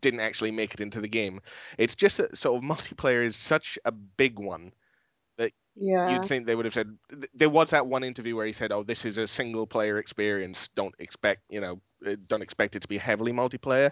didn't 0.00 0.20
actually 0.20 0.52
make 0.52 0.74
it 0.74 0.80
into 0.80 1.00
the 1.00 1.08
game. 1.08 1.40
It's 1.78 1.94
just 1.94 2.18
that 2.18 2.36
sort 2.38 2.56
of 2.56 2.68
multiplayer 2.68 3.26
is 3.26 3.36
such 3.36 3.78
a 3.84 3.92
big 3.92 4.38
one. 4.38 4.72
yeah. 5.76 6.04
You'd 6.04 6.24
think 6.24 6.46
they 6.46 6.54
would 6.54 6.64
have 6.66 6.74
said. 6.74 6.98
There 7.34 7.50
was 7.50 7.70
that 7.70 7.86
one 7.86 8.04
interview 8.04 8.36
where 8.36 8.46
he 8.46 8.52
said, 8.52 8.72
"Oh, 8.72 8.82
this 8.82 9.04
is 9.04 9.16
a 9.18 9.26
single 9.28 9.66
player 9.66 9.98
experience. 9.98 10.68
Don't 10.74 10.94
expect, 10.98 11.42
you 11.48 11.60
know, 11.60 11.80
uh, 12.06 12.16
don't 12.26 12.42
expect 12.42 12.76
it 12.76 12.80
to 12.82 12.88
be 12.88 12.98
heavily 12.98 13.32
multiplayer." 13.32 13.90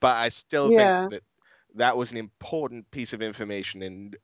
But 0.00 0.16
I 0.16 0.28
still 0.30 0.70
Yeah. 0.70 0.72
think 0.72 0.96
that 1.10 1.22
that 1.74 1.96
was 1.96 2.10
an 2.12 2.16
important 2.18 2.90
piece 2.90 3.12
of 3.12 3.22
information, 3.22 3.82
and 3.82 4.16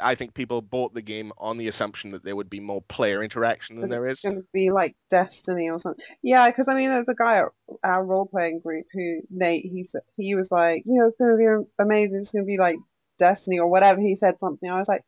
I 0.00 0.14
think 0.14 0.34
people 0.34 0.62
bought 0.62 0.94
the 0.94 1.02
game 1.02 1.32
on 1.38 1.58
the 1.58 1.68
assumption 1.68 2.10
that 2.12 2.24
there 2.24 2.36
would 2.36 2.50
be 2.50 2.60
more 2.60 2.82
player 2.82 3.22
interaction 3.22 3.80
than 3.80 3.90
there 3.90 4.06
it's 4.06 4.20
is. 4.20 4.22
going 4.22 4.36
to 4.36 4.46
be 4.52 4.70
like 4.70 4.96
Destiny 5.10 5.70
or 5.70 5.78
something. 5.78 6.04
Yeah, 6.22 6.48
because 6.50 6.68
I 6.68 6.74
mean, 6.74 6.90
there's 6.90 7.08
a 7.08 7.14
guy 7.14 7.38
at 7.38 7.46
our 7.82 8.04
role 8.04 8.26
playing 8.26 8.60
group 8.60 8.86
who 8.92 9.20
Nate. 9.30 9.64
He 9.64 9.86
he 10.16 10.34
was 10.34 10.50
like, 10.50 10.82
you 10.86 11.00
know, 11.00 11.08
it's 11.08 11.18
going 11.18 11.30
to 11.32 11.36
be 11.36 11.82
amazing. 11.82 12.20
It's 12.20 12.32
going 12.32 12.44
to 12.44 12.46
be 12.46 12.58
like 12.58 12.76
Destiny 13.18 13.58
or 13.58 13.68
whatever. 13.68 14.00
He 14.00 14.16
said 14.16 14.38
something. 14.38 14.68
I 14.68 14.78
was 14.78 14.88
like, 14.88 15.02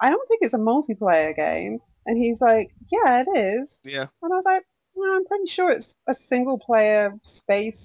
I 0.00 0.10
don't 0.10 0.28
think 0.28 0.40
it's 0.42 0.54
a 0.54 0.58
multiplayer 0.58 1.34
game. 1.34 1.78
And 2.06 2.18
he's 2.18 2.40
like, 2.40 2.70
yeah, 2.90 3.22
it 3.26 3.38
is. 3.38 3.78
Yeah, 3.84 4.06
And 4.22 4.32
I 4.32 4.36
was 4.36 4.44
like, 4.44 4.64
no, 4.96 5.14
I'm 5.14 5.24
pretty 5.24 5.46
sure 5.46 5.70
it's 5.70 5.96
a 6.08 6.14
single 6.14 6.58
player 6.58 7.12
space. 7.22 7.78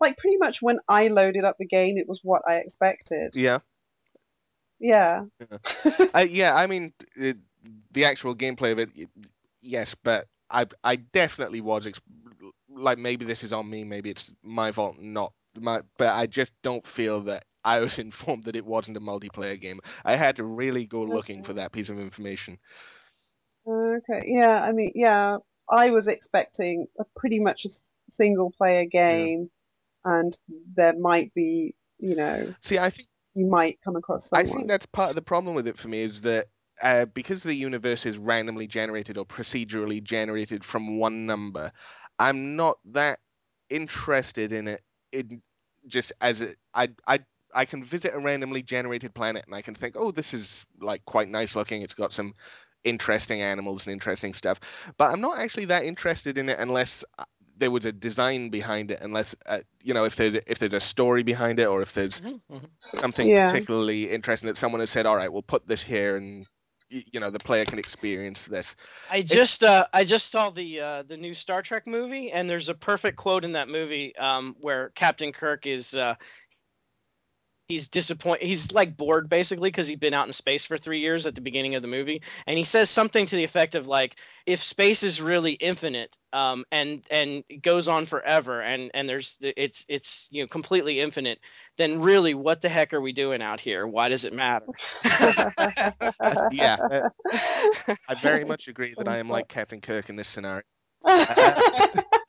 Like 0.00 0.16
pretty 0.16 0.36
much 0.36 0.62
when 0.62 0.78
I 0.88 1.08
loaded 1.08 1.44
up 1.44 1.56
the 1.58 1.66
game, 1.66 1.98
it 1.98 2.08
was 2.08 2.20
what 2.22 2.42
I 2.48 2.56
expected. 2.56 3.32
yeah. 3.34 3.58
Yeah. 4.82 5.26
I, 6.14 6.22
yeah, 6.22 6.54
I 6.54 6.66
mean, 6.66 6.94
it, 7.16 7.38
the 7.92 8.04
actual 8.06 8.36
gameplay 8.36 8.72
of 8.72 8.78
it, 8.78 8.90
y- 8.96 9.06
yes, 9.60 9.94
but 10.04 10.26
I 10.50 10.66
I 10.84 10.96
definitely 10.96 11.60
was 11.60 11.86
ex- 11.86 12.00
like 12.68 12.98
maybe 12.98 13.24
this 13.26 13.44
is 13.44 13.52
on 13.52 13.70
me, 13.70 13.84
maybe 13.84 14.10
it's 14.10 14.30
my 14.42 14.72
fault, 14.72 14.96
not 15.00 15.32
my, 15.58 15.82
but 15.98 16.08
I 16.10 16.26
just 16.26 16.52
don't 16.62 16.86
feel 16.86 17.22
that 17.22 17.44
I 17.64 17.80
was 17.80 17.98
informed 18.00 18.44
that 18.44 18.56
it 18.56 18.66
wasn't 18.66 18.98
a 18.98 19.00
multiplayer 19.00 19.60
game. 19.60 19.80
I 20.04 20.16
had 20.16 20.36
to 20.36 20.44
really 20.44 20.86
go 20.86 21.02
looking 21.02 21.44
for 21.44 21.54
that 21.54 21.72
piece 21.72 21.90
of 21.90 22.00
information. 22.00 22.58
Okay, 23.66 24.24
yeah, 24.26 24.62
I 24.62 24.72
mean, 24.72 24.92
yeah, 24.94 25.38
I 25.70 25.90
was 25.90 26.08
expecting 26.08 26.88
a 26.98 27.04
pretty 27.16 27.40
much 27.40 27.64
a 27.66 27.70
single 28.18 28.50
player 28.52 28.86
game, 28.86 29.50
and 30.04 30.36
there 30.76 30.94
might 30.98 31.34
be, 31.34 31.74
you 31.98 32.16
know, 32.16 32.54
See, 32.62 32.78
I 32.78 32.90
think 32.90 33.08
you 33.34 33.46
might 33.46 33.78
come 33.84 33.96
across 33.96 34.28
I 34.32 34.44
think 34.44 34.68
that's 34.68 34.86
part 34.86 35.10
of 35.10 35.16
the 35.16 35.22
problem 35.22 35.54
with 35.54 35.66
it 35.66 35.78
for 35.78 35.88
me 35.88 36.02
is 36.02 36.20
that 36.22 36.48
uh, 36.82 37.06
because 37.06 37.42
the 37.42 37.54
universe 37.54 38.06
is 38.06 38.18
randomly 38.18 38.66
generated 38.66 39.16
or 39.16 39.24
procedurally 39.24 40.02
generated 40.02 40.64
from 40.64 40.98
one 40.98 41.26
number, 41.26 41.72
I'm 42.18 42.56
not 42.56 42.78
that 42.92 43.20
interested 43.70 44.52
in 44.52 44.68
it. 44.68 44.82
In 45.12 45.42
just 45.86 46.12
as 46.20 46.40
it, 46.40 46.58
I 46.74 46.88
I 47.06 47.20
I 47.54 47.64
can 47.66 47.84
visit 47.84 48.14
a 48.14 48.18
randomly 48.18 48.62
generated 48.62 49.14
planet 49.14 49.44
and 49.46 49.54
I 49.54 49.62
can 49.62 49.74
think, 49.74 49.94
oh, 49.98 50.10
this 50.10 50.32
is 50.34 50.64
like 50.80 51.04
quite 51.04 51.28
nice 51.28 51.54
looking. 51.54 51.82
It's 51.82 51.94
got 51.94 52.12
some 52.12 52.34
interesting 52.84 53.42
animals 53.42 53.84
and 53.84 53.92
interesting 53.92 54.34
stuff, 54.34 54.58
but 54.98 55.12
I'm 55.12 55.20
not 55.20 55.38
actually 55.38 55.66
that 55.66 55.84
interested 55.84 56.38
in 56.38 56.48
it 56.48 56.58
unless 56.58 57.04
uh, 57.18 57.24
there 57.58 57.70
was 57.70 57.84
a 57.84 57.92
design 57.92 58.50
behind 58.50 58.90
it. 58.90 59.00
Unless 59.00 59.34
uh, 59.46 59.60
you 59.82 59.94
know 59.94 60.04
if 60.04 60.16
there's 60.16 60.34
if 60.46 60.58
there's 60.58 60.72
a 60.74 60.80
story 60.80 61.22
behind 61.22 61.58
it 61.58 61.66
or 61.66 61.82
if 61.82 61.92
there's 61.94 62.20
Mhm, 62.20 62.40
mhm. 62.50 62.70
something 62.94 63.32
Yeah. 63.32 63.32
particularly 63.32 64.10
interesting 64.10 64.48
that 64.48 64.58
someone 64.58 64.80
has 64.80 64.90
said, 64.90 65.06
all 65.06 65.16
right, 65.16 65.32
we'll 65.32 65.42
put 65.42 65.66
this 65.66 65.82
here 65.82 66.16
and 66.16 66.46
you 66.90 67.20
know 67.20 67.30
the 67.30 67.40
player 67.40 67.66
can 67.66 67.78
experience 67.78 68.44
this. 68.46 68.74
I 69.08 69.22
just 69.22 69.62
uh, 69.62 69.86
I 69.92 70.04
just 70.04 70.30
saw 70.30 70.50
the 70.50 70.80
uh, 70.80 71.02
the 71.02 71.16
new 71.16 71.34
Star 71.34 71.62
Trek 71.62 71.86
movie, 71.86 72.30
and 72.32 72.48
there's 72.48 72.68
a 72.68 72.74
perfect 72.74 73.16
quote 73.16 73.44
in 73.44 73.52
that 73.52 73.68
movie 73.68 74.14
um, 74.16 74.56
where 74.60 74.90
Captain 74.90 75.32
Kirk 75.32 75.66
is 75.66 75.92
uh, 75.94 76.14
he's 77.68 77.88
disappointed. 77.88 78.46
He's 78.46 78.70
like 78.72 78.96
bored 78.96 79.28
basically 79.28 79.70
because 79.70 79.86
he'd 79.86 80.00
been 80.00 80.14
out 80.14 80.26
in 80.26 80.32
space 80.32 80.64
for 80.64 80.78
three 80.78 81.00
years 81.00 81.26
at 81.26 81.34
the 81.34 81.40
beginning 81.40 81.74
of 81.74 81.82
the 81.82 81.88
movie, 81.88 82.22
and 82.46 82.58
he 82.58 82.64
says 82.64 82.90
something 82.90 83.26
to 83.26 83.36
the 83.36 83.44
effect 83.44 83.74
of 83.74 83.86
like, 83.86 84.16
"If 84.46 84.62
space 84.62 85.02
is 85.02 85.20
really 85.20 85.52
infinite, 85.52 86.14
um, 86.32 86.64
and 86.72 87.02
and 87.10 87.44
goes 87.62 87.88
on 87.88 88.06
forever, 88.06 88.60
and 88.60 88.90
and 88.94 89.08
there's 89.08 89.36
it's 89.40 89.84
it's 89.88 90.26
you 90.30 90.42
know 90.42 90.48
completely 90.48 91.00
infinite, 91.00 91.38
then 91.78 92.00
really, 92.00 92.34
what 92.34 92.62
the 92.62 92.68
heck 92.68 92.92
are 92.92 93.00
we 93.00 93.12
doing 93.12 93.42
out 93.42 93.60
here? 93.60 93.86
Why 93.86 94.08
does 94.08 94.24
it 94.24 94.32
matter?" 94.32 94.66
yeah, 96.50 96.78
uh, 96.90 97.00
I 98.08 98.14
very 98.14 98.44
much 98.44 98.68
agree 98.68 98.94
that 98.98 99.08
I 99.08 99.18
am 99.18 99.28
like 99.28 99.48
Captain 99.48 99.80
Kirk 99.80 100.08
in 100.10 100.16
this 100.16 100.28
scenario. 100.28 100.62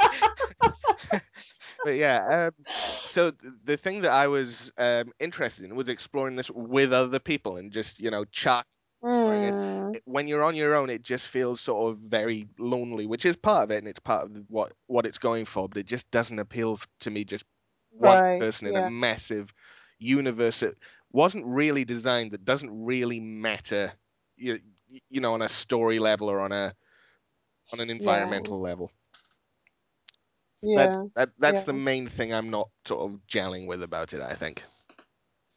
But 1.83 1.91
yeah, 1.91 2.47
um, 2.57 2.65
so 3.03 3.31
th- 3.31 3.53
the 3.65 3.77
thing 3.77 4.01
that 4.01 4.11
I 4.11 4.27
was 4.27 4.71
um, 4.77 5.11
interested 5.19 5.65
in 5.65 5.75
was 5.75 5.89
exploring 5.89 6.35
this 6.35 6.49
with 6.51 6.93
other 6.93 7.19
people 7.19 7.57
and 7.57 7.71
just 7.71 7.99
you 7.99 8.11
know 8.11 8.25
chat. 8.25 8.65
Mm, 9.03 9.53
When 10.05 10.27
you're 10.27 10.43
on 10.43 10.55
your 10.55 10.75
own, 10.75 10.89
it 10.89 11.03
just 11.03 11.27
feels 11.27 11.61
sort 11.61 11.91
of 11.91 11.99
very 11.99 12.47
lonely, 12.59 13.05
which 13.05 13.25
is 13.25 13.35
part 13.35 13.63
of 13.65 13.71
it, 13.71 13.77
and 13.79 13.87
it's 13.87 13.99
part 13.99 14.25
of 14.25 14.31
what 14.49 14.73
what 14.87 15.05
it's 15.05 15.17
going 15.17 15.45
for. 15.45 15.67
But 15.69 15.77
it 15.79 15.85
just 15.87 16.09
doesn't 16.11 16.39
appeal 16.39 16.79
to 17.01 17.11
me. 17.11 17.23
Just 17.25 17.43
one 17.97 18.21
Right, 18.21 18.35
person 18.39 18.67
in 18.67 18.75
yeah. 18.75 18.77
a 18.77 18.81
massive 18.81 19.53
universe 19.99 20.59
that 20.61 20.75
wasn't 21.11 21.45
really 21.45 21.85
designed, 21.85 22.31
that 22.31 22.45
doesn't 22.45 22.85
really 22.85 23.19
matter, 23.19 23.93
you, 24.37 24.59
you 25.09 25.21
know, 25.21 25.33
on 25.33 25.41
a 25.41 25.49
story 25.49 25.99
level 25.99 26.29
or 26.29 26.39
on 26.39 26.51
a 26.51 26.73
on 27.71 27.79
an 27.79 27.89
environmental 27.89 28.59
level. 28.61 28.91
Yeah. 30.63 31.05
That, 31.15 31.15
that 31.15 31.29
that's 31.39 31.61
yeah. 31.61 31.63
the 31.63 31.73
main 31.73 32.07
thing 32.09 32.33
I'm 32.33 32.49
not 32.51 32.69
sort 32.87 33.11
of 33.11 33.19
gelling 33.27 33.67
with 33.67 33.83
about 33.83 34.13
it. 34.13 34.21
I 34.21 34.35
think. 34.35 34.63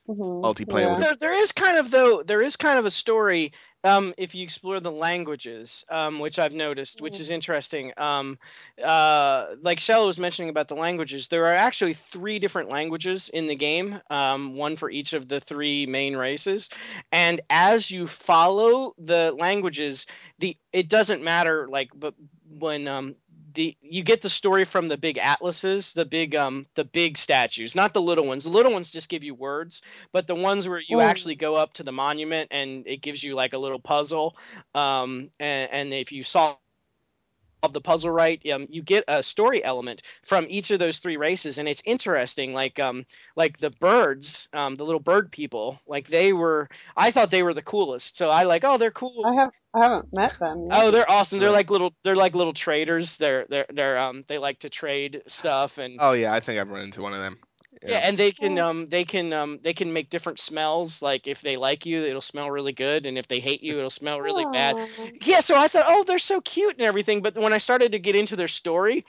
mhm, 0.09 0.45
multiplayer 0.45 0.99
yeah. 0.99 0.99
there, 0.99 1.17
there 1.21 1.35
is 1.35 1.53
kind 1.53 1.79
of 1.79 1.91
though 1.91 2.23
there 2.27 2.43
is 2.43 2.57
kind 2.57 2.79
of 2.79 2.87
a 2.87 2.91
story 2.91 3.53
um, 3.85 4.15
if 4.19 4.35
you 4.35 4.43
explore 4.45 4.81
the 4.81 4.91
languages 4.91 5.85
um, 5.91 6.19
which 6.21 6.39
i've 6.39 6.53
noticed 6.53 7.01
which 7.01 7.21
is 7.21 7.31
interesting 7.31 7.93
um, 7.99 8.39
uh, 8.85 9.47
like 9.63 9.79
Chella 9.79 10.07
was 10.07 10.19
mentioning 10.19 10.51
about 10.51 10.69
the 10.69 10.75
languages 10.75 11.29
there 11.31 11.47
are 11.47 11.55
actually 11.55 11.97
three 12.13 12.39
different 12.39 12.69
languages 12.71 13.31
in 13.33 13.47
the 13.47 13.57
game 13.57 14.01
um, 14.11 14.55
one 14.57 14.77
for 14.77 14.91
each 14.91 15.13
of 15.13 15.29
the 15.29 15.41
three 15.41 15.87
main 15.87 16.17
races 16.17 16.69
and 17.13 17.41
as 17.51 17.91
you 17.91 18.09
follow 18.27 18.95
the 18.99 19.33
languages 19.39 20.07
the 20.39 20.57
it 20.73 20.89
doesn't 20.89 21.23
matter 21.23 21.67
like 21.71 21.91
but 21.95 22.15
when 22.59 22.87
um, 22.89 23.15
the 23.57 23.77
you 23.83 24.05
get 24.05 24.23
the 24.23 24.31
story 24.31 24.65
from 24.65 24.89
the 24.89 24.99
big 24.99 25.19
atlases, 25.19 25.93
the 25.95 26.07
big 26.07 26.37
um 26.37 26.67
the 26.77 26.85
big 26.85 27.19
statues, 27.19 27.75
not 27.75 27.95
the 27.95 28.03
little 28.03 28.27
ones. 28.27 28.45
The 28.45 28.51
little 28.51 28.73
ones 28.73 28.91
just 28.91 29.09
give 29.11 29.25
you 29.25 29.35
words, 29.35 29.83
but 30.13 30.29
the 30.29 30.37
ones 30.37 30.69
where 30.69 30.83
you 30.89 31.01
Mm. 31.01 31.11
actually 31.11 31.37
go 31.37 31.57
up 31.57 31.75
to 31.75 31.85
the 31.85 31.93
monument 31.93 32.49
and 32.53 32.87
it 32.87 33.03
gives 33.03 33.23
you 33.25 33.35
like 33.35 33.55
a 33.55 33.59
little 33.59 33.81
puzzle, 33.81 34.37
um 34.75 35.31
and, 35.41 35.71
and 35.73 35.95
if 35.95 36.13
you 36.13 36.25
solve 36.25 36.59
the 37.73 37.81
puzzle 37.81 38.11
right, 38.11 38.41
um, 38.53 38.67
you 38.71 38.83
get 38.83 39.05
a 39.09 39.23
story 39.23 39.65
element 39.65 40.03
from 40.29 40.47
each 40.49 40.71
of 40.71 40.79
those 40.79 40.99
three 40.99 41.17
races, 41.17 41.59
and 41.59 41.69
it's 41.69 41.83
interesting. 41.85 42.53
Like 42.53 42.79
um, 42.79 43.05
like 43.37 43.59
the 43.59 43.71
birds, 43.81 44.49
um, 44.53 44.75
the 44.75 44.85
little 44.85 45.01
bird 45.01 45.31
people, 45.33 45.81
like 45.87 46.09
they 46.09 46.33
were. 46.33 46.69
I 46.97 47.11
thought 47.11 47.31
they 47.31 47.43
were 47.43 47.55
the 47.55 47.63
coolest. 47.63 48.17
So 48.17 48.29
I 48.29 48.45
like, 48.45 48.65
oh, 48.65 48.79
they're 48.79 48.91
cool. 48.91 49.25
I 49.27 49.35
have 49.35 49.51
I 49.75 49.83
haven't 49.83 50.09
met 50.13 50.33
them. 50.41 50.69
Yet. 50.71 50.81
Oh, 50.81 50.91
they're 50.91 51.11
awesome. 51.11 51.39
They're 51.39 51.51
like 51.51 51.71
little. 51.71 51.93
They're 52.05 52.17
like 52.17 52.35
little 52.35 52.55
traders. 52.55 53.15
They're 53.19 53.47
they're 53.49 53.67
they're 53.73 53.99
um 53.99 54.25
they 54.29 54.39
like 54.39 54.61
to 54.61 54.71
trade 54.71 55.23
stuff 55.27 55.73
and 55.77 55.99
Oh 56.01 56.13
yeah, 56.13 56.33
I 56.33 56.41
think 56.41 56.61
I've 56.61 56.69
run 56.69 56.83
into 56.83 57.03
one 57.03 57.13
of 57.13 57.21
them. 57.21 57.39
Yeah, 57.83 57.99
and 57.99 58.19
they 58.19 58.33
can 58.33 58.59
Oh. 58.59 58.69
um 58.71 58.89
they 58.89 59.05
can 59.05 59.33
um 59.33 59.59
they 59.63 59.75
can 59.75 59.93
make 59.93 60.11
different 60.11 60.39
smells. 60.41 61.01
Like 61.03 61.27
if 61.27 61.41
they 61.43 61.57
like 61.57 61.87
you, 61.87 62.05
it'll 62.05 62.21
smell 62.21 62.51
really 62.51 62.73
good, 62.73 63.07
and 63.07 63.19
if 63.19 63.29
they 63.29 63.41
hate 63.41 63.63
you, 63.63 63.79
it'll 63.79 63.91
smell 63.91 64.21
really 64.21 64.45
bad. 64.53 64.77
Yeah, 65.23 65.41
so 65.41 65.55
I 65.55 65.69
thought, 65.69 65.87
oh, 65.89 66.05
they're 66.07 66.19
so 66.19 66.41
cute 66.41 66.75
and 66.75 66.83
everything. 66.83 67.23
But 67.23 67.35
when 67.37 67.53
I 67.53 67.59
started 67.59 67.93
to 67.93 67.99
get 67.99 68.15
into 68.17 68.37
their 68.37 68.49
story, 68.49 69.05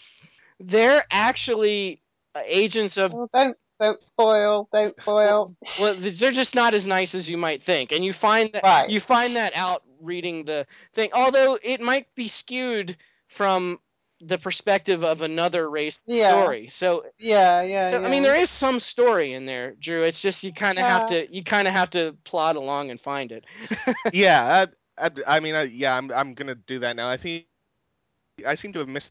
they're 0.59 1.03
actually 1.11 2.01
uh, 2.35 2.41
agents 2.45 2.97
of. 2.97 3.11
Well, 3.13 3.29
don't 3.33 3.57
don't 3.79 4.01
spoil, 4.01 4.69
don't 4.73 4.95
spoil. 5.01 5.55
Well, 5.79 5.95
they're 5.99 6.31
just 6.31 6.55
not 6.55 6.73
as 6.73 6.87
nice 6.87 7.13
as 7.13 7.29
you 7.29 7.37
might 7.37 7.63
think, 7.63 7.91
and 7.91 8.03
you 8.03 8.13
find 8.13 8.49
that 8.53 8.63
Right. 8.63 8.89
you 8.89 8.99
find 8.99 9.35
that 9.35 9.53
out 9.55 9.83
reading 10.01 10.45
the 10.45 10.65
thing. 10.95 11.09
Although 11.13 11.59
it 11.61 11.79
might 11.81 12.07
be 12.15 12.27
skewed 12.27 12.97
from 13.35 13.79
the 14.21 14.37
perspective 14.37 15.03
of 15.03 15.21
another 15.21 15.69
race 15.69 15.99
Yeah. 16.07 16.27
story. 16.27 16.71
So 16.77 17.05
Yeah, 17.19 17.61
yeah, 17.61 17.91
So, 17.91 17.99
yeah. 17.99 18.05
I 18.05 18.09
mean, 18.09 18.23
there 18.23 18.35
is 18.35 18.49
some 18.49 18.79
story 18.79 19.33
in 19.33 19.45
there, 19.45 19.73
Drew. 19.75 20.03
It's 20.03 20.21
just 20.21 20.43
you 20.43 20.53
kind 20.53 20.79
of 20.79 20.85
have 20.85 21.05
to 21.07 21.27
you 21.33 21.43
kind 21.43 21.67
of 21.67 21.73
have 21.73 21.89
to 21.91 22.15
plod 22.25 22.55
along 22.55 22.91
and 22.91 22.99
find 23.01 23.31
it. 23.31 23.45
yeah, 24.11 24.67
I, 24.97 25.05
I, 25.05 25.37
I 25.37 25.39
mean, 25.39 25.55
I, 25.55 25.63
yeah, 25.63 25.95
I'm 25.95 26.11
I'm 26.11 26.33
gonna 26.33 26.55
do 26.55 26.79
that 26.79 26.95
now. 26.95 27.09
I 27.09 27.17
think 27.17 27.45
I 27.45 27.61
seem 27.61 27.81
to 27.81 27.99
have 28.09 28.21
missed 28.27 28.35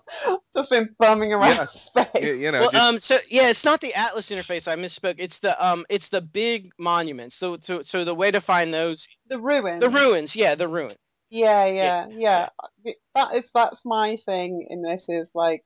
just 0.54 0.70
been 0.70 0.94
bumming 0.98 1.32
around 1.32 1.56
Yeah. 1.56 1.66
space. 1.84 2.06
you, 2.22 2.32
you 2.32 2.50
know, 2.52 2.60
well, 2.60 2.70
just, 2.70 2.82
um, 2.82 2.98
so 3.00 3.18
yeah, 3.28 3.48
it's 3.48 3.64
not 3.64 3.80
the 3.80 3.94
Atlas 3.94 4.28
interface. 4.28 4.68
I 4.68 4.76
misspoke. 4.76 5.16
It's 5.18 5.38
the 5.40 5.64
um, 5.64 5.84
it's 5.88 6.08
the 6.08 6.20
big 6.20 6.70
monuments. 6.78 7.36
So, 7.36 7.58
so, 7.62 7.82
so 7.82 8.04
the 8.04 8.14
way 8.14 8.30
to 8.30 8.40
find 8.40 8.72
those, 8.72 9.06
the 9.28 9.38
ruins. 9.40 9.80
the 9.80 9.88
ruins. 9.88 10.36
Yeah, 10.36 10.54
the 10.54 10.68
ruins. 10.68 10.98
Yeah, 11.30 11.66
yeah, 11.66 12.06
yeah. 12.10 12.48
That 13.14 13.34
is 13.34 13.50
that's 13.54 13.80
my 13.84 14.18
thing 14.26 14.66
in 14.68 14.82
this 14.82 15.06
is 15.08 15.28
like 15.34 15.64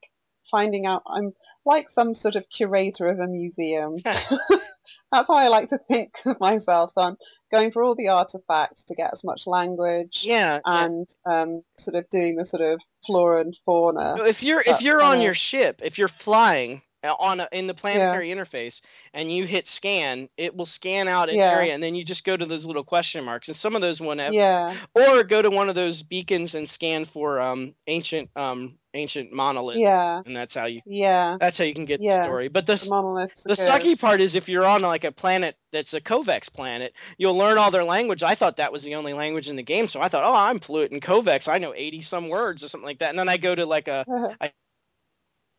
finding 0.51 0.87
out. 0.87 1.03
I'm 1.07 1.33
like 1.65 1.91
some 1.91 2.15
sort 2.15 2.37
of 2.37 2.49
curator 2.49 3.09
of 3.09 3.19
a 3.21 3.27
museum. 3.27 3.97
that's 4.05 5.29
how 5.29 5.35
I 5.35 5.49
like 5.49 5.71
to 5.71 5.79
think 5.89 6.15
of 6.25 6.39
myself. 6.41 6.93
So 6.95 7.03
I'm 7.03 7.17
going 7.53 7.71
for 7.71 7.83
all 7.83 7.95
the 7.95 8.09
artifacts 8.09 8.85
to 8.85 8.95
get 8.95 9.11
as 9.13 9.23
much 9.25 9.47
language 9.47 10.21
Yeah. 10.23 10.61
yeah. 10.67 10.85
and 10.85 11.09
um, 11.25 11.63
sort 11.79 11.95
of 11.97 12.09
doing 12.11 12.37
the 12.37 12.47
sort 12.47 12.63
of 12.63 12.81
flora 13.07 13.41
and 13.41 13.57
fauna. 13.65 14.15
So 14.19 14.25
if 14.25 14.43
you're 14.43 14.63
if 14.67 14.81
you're 14.81 15.03
on 15.03 15.15
kinda- 15.17 15.25
your 15.25 15.35
ship, 15.35 15.81
if 15.85 15.99
you're 15.99 16.09
flying 16.09 16.77
uh, 16.77 16.81
on 17.05 17.41
a, 17.41 17.49
in 17.53 17.67
the 17.67 17.75
planetary 17.75 18.29
interface 18.31 18.81
and 19.15 19.31
you 19.33 19.47
hit 19.47 19.69
scan, 19.69 20.29
it 20.37 20.55
will 20.57 20.67
scan 20.67 21.09
out 21.09 21.29
an 21.31 21.39
Yeah. 21.39 21.45
area, 21.45 21.75
and 21.75 21.83
then 21.83 21.95
you 21.95 22.05
just 22.05 22.25
go 22.25 22.37
to 22.37 22.47
those 22.47 22.65
little 22.65 22.85
question 22.85 23.25
marks, 23.25 23.49
and 23.49 23.57
some 23.57 23.75
of 23.77 23.83
those 23.83 24.01
one 24.01 24.19
have 24.19 24.35
Yeah, 24.35 24.79
or 24.95 25.25
go 25.25 25.43
to 25.43 25.51
one 25.51 25.69
of 25.69 25.75
those 25.75 26.03
beacons 26.03 26.55
and 26.55 26.69
scan 26.69 27.07
for 27.07 27.41
um 27.41 27.75
ancient 27.87 28.31
um 28.37 28.79
ancient 28.95 29.33
monoliths 29.33 29.91
yeah, 29.91 30.23
and 30.25 30.37
that's 30.37 30.55
how 30.55 30.67
you 30.67 30.83
yeah. 30.87 31.39
that's 31.41 31.59
how 31.59 31.65
you 31.65 31.75
can 31.75 31.85
get 31.87 32.05
the 32.05 32.11
Yeah. 32.11 32.13
story 32.13 32.49
but 32.49 32.67
the 32.67 32.81
The 32.81 32.87
monoliths. 32.87 33.47
the 33.47 33.55
good. 33.57 33.91
sucky 33.91 33.99
part 33.99 34.21
is 34.21 34.35
if 34.35 34.49
you're 34.49 34.67
on 34.67 34.83
like 34.83 35.05
a 35.05 35.13
planet 35.13 35.57
that's 35.73 35.95
a 35.95 36.01
Korvax 36.01 36.53
planet, 36.53 36.93
you'll 37.19 37.37
learn 37.37 37.59
all 37.59 37.71
their 37.71 37.85
language. 37.85 38.23
I 38.23 38.35
thought 38.35 38.57
that 38.59 38.73
was 38.73 38.83
the 38.83 38.95
only 38.97 39.13
language 39.15 39.49
in 39.49 39.57
the 39.57 39.63
game, 39.63 39.89
so 39.89 40.01
I 40.01 40.09
thought, 40.09 40.25
oh, 40.25 40.35
I'm 40.35 40.61
fluent 40.61 40.93
in 40.93 41.01
Korvax. 41.01 41.49
I 41.49 41.59
know 41.59 41.73
80 41.75 42.03
some 42.03 42.29
words 42.29 42.63
or 42.65 42.69
something 42.69 42.87
like 42.87 42.99
that. 43.01 43.11
And 43.11 43.19
then 43.19 43.29
I 43.29 43.37
go 43.37 43.55
to 43.55 43.65
like 43.67 43.89
a 43.89 44.07
I 44.41 44.53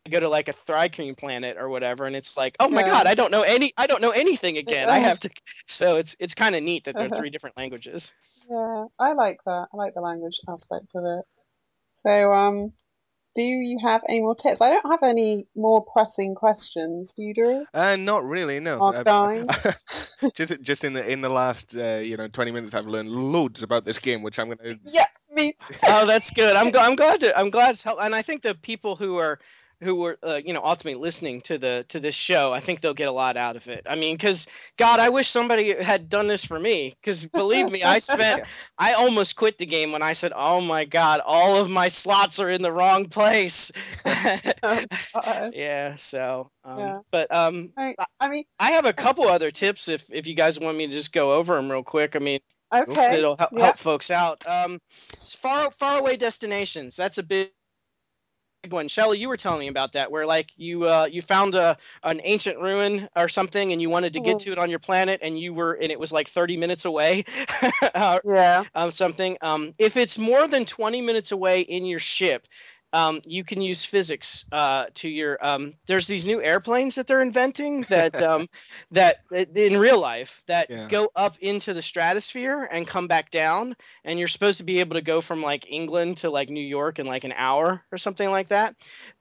go 0.08 0.20
to 0.20 0.28
like 0.28 0.48
a 0.48 0.54
Thrycreen 0.66 1.16
planet 1.16 1.56
or 1.58 1.68
whatever, 1.68 2.06
and 2.06 2.16
it's 2.16 2.36
like, 2.36 2.56
oh 2.60 2.68
my 2.68 2.82
Yeah. 2.82 2.88
god, 2.88 3.06
I 3.06 3.14
don't 3.14 3.30
know 3.30 3.42
any, 3.42 3.72
I 3.76 3.86
don't 3.86 4.00
know 4.02 4.10
anything 4.10 4.58
again. 4.58 4.88
I 4.88 4.98
have 4.98 5.20
to. 5.20 5.30
So 5.70 5.96
it's 5.96 6.16
it's 6.18 6.34
kind 6.34 6.56
of 6.56 6.62
neat 6.62 6.84
that 6.86 6.94
there 6.96 7.06
are 7.06 7.16
three 7.18 7.30
different 7.30 7.56
languages. 7.56 8.10
Yeah, 8.50 8.86
I 8.98 9.12
like 9.12 9.38
that. 9.44 9.66
I 9.72 9.76
like 9.76 9.94
the 9.94 10.00
language 10.00 10.40
aspect 10.48 10.92
of 10.94 11.04
it. 11.04 11.24
So, 12.02 12.32
um, 12.32 12.72
do 13.36 13.42
you 13.42 13.78
have 13.84 14.02
any 14.08 14.20
more 14.20 14.34
tips? 14.34 14.60
I 14.60 14.70
don't 14.70 14.90
have 14.90 15.02
any 15.02 15.46
more 15.54 15.84
pressing 15.84 16.34
questions. 16.34 17.12
Do 17.14 17.22
you, 17.22 17.34
Drew? 17.34 17.66
uh, 17.74 17.96
not 17.96 18.24
really, 18.24 18.60
no. 18.60 18.78
Mark 18.78 19.06
just 20.34 20.60
just 20.62 20.84
in 20.84 20.94
the 20.94 21.08
in 21.08 21.20
the 21.20 21.28
last 21.28 21.74
uh, 21.76 22.00
you 22.02 22.16
know 22.16 22.28
20 22.28 22.50
minutes, 22.50 22.74
I've 22.74 22.86
learned 22.86 23.10
loads 23.10 23.62
about 23.62 23.84
this 23.84 23.98
game, 23.98 24.22
which 24.22 24.38
I'm 24.38 24.48
gonna. 24.48 24.74
Yeah, 24.82 25.06
me. 25.32 25.54
oh, 25.84 26.06
that's 26.06 26.30
good. 26.30 26.56
I'm 26.56 26.72
gl- 26.72 26.80
I'm 26.80 26.96
glad 26.96 27.20
to 27.20 27.38
I'm 27.38 27.50
glad 27.50 27.76
to 27.76 27.82
help, 27.82 27.98
and 28.02 28.14
I 28.14 28.22
think 28.22 28.42
the 28.42 28.54
people 28.54 28.96
who 28.96 29.16
are 29.18 29.38
who 29.80 29.94
were 29.94 30.18
uh, 30.26 30.40
you 30.44 30.52
know 30.52 30.62
ultimately 30.62 31.00
listening 31.00 31.40
to 31.42 31.58
the 31.58 31.84
to 31.88 32.00
this 32.00 32.14
show, 32.14 32.52
I 32.52 32.60
think 32.60 32.80
they'll 32.80 32.94
get 32.94 33.08
a 33.08 33.12
lot 33.12 33.36
out 33.36 33.56
of 33.56 33.66
it. 33.66 33.86
I 33.88 33.94
mean, 33.94 34.16
because 34.16 34.46
God, 34.76 35.00
I 35.00 35.08
wish 35.08 35.30
somebody 35.30 35.74
had 35.82 36.08
done 36.08 36.26
this 36.26 36.44
for 36.44 36.58
me. 36.58 36.96
Because 37.00 37.26
believe 37.26 37.70
me, 37.70 37.82
I 37.82 37.98
spent 38.00 38.42
I 38.78 38.94
almost 38.94 39.36
quit 39.36 39.58
the 39.58 39.66
game 39.66 39.92
when 39.92 40.02
I 40.02 40.14
said, 40.14 40.32
"Oh 40.34 40.60
my 40.60 40.84
God, 40.84 41.20
all 41.24 41.56
of 41.56 41.70
my 41.70 41.88
slots 41.88 42.38
are 42.38 42.50
in 42.50 42.62
the 42.62 42.72
wrong 42.72 43.08
place." 43.08 43.70
Uh-oh. 44.04 45.50
yeah. 45.54 45.96
So, 46.10 46.50
um, 46.64 46.78
Yeah. 46.78 46.98
but 47.10 47.32
um, 47.34 47.72
I, 47.76 47.94
I 48.20 48.28
mean, 48.28 48.44
I 48.58 48.72
have 48.72 48.84
a 48.84 48.92
couple 48.92 49.28
other 49.28 49.50
tips 49.50 49.88
if 49.88 50.02
if 50.08 50.26
you 50.26 50.34
guys 50.34 50.58
want 50.58 50.76
me 50.76 50.86
to 50.86 50.92
just 50.92 51.12
go 51.12 51.32
over 51.32 51.54
them 51.56 51.70
real 51.70 51.84
quick. 51.84 52.16
I 52.16 52.18
mean, 52.18 52.40
okay. 52.74 53.18
it'll 53.18 53.36
help, 53.36 53.50
yeah. 53.52 53.64
help 53.64 53.78
folks 53.78 54.10
out. 54.10 54.42
Um, 54.46 54.80
far 55.40 55.70
far 55.78 55.98
away 55.98 56.16
destinations. 56.16 56.94
That's 56.96 57.18
a 57.18 57.22
big 57.22 57.50
one. 58.72 58.88
Chella, 58.88 59.16
you 59.16 59.28
were 59.28 59.36
telling 59.36 59.60
me 59.60 59.68
about 59.68 59.92
that, 59.94 60.10
where 60.10 60.26
like 60.26 60.48
you 60.56 60.86
uh 60.86 61.06
you 61.10 61.22
found 61.22 61.54
a 61.54 61.76
an 62.02 62.20
ancient 62.24 62.58
ruin 62.58 63.08
or 63.16 63.28
something, 63.28 63.72
and 63.72 63.80
you 63.80 63.88
wanted 63.90 64.12
to 64.14 64.20
get 64.20 64.38
Mhm. 64.38 64.40
to 64.40 64.52
it 64.52 64.58
on 64.58 64.70
your 64.70 64.78
planet, 64.78 65.20
and 65.22 65.38
you 65.38 65.54
were 65.54 65.74
and 65.74 65.90
it 65.92 65.98
was 65.98 66.12
like 66.12 66.30
thirty 66.30 66.56
minutes 66.56 66.84
away. 66.84 67.24
uh, 67.94 68.18
Yeah. 68.24 68.64
um, 68.74 68.90
something. 68.92 69.36
Um, 69.40 69.74
if 69.78 69.96
it's 69.96 70.18
more 70.18 70.46
than 70.48 70.64
20 70.66 71.00
minutes 71.00 71.32
away 71.32 71.60
in 71.62 71.84
your 71.84 72.00
ship, 72.00 72.46
um, 72.92 73.20
you 73.24 73.44
can 73.44 73.60
use 73.60 73.84
physics 73.84 74.44
uh, 74.52 74.86
to 74.96 75.08
your. 75.08 75.44
Um, 75.44 75.74
there's 75.88 76.06
these 76.06 76.24
new 76.24 76.42
airplanes 76.42 76.94
that 76.96 77.06
they're 77.06 77.20
inventing 77.22 77.86
that 77.90 78.20
um, 78.20 78.48
that 78.92 79.16
that 79.30 79.56
in 79.56 79.76
real 79.76 80.00
life 80.00 80.30
that 80.48 80.68
Yeah. 80.68 80.88
go 80.88 81.10
up 81.16 81.34
into 81.40 81.74
the 81.74 81.82
stratosphere 81.82 82.68
and 82.72 82.86
come 82.86 83.06
back 83.08 83.30
down, 83.30 83.76
and 84.04 84.18
you're 84.18 84.28
supposed 84.28 84.58
to 84.58 84.64
be 84.64 84.80
able 84.80 84.94
to 84.94 85.02
go 85.02 85.20
from 85.20 85.42
like 85.42 85.70
England 85.70 86.18
to 86.18 86.30
like 86.30 86.50
New 86.50 86.64
York 86.64 86.98
in 86.98 87.06
like 87.06 87.24
an 87.24 87.32
hour 87.36 87.84
or 87.92 87.98
something 87.98 88.30
like 88.30 88.48
that. 88.48 88.74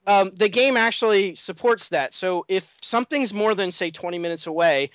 Um, 0.07 0.31
the 0.35 0.49
game 0.49 0.77
actually 0.77 1.35
supports 1.35 1.89
that. 1.89 2.13
So 2.13 2.45
if 2.49 2.63
something's 2.81 3.33
more 3.33 3.55
than 3.55 3.71
say 3.71 3.91
20 3.91 4.19
minutes 4.19 4.47
away, 4.47 4.91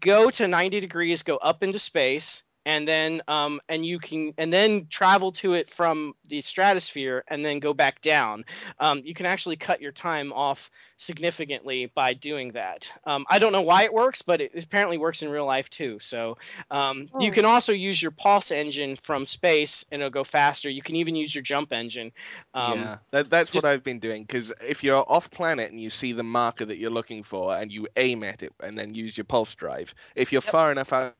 go 0.00 0.30
to 0.30 0.48
90 0.48 0.80
degrees, 0.80 1.22
go 1.22 1.36
up 1.38 1.62
into 1.62 1.78
space, 1.78 2.42
and 2.64 2.86
then 2.86 3.20
um, 3.28 3.60
and 3.68 3.84
you 3.84 3.98
can 3.98 4.32
and 4.38 4.52
then 4.52 4.86
travel 4.90 5.32
to 5.32 5.54
it 5.54 5.70
from 5.76 6.14
the 6.28 6.40
stratosphere 6.42 7.24
and 7.28 7.44
then 7.44 7.58
go 7.60 7.72
back 7.74 8.00
down. 8.02 8.44
Um, 8.78 9.02
you 9.04 9.14
can 9.14 9.26
actually 9.26 9.56
cut 9.56 9.80
your 9.80 9.92
time 9.92 10.32
off 10.32 10.58
significantly 10.98 11.90
by 11.94 12.14
doing 12.14 12.52
that. 12.52 12.86
Um, 13.04 13.24
I 13.30 13.38
don't 13.38 13.52
know 13.52 13.62
why 13.62 13.84
it 13.84 13.92
works, 13.92 14.22
but 14.22 14.40
it 14.40 14.52
apparently 14.56 14.98
works 14.98 15.22
in 15.22 15.30
real 15.30 15.46
life 15.46 15.68
too. 15.70 15.98
So 16.00 16.36
um, 16.70 17.08
you 17.16 17.30
Hmm. 17.30 17.32
can 17.32 17.44
also 17.44 17.72
use 17.72 18.00
your 18.02 18.12
pulse 18.12 18.50
engine 18.50 18.96
from 19.04 19.26
space 19.26 19.84
and 19.90 20.00
it'll 20.02 20.10
go 20.10 20.24
faster. 20.24 20.68
You 20.68 20.82
can 20.82 20.96
even 20.96 21.14
use 21.16 21.34
your 21.34 21.42
jump 21.42 21.72
engine. 21.72 22.12
Um, 22.54 22.92
yeah, 22.92 23.08
that, 23.12 23.30
that's 23.30 23.52
just- 23.52 23.54
what 23.54 23.64
I've 23.64 23.84
been 23.84 24.00
doing. 24.00 24.24
Because 24.24 24.52
if 24.60 24.82
you're 24.84 25.04
off 25.10 25.30
planet 25.30 25.70
and 25.70 25.80
you 25.80 25.90
see 25.90 26.12
the 26.12 26.22
marker 26.22 26.64
that 26.66 26.78
you're 26.78 26.90
looking 26.90 27.22
for, 27.22 27.56
and 27.56 27.70
you 27.72 27.88
aim 27.96 28.22
at 28.24 28.42
it, 28.42 28.52
and 28.60 28.78
then 28.78 28.94
use 28.94 29.16
your 29.16 29.24
pulse 29.24 29.54
drive, 29.54 29.94
if 30.14 30.32
you're 30.32 30.40
Yep. 30.44 30.56
far 30.56 30.72
enough 30.72 30.92
out 30.92 31.14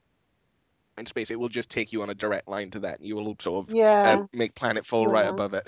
in 0.98 1.06
space, 1.06 1.30
it 1.30 1.38
will 1.38 1.48
just 1.48 1.68
take 1.70 1.92
you 1.92 2.02
on 2.02 2.10
a 2.10 2.14
direct 2.14 2.48
line 2.48 2.70
to 2.72 2.80
that, 2.80 2.98
and 2.98 3.06
you 3.08 3.16
will 3.16 3.36
sort 3.40 3.68
of 3.68 3.74
Yeah. 3.74 4.18
uh, 4.20 4.26
make 4.32 4.54
planetfall 4.54 5.10
right 5.10 5.24
Yeah. 5.24 5.30
above 5.30 5.54
it. 5.54 5.66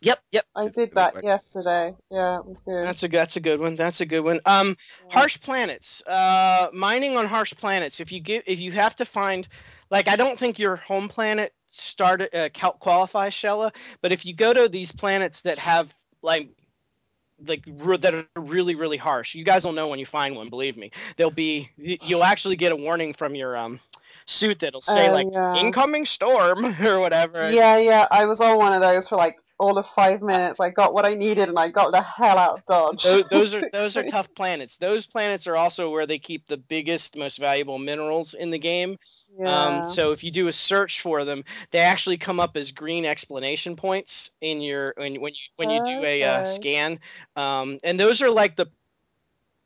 Yep, 0.00 0.18
yep. 0.30 0.44
I 0.54 0.66
it's 0.66 0.76
did 0.76 0.92
that 0.94 1.12
quick. 1.12 1.24
yesterday. 1.24 1.94
Yeah, 2.10 2.38
it 2.38 2.46
was 2.46 2.60
good. 2.60 2.84
That's 2.84 3.02
a 3.02 3.08
that's 3.08 3.36
a 3.36 3.40
good 3.40 3.60
one. 3.60 3.74
That's 3.76 4.00
a 4.00 4.06
good 4.06 4.20
one. 4.20 4.40
Um, 4.46 4.76
Yeah. 5.08 5.14
harsh 5.16 5.40
planets. 5.40 6.02
Uh, 6.06 6.68
mining 6.72 7.16
on 7.16 7.26
harsh 7.26 7.52
planets. 7.56 7.98
If 8.00 8.12
you 8.12 8.20
get 8.20 8.44
if 8.46 8.60
you 8.60 8.70
have 8.72 8.94
to 8.96 9.04
find, 9.04 9.48
like, 9.90 10.06
I 10.06 10.14
don't 10.16 10.38
think 10.38 10.58
your 10.58 10.76
home 10.76 11.08
planet 11.08 11.52
started 11.72 12.34
uh, 12.34 12.48
cal- 12.54 12.74
qualifies 12.74 13.34
Chella, 13.34 13.72
but 14.00 14.12
if 14.12 14.24
you 14.24 14.34
go 14.34 14.52
to 14.52 14.68
these 14.68 14.92
planets 14.92 15.40
that 15.42 15.58
have 15.58 15.88
like 16.22 16.48
like 17.46 17.64
re- 17.66 17.98
that 17.98 18.14
are 18.14 18.24
really 18.36 18.76
really 18.76 18.96
harsh, 18.96 19.34
you 19.34 19.44
guys 19.44 19.64
will 19.64 19.72
know 19.72 19.88
when 19.88 19.98
you 19.98 20.06
find 20.06 20.36
one. 20.36 20.48
Believe 20.48 20.76
me, 20.76 20.92
they'll 21.16 21.30
be 21.30 21.70
you'll 21.76 22.24
actually 22.24 22.56
get 22.56 22.70
a 22.72 22.76
warning 22.76 23.14
from 23.14 23.34
your 23.34 23.56
um 23.56 23.80
suit 24.28 24.60
that'll 24.60 24.82
say 24.82 25.08
Oh, 25.08 25.12
like 25.12 25.28
yeah. 25.32 25.56
incoming 25.56 26.06
storm 26.06 26.64
or 26.80 27.00
whatever. 27.00 27.50
Yeah, 27.50 27.76
yeah. 27.78 28.06
I 28.10 28.26
was 28.26 28.40
on 28.40 28.56
one 28.58 28.72
of 28.74 28.80
those 28.80 29.08
for 29.08 29.16
like 29.16 29.36
all 29.58 29.78
of 29.78 29.86
five 29.88 30.22
minutes. 30.22 30.60
I 30.60 30.70
got 30.70 30.94
what 30.94 31.04
I 31.04 31.14
needed 31.14 31.48
and 31.48 31.58
I 31.58 31.68
got 31.68 31.92
the 31.92 32.02
hell 32.02 32.38
out 32.38 32.58
of 32.58 32.64
Dodge. 32.66 33.02
those, 33.02 33.24
those 33.30 33.54
are 33.54 33.62
those 33.72 33.96
are 33.96 34.04
tough 34.04 34.28
planets. 34.36 34.76
Those 34.80 35.06
planets 35.06 35.46
are 35.46 35.56
also 35.56 35.90
where 35.90 36.06
they 36.06 36.18
keep 36.18 36.46
the 36.46 36.56
biggest, 36.56 37.16
most 37.16 37.38
valuable 37.38 37.78
minerals 37.78 38.34
in 38.38 38.50
the 38.50 38.58
game. 38.58 38.96
yeah. 39.38 39.48
Um, 39.66 39.94
so 39.94 40.12
if 40.12 40.22
you 40.22 40.30
do 40.30 40.48
a 40.48 40.52
search 40.52 41.00
for 41.02 41.24
them, 41.24 41.44
they 41.72 41.78
actually 41.80 42.18
come 42.18 42.38
up 42.40 42.56
as 42.56 42.70
green 42.72 43.04
explanation 43.04 43.76
points 43.76 44.30
in 44.40 44.60
your 44.60 44.94
when 44.96 45.20
when 45.20 45.32
you 45.34 45.40
when 45.56 45.70
you 45.70 45.84
do 45.84 46.04
a 46.04 46.22
uh, 46.22 46.54
scan. 46.56 47.00
Um, 47.36 47.78
and 47.82 47.98
those 47.98 48.22
are 48.22 48.30
like 48.30 48.56
the 48.56 48.66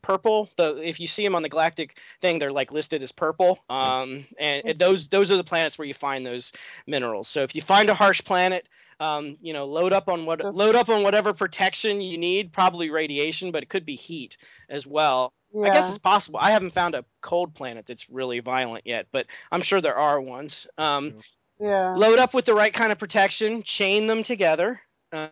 purple. 0.02 0.50
The 0.56 0.76
if 0.76 1.00
you 1.00 1.08
see 1.08 1.22
them 1.22 1.34
on 1.34 1.42
the 1.42 1.48
galactic 1.48 1.96
thing, 2.20 2.38
they're 2.38 2.52
like 2.52 2.72
listed 2.72 3.02
as 3.02 3.12
purple. 3.12 3.58
Um, 3.70 4.26
and, 4.38 4.64
and 4.64 4.78
those 4.78 5.08
those 5.08 5.30
are 5.30 5.36
the 5.36 5.44
planets 5.44 5.78
where 5.78 5.86
you 5.86 5.94
find 5.94 6.24
those 6.26 6.52
minerals. 6.86 7.28
So 7.28 7.42
if 7.42 7.54
you 7.54 7.62
find 7.62 7.88
a 7.88 7.94
harsh 7.94 8.22
planet. 8.24 8.66
Um, 9.00 9.36
you 9.40 9.52
know, 9.52 9.64
load 9.64 9.92
up 9.92 10.08
on 10.08 10.26
what 10.26 10.44
load 10.44 10.76
up 10.76 10.88
on 10.88 11.02
whatever 11.02 11.32
protection 11.34 12.00
you 12.00 12.16
need. 12.16 12.52
Probably 12.52 12.88
radiation, 12.88 13.50
but 13.50 13.64
it 13.64 13.68
could 13.68 13.84
be 13.84 13.96
heat 13.96 14.36
as 14.70 14.86
well. 14.86 15.32
yeah. 15.52 15.62
I 15.62 15.74
guess 15.74 15.90
it's 15.90 15.98
possible. 15.98 16.38
I 16.40 16.52
haven't 16.52 16.72
found 16.72 16.94
a 16.94 17.04
cold 17.20 17.52
planet 17.52 17.84
that's 17.88 18.08
really 18.08 18.38
violent 18.38 18.86
yet, 18.86 19.06
but 19.10 19.26
I'm 19.50 19.62
sure 19.62 19.80
there 19.80 19.96
are 19.96 20.20
ones. 20.20 20.68
Um, 20.78 21.14
yeah. 21.58 21.94
load 21.96 22.20
up 22.20 22.32
with 22.32 22.44
the 22.44 22.54
right 22.54 22.72
kind 22.72 22.92
of 22.92 22.98
protection, 22.98 23.64
chain 23.64 24.06
them 24.06 24.22
together. 24.22 24.80
Uh, 25.12 25.28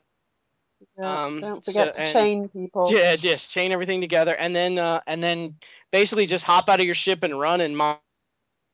yeah. 0.99 1.24
um, 1.24 1.41
Don't 1.41 1.64
forget 1.64 1.95
so- 1.95 2.05
to 2.05 2.12
chain 2.12 2.49
people. 2.49 2.93
yeah, 2.93 3.16
just 3.16 3.51
chain 3.51 3.72
everything 3.72 4.01
together, 4.01 4.35
and 4.35 4.55
then 4.55 4.78
uh, 4.78 5.01
and 5.07 5.22
then 5.22 5.57
basically 5.93 6.26
just 6.26 6.45
hop 6.45 6.68
out 6.68 6.81
of 6.81 6.87
your 6.87 6.95
ship 6.95 7.22
and 7.22 7.39
run 7.39 7.61
and 7.61 7.76
mine 7.76 7.97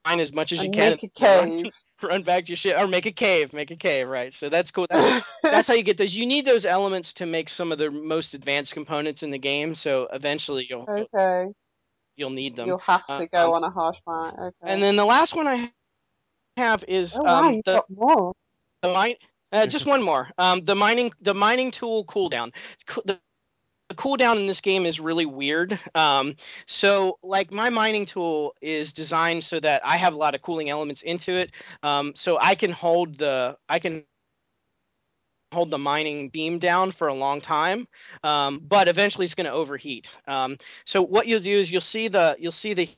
as 0.06 0.32
much 0.32 0.52
as 0.52 0.62
you 0.62 0.70
can. 0.70 0.92
make 0.92 1.02
a 1.02 1.08
cave. 1.08 1.72
run 2.02 2.22
back 2.22 2.44
to 2.44 2.50
your 2.50 2.56
ship 2.56 2.76
or 2.78 2.86
make 2.86 3.06
a 3.06 3.12
cave. 3.12 3.52
Make 3.52 3.70
a 3.70 3.76
cave, 3.76 4.08
right? 4.08 4.34
So 4.34 4.48
that's 4.48 4.70
cool. 4.70 4.86
That's, 4.90 5.26
that's 5.42 5.68
how 5.68 5.74
you 5.74 5.82
get 5.82 5.98
those. 5.98 6.14
You 6.14 6.26
need 6.26 6.44
those 6.44 6.64
elements 6.64 7.12
to 7.14 7.26
make 7.26 7.48
some 7.48 7.72
of 7.72 7.78
the 7.78 7.90
most 7.90 8.34
advanced 8.34 8.72
components 8.72 9.22
in 9.22 9.30
the 9.30 9.38
game. 9.38 9.74
So 9.74 10.08
eventually 10.12 10.66
you'll 10.68 10.86
okay. 10.88 11.50
you'll 12.16 12.30
need 12.30 12.56
them. 12.56 12.66
You'll 12.68 12.78
have 12.78 13.02
Uh, 13.08 13.20
to 13.20 13.28
go 13.28 13.54
um, 13.54 13.64
on 13.64 13.64
a 13.64 13.70
harsh 13.70 13.98
planet. 14.04 14.38
Okay. 14.38 14.72
And 14.72 14.82
then 14.82 14.96
the 14.96 15.04
last 15.04 15.34
one 15.34 15.46
I 15.46 15.72
have 16.56 16.84
is 16.88 17.16
oh 17.18 17.22
wow, 17.24 17.48
um, 17.48 17.62
the, 17.64 17.74
got 17.74 17.90
more. 17.90 18.32
the 18.82 18.88
mine. 18.88 19.16
Uh, 19.52 19.66
just 19.66 19.86
one 19.86 20.02
more. 20.02 20.30
Um, 20.38 20.64
the 20.64 20.74
mining 20.74 21.12
the 21.20 21.34
mining 21.34 21.70
tool 21.70 22.04
cooldown. 22.06 22.52
Co- 22.86 23.02
The, 23.04 23.18
the 23.88 23.94
cooldown 23.94 24.36
in 24.36 24.46
this 24.48 24.60
game 24.60 24.84
is 24.86 24.98
really 24.98 25.26
weird. 25.26 25.78
Um, 25.94 26.34
so 26.66 27.18
like 27.22 27.52
my 27.52 27.70
mining 27.70 28.06
tool 28.06 28.54
is 28.60 28.92
designed 28.92 29.44
so 29.44 29.60
that 29.60 29.82
I 29.84 29.96
have 29.96 30.12
a 30.14 30.16
lot 30.16 30.34
of 30.34 30.42
cooling 30.42 30.70
elements 30.70 31.02
into 31.02 31.34
it. 31.36 31.52
Um, 31.82 32.12
so 32.16 32.38
I 32.40 32.54
can 32.56 32.72
hold 32.72 33.18
the 33.18 33.56
I 33.68 33.78
can 33.78 34.04
hold 35.52 35.70
the 35.70 35.78
mining 35.78 36.28
beam 36.30 36.58
down 36.58 36.92
for 36.92 37.08
a 37.08 37.14
long 37.14 37.40
time, 37.40 37.86
um, 38.24 38.60
but 38.68 38.88
eventually 38.88 39.24
it's 39.24 39.34
going 39.34 39.46
to 39.46 39.52
overheat. 39.52 40.06
Um, 40.26 40.58
so 40.84 41.00
what 41.00 41.28
you'll 41.28 41.40
do 41.40 41.58
is 41.58 41.70
you'll 41.70 41.80
see 41.80 42.08
the 42.08 42.36
you'll 42.38 42.52
see 42.52 42.74
the 42.74 42.88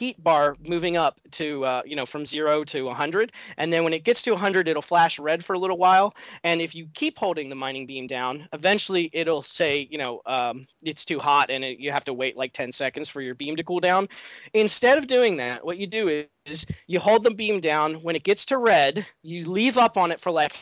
heat 0.00 0.24
bar 0.24 0.56
moving 0.64 0.96
up 0.96 1.20
to 1.30 1.62
uh, 1.66 1.82
you 1.84 1.94
know 1.94 2.06
from 2.06 2.24
zero 2.24 2.64
to 2.64 2.84
100 2.84 3.32
and 3.58 3.70
then 3.70 3.84
when 3.84 3.92
it 3.92 4.02
gets 4.02 4.22
to 4.22 4.30
100 4.30 4.66
it'll 4.66 4.80
flash 4.80 5.18
red 5.18 5.44
for 5.44 5.52
a 5.52 5.58
little 5.58 5.76
while 5.76 6.14
and 6.42 6.62
if 6.62 6.74
you 6.74 6.88
keep 6.94 7.18
holding 7.18 7.50
the 7.50 7.54
mining 7.54 7.86
beam 7.86 8.06
down 8.06 8.48
eventually 8.54 9.10
it'll 9.12 9.42
say 9.42 9.86
you 9.90 9.98
know 9.98 10.22
um, 10.24 10.66
it's 10.82 11.04
too 11.04 11.18
hot 11.18 11.50
and 11.50 11.62
it, 11.62 11.78
you 11.78 11.92
have 11.92 12.04
to 12.04 12.14
wait 12.14 12.34
like 12.34 12.54
10 12.54 12.72
seconds 12.72 13.10
for 13.10 13.20
your 13.20 13.34
beam 13.34 13.56
to 13.56 13.62
cool 13.62 13.78
down. 13.78 14.08
Instead 14.54 14.96
of 14.96 15.06
doing 15.06 15.36
that 15.36 15.62
what 15.62 15.76
you 15.76 15.86
do 15.86 16.08
is, 16.08 16.26
is 16.46 16.64
you 16.86 16.98
hold 16.98 17.22
the 17.22 17.30
beam 17.30 17.60
down. 17.60 17.96
When 17.96 18.16
it 18.16 18.24
gets 18.24 18.46
to 18.46 18.56
red 18.56 19.06
you 19.22 19.46
leave 19.50 19.76
up 19.76 19.98
on 19.98 20.10
it 20.10 20.20
for 20.22 20.30
like 20.30 20.52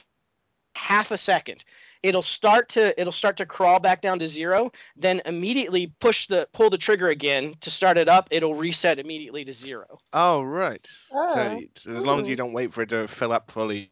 half 0.74 1.12
a 1.12 1.18
second 1.18 1.62
it'll 2.02 2.22
start 2.22 2.68
to 2.68 2.98
it'll 3.00 3.12
start 3.12 3.36
to 3.36 3.46
crawl 3.46 3.80
back 3.80 4.02
down 4.02 4.18
to 4.18 4.26
zero 4.26 4.70
then 4.96 5.20
immediately 5.24 5.92
push 6.00 6.26
the 6.28 6.48
pull 6.52 6.70
the 6.70 6.78
trigger 6.78 7.08
again 7.08 7.54
to 7.60 7.70
start 7.70 7.96
it 7.96 8.08
up 8.08 8.28
it'll 8.30 8.54
reset 8.54 8.98
immediately 8.98 9.44
to 9.44 9.52
zero 9.52 9.98
Oh 10.12 10.42
right. 10.42 10.86
Oh. 11.12 11.34
So, 11.34 11.60
so 11.82 11.96
as 11.96 12.04
long 12.04 12.20
as 12.20 12.26
hmm. 12.26 12.30
you 12.30 12.36
don't 12.36 12.52
wait 12.52 12.72
for 12.72 12.82
it 12.82 12.88
to 12.90 13.08
fill 13.08 13.32
up 13.32 13.50
fully, 13.50 13.90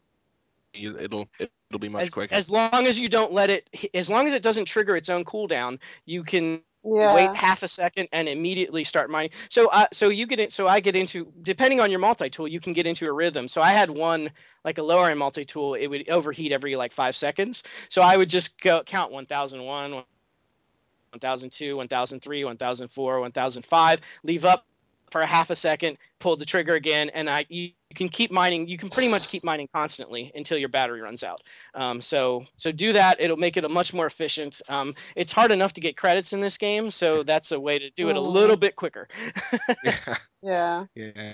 it'll 0.73 1.27
it'll 1.39 1.79
be 1.79 1.89
much 1.89 2.03
as, 2.03 2.09
quicker. 2.09 2.35
as 2.35 2.49
long 2.49 2.85
as 2.85 2.97
you 2.97 3.09
don't 3.09 3.31
let 3.31 3.49
it 3.49 3.69
as 3.93 4.09
long 4.09 4.27
as 4.27 4.33
it 4.33 4.43
doesn't 4.43 4.65
trigger 4.65 4.95
its 4.95 5.09
own 5.09 5.25
cooldown 5.25 5.79
you 6.05 6.23
can 6.23 6.61
yeah. 6.89 7.13
wait 7.13 7.35
half 7.35 7.63
a 7.63 7.67
second 7.67 8.07
and 8.11 8.27
immediately 8.27 8.83
start 8.83 9.09
mining 9.09 9.29
so 9.49 9.67
uh, 9.67 9.87
so 9.93 10.09
you 10.09 10.25
get 10.25 10.39
it 10.39 10.51
so 10.51 10.67
i 10.67 10.79
get 10.79 10.95
into 10.95 11.31
depending 11.41 11.79
on 11.79 11.89
your 11.89 11.99
multi-tool 11.99 12.47
you 12.47 12.59
can 12.59 12.73
get 12.73 12.85
into 12.85 13.05
a 13.05 13.11
rhythm 13.11 13.47
so 13.47 13.61
i 13.61 13.71
had 13.71 13.89
one 13.89 14.31
like 14.63 14.77
a 14.77 14.83
lower 14.83 15.09
end 15.09 15.19
multi-tool 15.19 15.73
it 15.75 15.87
would 15.87 16.07
overheat 16.09 16.51
every 16.51 16.75
like 16.75 16.93
five 16.93 17.15
seconds 17.15 17.63
so 17.89 18.01
i 18.01 18.15
would 18.15 18.29
just 18.29 18.49
go 18.61 18.81
count 18.85 19.11
1001 19.11 19.91
1002 19.91 21.75
1003 21.75 22.43
1004 22.43 23.19
1005 23.19 23.99
leave 24.23 24.45
up 24.45 24.65
for 25.11 25.21
a 25.21 25.27
half 25.27 25.49
a 25.49 25.55
second 25.55 25.97
pull 26.19 26.35
the 26.35 26.45
trigger 26.45 26.75
again 26.75 27.09
and 27.13 27.29
i 27.29 27.45
you, 27.49 27.63
you 27.89 27.95
can 27.95 28.09
keep 28.09 28.31
mining 28.31 28.67
you 28.67 28.77
can 28.77 28.89
pretty 28.89 29.07
much 29.07 29.27
keep 29.29 29.43
mining 29.43 29.67
constantly 29.73 30.31
until 30.35 30.57
your 30.57 30.69
battery 30.69 31.01
runs 31.01 31.23
out 31.23 31.41
um, 31.75 32.01
so 32.01 32.43
so 32.57 32.71
do 32.71 32.93
that 32.93 33.19
it'll 33.19 33.37
make 33.37 33.57
it 33.57 33.63
a 33.63 33.69
much 33.69 33.93
more 33.93 34.07
efficient 34.07 34.61
um, 34.69 34.93
it's 35.15 35.31
hard 35.31 35.51
enough 35.51 35.73
to 35.73 35.81
get 35.81 35.95
credits 35.97 36.33
in 36.33 36.39
this 36.41 36.57
game 36.57 36.91
so 36.91 37.23
that's 37.23 37.51
a 37.51 37.59
way 37.59 37.79
to 37.79 37.89
do 37.91 38.09
it 38.09 38.15
a 38.15 38.21
little 38.21 38.57
bit 38.57 38.75
quicker 38.75 39.07
yeah, 39.83 40.17
Yeah. 40.41 40.85
yeah, 40.95 41.33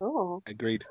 Cool. 0.00 0.42
agreed. 0.46 0.84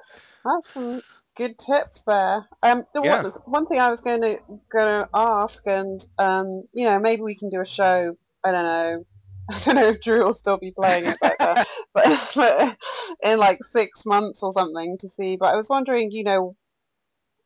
That's 0.45 0.73
some 0.73 1.01
good 1.35 1.57
tips 1.57 2.01
there. 2.05 2.47
Um, 2.63 2.85
the 2.93 3.01
Yeah. 3.03 3.23
one, 3.23 3.33
one 3.45 3.65
thing 3.65 3.79
I 3.79 3.89
was 3.89 4.01
going 4.01 4.21
to 4.21 4.37
going 4.71 5.03
to 5.03 5.09
ask, 5.13 5.65
and 5.65 6.05
um, 6.17 6.63
you 6.73 6.85
know, 6.85 6.99
maybe 6.99 7.21
we 7.21 7.35
can 7.37 7.49
do 7.49 7.61
a 7.61 7.65
show. 7.65 8.15
I 8.43 8.51
don't 8.51 8.65
know. 8.65 9.05
I 9.51 9.59
don't 9.65 9.75
know 9.75 9.87
if 9.89 10.01
Drew 10.01 10.23
will 10.23 10.33
still 10.33 10.57
be 10.57 10.71
playing 10.71 11.05
it, 11.05 11.17
but, 11.21 11.35
uh, 11.39 11.65
but, 11.93 12.31
but 12.35 12.77
in 13.23 13.39
like 13.39 13.63
six 13.63 14.05
months 14.05 14.43
or 14.43 14.53
something 14.53 14.97
to 14.99 15.09
see. 15.09 15.37
But 15.37 15.53
I 15.53 15.57
was 15.57 15.69
wondering, 15.69 16.11
you 16.11 16.23
know, 16.23 16.55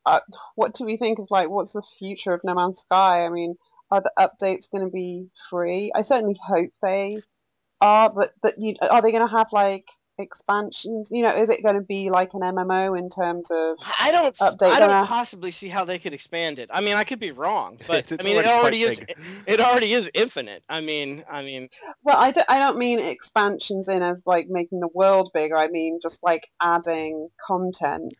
uh, 0.05 0.19
what 0.55 0.73
do 0.73 0.85
we 0.85 0.97
think 0.97 1.19
of 1.19 1.27
like 1.31 1.49
what's 1.49 1.73
the 1.73 1.83
future 1.99 2.33
of 2.33 2.41
No 2.43 2.55
Man's 2.55 2.81
Sky? 2.81 3.25
I 3.25 3.29
mean, 3.29 3.55
are 3.91 4.01
the 4.01 4.11
updates 4.19 4.69
going 4.71 4.83
to 4.83 4.91
be 4.91 5.29
free? 5.49 5.91
I 5.95 6.01
certainly 6.01 6.37
hope 6.45 6.71
they 6.81 7.19
are, 7.81 8.09
but 8.09 8.33
that 8.43 8.55
you 8.59 8.75
are 8.81 9.01
they 9.01 9.11
going 9.11 9.27
to 9.27 9.35
have 9.35 9.47
like 9.53 9.85
expansions? 10.19 11.09
You 11.11 11.23
know, 11.23 11.35
is 11.35 11.49
it 11.49 11.63
going 11.63 11.75
to 11.75 11.81
be 11.81 12.09
like 12.11 12.31
an 12.33 12.41
MMO 12.41 12.97
in 12.97 13.09
terms 13.09 13.49
of? 13.51 13.77
i 13.99 14.11
don't 14.11 14.35
Update 14.41 14.61
i 14.73 14.79
don't 14.79 14.89
that. 14.89 15.07
possibly 15.07 15.51
see 15.51 15.69
how 15.69 15.85
they 15.85 15.99
could 15.99 16.13
expand 16.13 16.59
it 16.59 16.69
i 16.73 16.81
mean 16.81 16.95
i 16.95 17.03
could 17.03 17.19
be 17.19 17.31
wrong 17.31 17.79
but 17.87 18.05
It's 18.11 18.13
i 18.19 18.23
mean 18.23 18.37
it 18.37 18.47
already 18.47 18.47
already 18.47 18.83
is 18.83 18.99
big. 18.99 19.17
it 19.47 19.59
already 19.61 19.93
is 19.93 20.09
infinite 20.13 20.63
i 20.69 20.81
mean 20.81 21.23
i 21.31 21.41
mean 21.43 21.69
Well, 22.03 22.17
I 22.17 22.31
don't, 22.31 22.49
I 22.49 22.59
don't 22.59 22.77
mean 22.77 22.99
expansions 22.99 23.87
in 23.89 24.01
as 24.03 24.23
like 24.25 24.47
making 24.49 24.79
the 24.79 24.89
world 24.93 25.31
bigger. 25.33 25.57
I 25.57 25.67
mean 25.69 25.99
just 26.01 26.19
like 26.23 26.47
adding 26.61 27.29
content. 27.45 28.13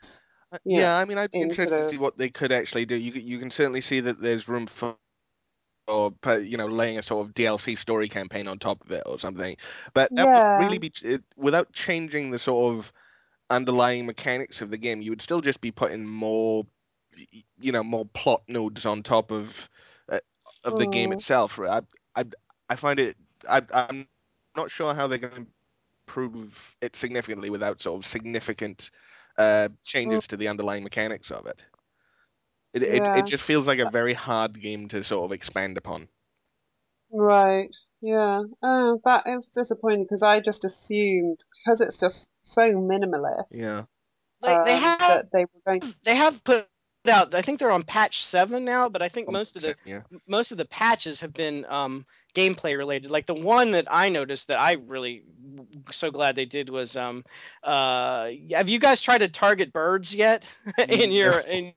Uh, 0.52 0.60
Yeah, 0.66 0.80
Yeah, 0.80 0.98
I 0.98 1.06
mean, 1.06 1.18
I'd 1.18 1.32
be 1.32 1.42
interested 1.42 1.70
sort 1.70 1.84
to 1.84 1.90
see 1.90 1.98
what 1.98 2.18
they 2.18 2.30
could 2.30 2.52
actually 2.52 2.86
do. 2.86 2.96
You 2.96 3.14
you 3.14 3.40
can 3.40 3.52
certainly 3.52 3.82
see 3.82 4.00
that 4.02 4.22
there's 4.22 4.48
room 4.48 4.68
for, 4.68 4.96
or 5.88 6.14
you 6.42 6.58
know, 6.58 6.68
laying 6.68 6.98
a 6.98 7.04
sort 7.04 7.26
of 7.28 7.34
DLC 7.34 7.76
story 7.76 8.08
campaign 8.10 8.48
on 8.48 8.60
top 8.60 8.84
of 8.84 8.92
it 8.92 9.04
or 9.06 9.20
something. 9.20 9.58
But 9.94 10.14
that 10.16 10.30
Yeah. 10.30 10.34
would 10.34 10.44
really 10.56 10.78
be 10.80 10.92
it, 11.04 11.24
without 11.38 11.72
changing 11.74 12.32
the 12.32 12.40
sort 12.40 12.76
of 12.78 12.92
underlying 13.50 14.06
mechanics 14.06 14.62
of 14.62 14.70
the 14.72 14.78
game. 14.78 15.02
You 15.02 15.12
would 15.12 15.22
still 15.22 15.42
just 15.42 15.62
be 15.62 15.72
putting 15.72 16.06
more, 16.06 16.66
you 17.60 17.72
know, 17.72 17.84
more 17.84 18.06
plot 18.06 18.44
nodes 18.48 18.86
on 18.86 19.04
top 19.04 19.32
of 19.32 19.50
uh, 20.12 20.20
of 20.64 20.76
the 20.78 20.88
game 20.88 21.12
Mm. 21.12 21.14
itself. 21.14 21.60
I 21.60 21.82
I 22.16 22.26
I 22.70 22.76
find 22.76 23.00
it. 23.00 23.18
I 23.50 23.62
I'm 23.74 24.08
not 24.08 24.72
sure 24.72 24.94
how 24.94 25.08
they're 25.08 25.18
going 25.18 25.34
to 25.46 25.48
improve 26.08 26.54
it 26.82 26.96
significantly 26.96 27.50
without 27.50 27.82
sort 27.82 28.04
of 28.04 28.10
significant 28.10 28.92
uh, 29.38 29.70
changes 29.84 30.28
to 30.28 30.38
the 30.38 30.48
underlying 30.48 30.84
mechanics 30.84 31.32
of 31.32 31.46
it. 31.48 31.62
It, 32.74 32.84
it 32.84 33.04
Yeah. 33.04 33.18
it 33.18 33.26
just 33.28 33.44
feels 33.44 33.68
like 33.68 33.80
a 33.80 33.90
very 33.90 34.14
hard 34.14 34.62
game 34.62 34.88
to 34.90 35.04
sort 35.04 35.26
of 35.26 35.32
expand 35.32 35.78
upon. 35.78 36.08
Right. 37.12 37.70
Yeah. 38.02 38.44
Oh, 38.62 39.02
that 39.06 39.24
is 39.28 39.46
disappointing 39.54 40.04
because 40.04 40.24
I 40.24 40.40
just 40.40 40.66
assumed 40.66 41.40
because 41.64 41.82
it's 41.82 41.98
just 41.98 42.28
so 42.46 42.62
minimalist. 42.74 43.46
Yeah. 43.52 43.82
like 44.42 44.66
they 44.66 44.74
um, 44.74 44.82
have 44.82 45.00
that 45.00 45.32
they 45.32 45.46
were 45.46 45.62
going. 45.66 45.94
they 46.06 46.16
have 46.16 46.44
put 46.44 46.68
out 47.06 47.36
i 47.36 47.42
think 47.42 47.60
they're 47.60 47.70
on 47.70 47.84
patch 47.84 48.26
7 48.28 48.64
now 48.64 48.88
but 48.88 49.02
i 49.02 49.10
think 49.10 49.30
most 49.30 49.58
of 49.58 49.62
the 49.62 49.76
yeah. 49.86 50.00
most 50.26 50.54
of 50.54 50.58
the 50.58 50.64
patches 50.64 51.20
have 51.20 51.34
been 51.34 51.66
um, 51.66 52.06
gameplay 52.36 52.78
related. 52.78 53.12
Like 53.12 53.28
the 53.28 53.34
one 53.34 53.72
that 53.72 53.86
I 53.90 54.10
noticed 54.10 54.48
that 54.48 54.60
I 54.60 54.74
really 54.74 55.24
so 55.92 56.12
glad 56.12 56.36
they 56.36 56.46
did 56.46 56.70
was 56.70 56.96
um 56.96 57.24
uh 57.64 58.30
have 58.52 58.70
you 58.70 58.80
guys 58.80 59.02
tried 59.02 59.20
to 59.20 59.30
target 59.30 59.72
birds 59.72 60.14
yet 60.14 60.44
in 60.88 61.12
your 61.12 61.40
in 61.40 61.74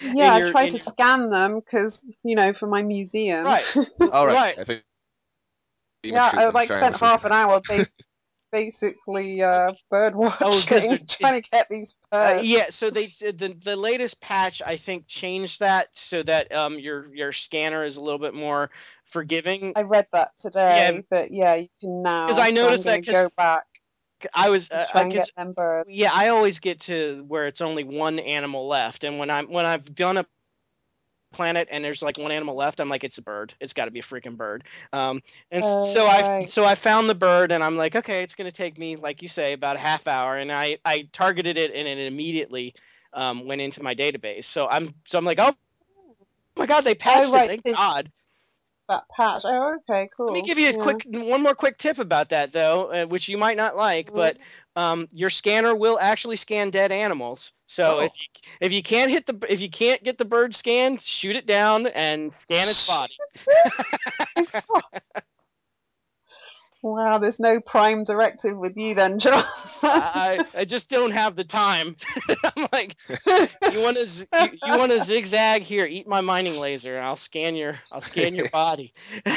Yeah, 0.00 0.36
your- 0.38 0.48
I 0.48 0.50
tried 0.50 0.68
to 0.70 0.76
your- 0.78 0.86
scan 0.86 1.30
them 1.30 1.60
because 1.60 2.02
you 2.22 2.34
know 2.36 2.52
for 2.52 2.66
my 2.66 2.82
museum. 2.82 3.44
right 3.44 3.64
All 4.12 4.26
right. 4.26 4.34
right 4.34 4.58
I 4.58 4.64
think 4.64 4.82
yeah, 6.04 6.30
I 6.34 6.44
them, 6.46 6.54
like 6.54 6.68
try 6.68 6.78
spent 6.78 6.96
half 6.98 7.24
an 7.24 7.32
hour 7.32 7.60
bas- 7.68 7.88
basically 8.52 9.42
uh, 9.42 9.72
bird 9.90 10.14
Oh, 10.16 10.30
'cause 10.30 10.40
watching, 10.68 10.88
they're- 10.90 10.98
trying 11.08 11.42
to 11.42 11.50
get 11.50 11.68
these 11.70 11.94
Uh, 12.10 12.40
yeah, 12.42 12.66
so 12.70 12.90
they 12.90 13.06
the 13.20 13.56
the 13.64 13.76
latest 13.76 14.20
patch 14.20 14.60
I 14.64 14.76
think 14.78 15.06
changed 15.08 15.60
that 15.60 15.88
so 16.08 16.22
that 16.24 16.52
um 16.52 16.78
your 16.78 17.12
your 17.14 17.32
scanner 17.32 17.84
is 17.84 17.96
a 17.96 18.00
little 18.00 18.18
bit 18.18 18.34
more 18.34 18.70
forgiving. 19.12 19.72
I 19.76 19.82
read 19.82 20.06
that 20.12 20.30
today, 20.40 20.94
Yeah. 20.94 21.00
but 21.10 21.30
yeah, 21.30 21.54
you 21.56 21.68
can 21.80 22.02
now. 22.02 22.26
Because 22.28 22.40
I 22.40 22.48
so 22.50 22.54
noticed 22.54 22.86
I'm 22.86 23.00
that 23.00 23.06
gonna 23.06 23.18
'cause- 23.24 23.28
go 23.30 23.34
back 23.36 23.64
I 24.34 24.50
was 24.50 24.70
uh, 24.70 24.86
I 24.94 25.08
guess 25.08 25.28
yeah, 25.86 26.12
I 26.12 26.28
always 26.28 26.58
get 26.58 26.80
to 26.82 27.24
where 27.28 27.46
it's 27.46 27.60
only 27.60 27.84
one 27.84 28.18
animal 28.18 28.68
left, 28.68 29.04
and 29.04 29.18
when 29.18 29.30
I'm 29.30 29.50
when 29.50 29.66
I've 29.66 29.94
done 29.94 30.18
a 30.18 30.26
planet 31.32 31.68
and 31.70 31.84
there's 31.84 32.02
like 32.02 32.18
one 32.18 32.30
animal 32.30 32.56
left, 32.56 32.80
I'm 32.80 32.88
like, 32.88 33.04
it's 33.04 33.18
a 33.18 33.22
bird. 33.22 33.54
It's 33.60 33.72
got 33.72 33.86
to 33.86 33.90
be 33.90 34.00
a 34.00 34.02
freaking 34.02 34.36
bird. 34.36 34.64
Um, 34.92 35.22
and 35.50 35.64
Oh, 35.64 35.92
so 35.92 36.06
I 36.06 36.46
so 36.46 36.64
I 36.64 36.74
found 36.74 37.08
the 37.08 37.14
bird, 37.14 37.52
and 37.52 37.62
I'm 37.64 37.76
like, 37.76 37.96
okay, 37.96 38.22
it's 38.22 38.34
gonna 38.34 38.52
take 38.52 38.78
me 38.78 38.96
like 38.96 39.22
you 39.22 39.28
say 39.28 39.52
about 39.52 39.76
a 39.76 39.80
half 39.80 40.06
hour, 40.06 40.36
and 40.36 40.52
I 40.52 40.78
I 40.84 41.08
targeted 41.12 41.56
it, 41.56 41.72
and 41.74 41.88
it 41.88 41.98
immediately 41.98 42.74
um, 43.12 43.46
went 43.46 43.60
into 43.60 43.82
my 43.82 43.94
database. 43.94 44.44
So 44.44 44.66
I'm 44.66 44.94
so 45.06 45.18
I'm 45.18 45.24
like, 45.24 45.38
oh 45.40 45.54
my 46.56 46.66
god, 46.66 46.84
they 46.84 46.94
patched 46.94 47.32
right, 47.32 47.50
it. 47.50 47.62
Thank 47.62 47.76
God. 47.76 48.12
That 48.88 49.04
patch. 49.16 49.42
Oh, 49.44 49.76
okay, 49.88 50.08
cool. 50.16 50.26
Let 50.26 50.34
me 50.34 50.42
give 50.42 50.58
you 50.58 50.68
a 50.68 50.72
Yeah. 50.72 50.82
quick 50.82 51.04
one 51.08 51.42
more 51.42 51.54
quick 51.54 51.78
tip 51.78 51.98
about 51.98 52.30
that 52.30 52.52
though, 52.52 52.92
uh, 52.92 53.06
which 53.06 53.28
you 53.28 53.38
might 53.38 53.56
not 53.56 53.76
like, 53.76 54.10
Mhm. 54.10 54.14
but 54.14 54.36
um, 54.74 55.08
your 55.12 55.30
scanner 55.30 55.74
will 55.74 55.98
actually 56.00 56.36
scan 56.36 56.70
dead 56.70 56.90
animals. 56.92 57.52
So 57.66 57.84
Oh. 57.84 58.00
if 58.00 58.12
you 58.18 58.26
if 58.60 58.72
you 58.72 58.82
can't 58.82 59.10
hit 59.10 59.26
the 59.26 59.38
if 59.48 59.60
you 59.60 59.70
can't 59.70 60.02
get 60.02 60.18
the 60.18 60.24
bird 60.24 60.54
scanned, 60.54 61.02
shoot 61.02 61.36
it 61.36 61.46
down 61.46 61.86
and 61.86 62.32
scan 62.42 62.68
its 62.68 62.86
body. 62.86 63.14
Wow, 66.82 67.18
there's 67.18 67.38
no 67.38 67.60
prime 67.60 68.02
directive 68.02 68.56
with 68.58 68.72
you 68.76 68.94
then, 68.94 69.20
John. 69.20 69.44
I 69.82 70.44
I 70.52 70.64
just 70.64 70.88
don't 70.88 71.12
have 71.12 71.36
the 71.36 71.44
time. 71.44 71.96
I'm 72.44 72.66
like, 72.72 72.96
you 73.08 73.80
want 73.80 73.96
to 73.98 74.06
you, 74.06 74.48
you 74.64 74.76
want 74.78 74.90
to 74.90 75.04
zigzag 75.04 75.62
here? 75.62 75.86
Eat 75.86 76.08
my 76.08 76.20
mining 76.20 76.56
laser, 76.56 76.96
and 76.96 77.04
I'll 77.06 77.16
scan 77.16 77.54
your 77.54 77.78
I'll 77.92 78.02
scan 78.02 78.34
your 78.34 78.50
body. 78.50 78.92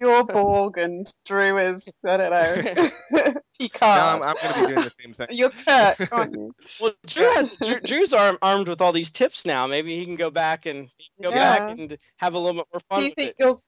You're 0.00 0.24
Borg 0.24 0.78
and 0.78 1.12
Drew 1.26 1.58
is, 1.58 1.86
I 2.08 2.16
don't 2.16 2.30
know, 2.30 2.90
No, 3.60 3.78
I'm, 3.82 4.22
I'm 4.22 4.34
going 4.36 4.54
to 4.54 4.60
be 4.60 4.66
doing 4.74 4.84
the 4.86 4.92
same 4.98 5.12
thing. 5.12 5.26
You're 5.30 5.50
Kirk, 5.50 6.08
aren't 6.10 6.32
you? 6.32 6.54
well, 6.80 6.92
Drew 7.06 7.30
has 7.34 7.52
Drew, 7.62 7.80
Drew's 7.80 8.14
arm, 8.14 8.38
armed 8.40 8.68
with 8.68 8.80
all 8.80 8.92
these 8.94 9.10
tips 9.10 9.44
now. 9.44 9.66
Maybe 9.66 9.98
he 9.98 10.06
can 10.06 10.16
go 10.16 10.30
back 10.30 10.64
and 10.64 10.88
he 10.96 11.10
can 11.22 11.30
go 11.30 11.36
back 11.36 11.60
and 11.78 11.98
have 12.16 12.32
a 12.32 12.38
little 12.38 12.62
bit 12.62 12.66
more 12.72 12.80
fun 12.88 13.00
Do 13.00 13.04
you 13.04 13.10
with 13.10 13.16
think 13.16 13.30
it. 13.32 13.36
you'll 13.38 13.62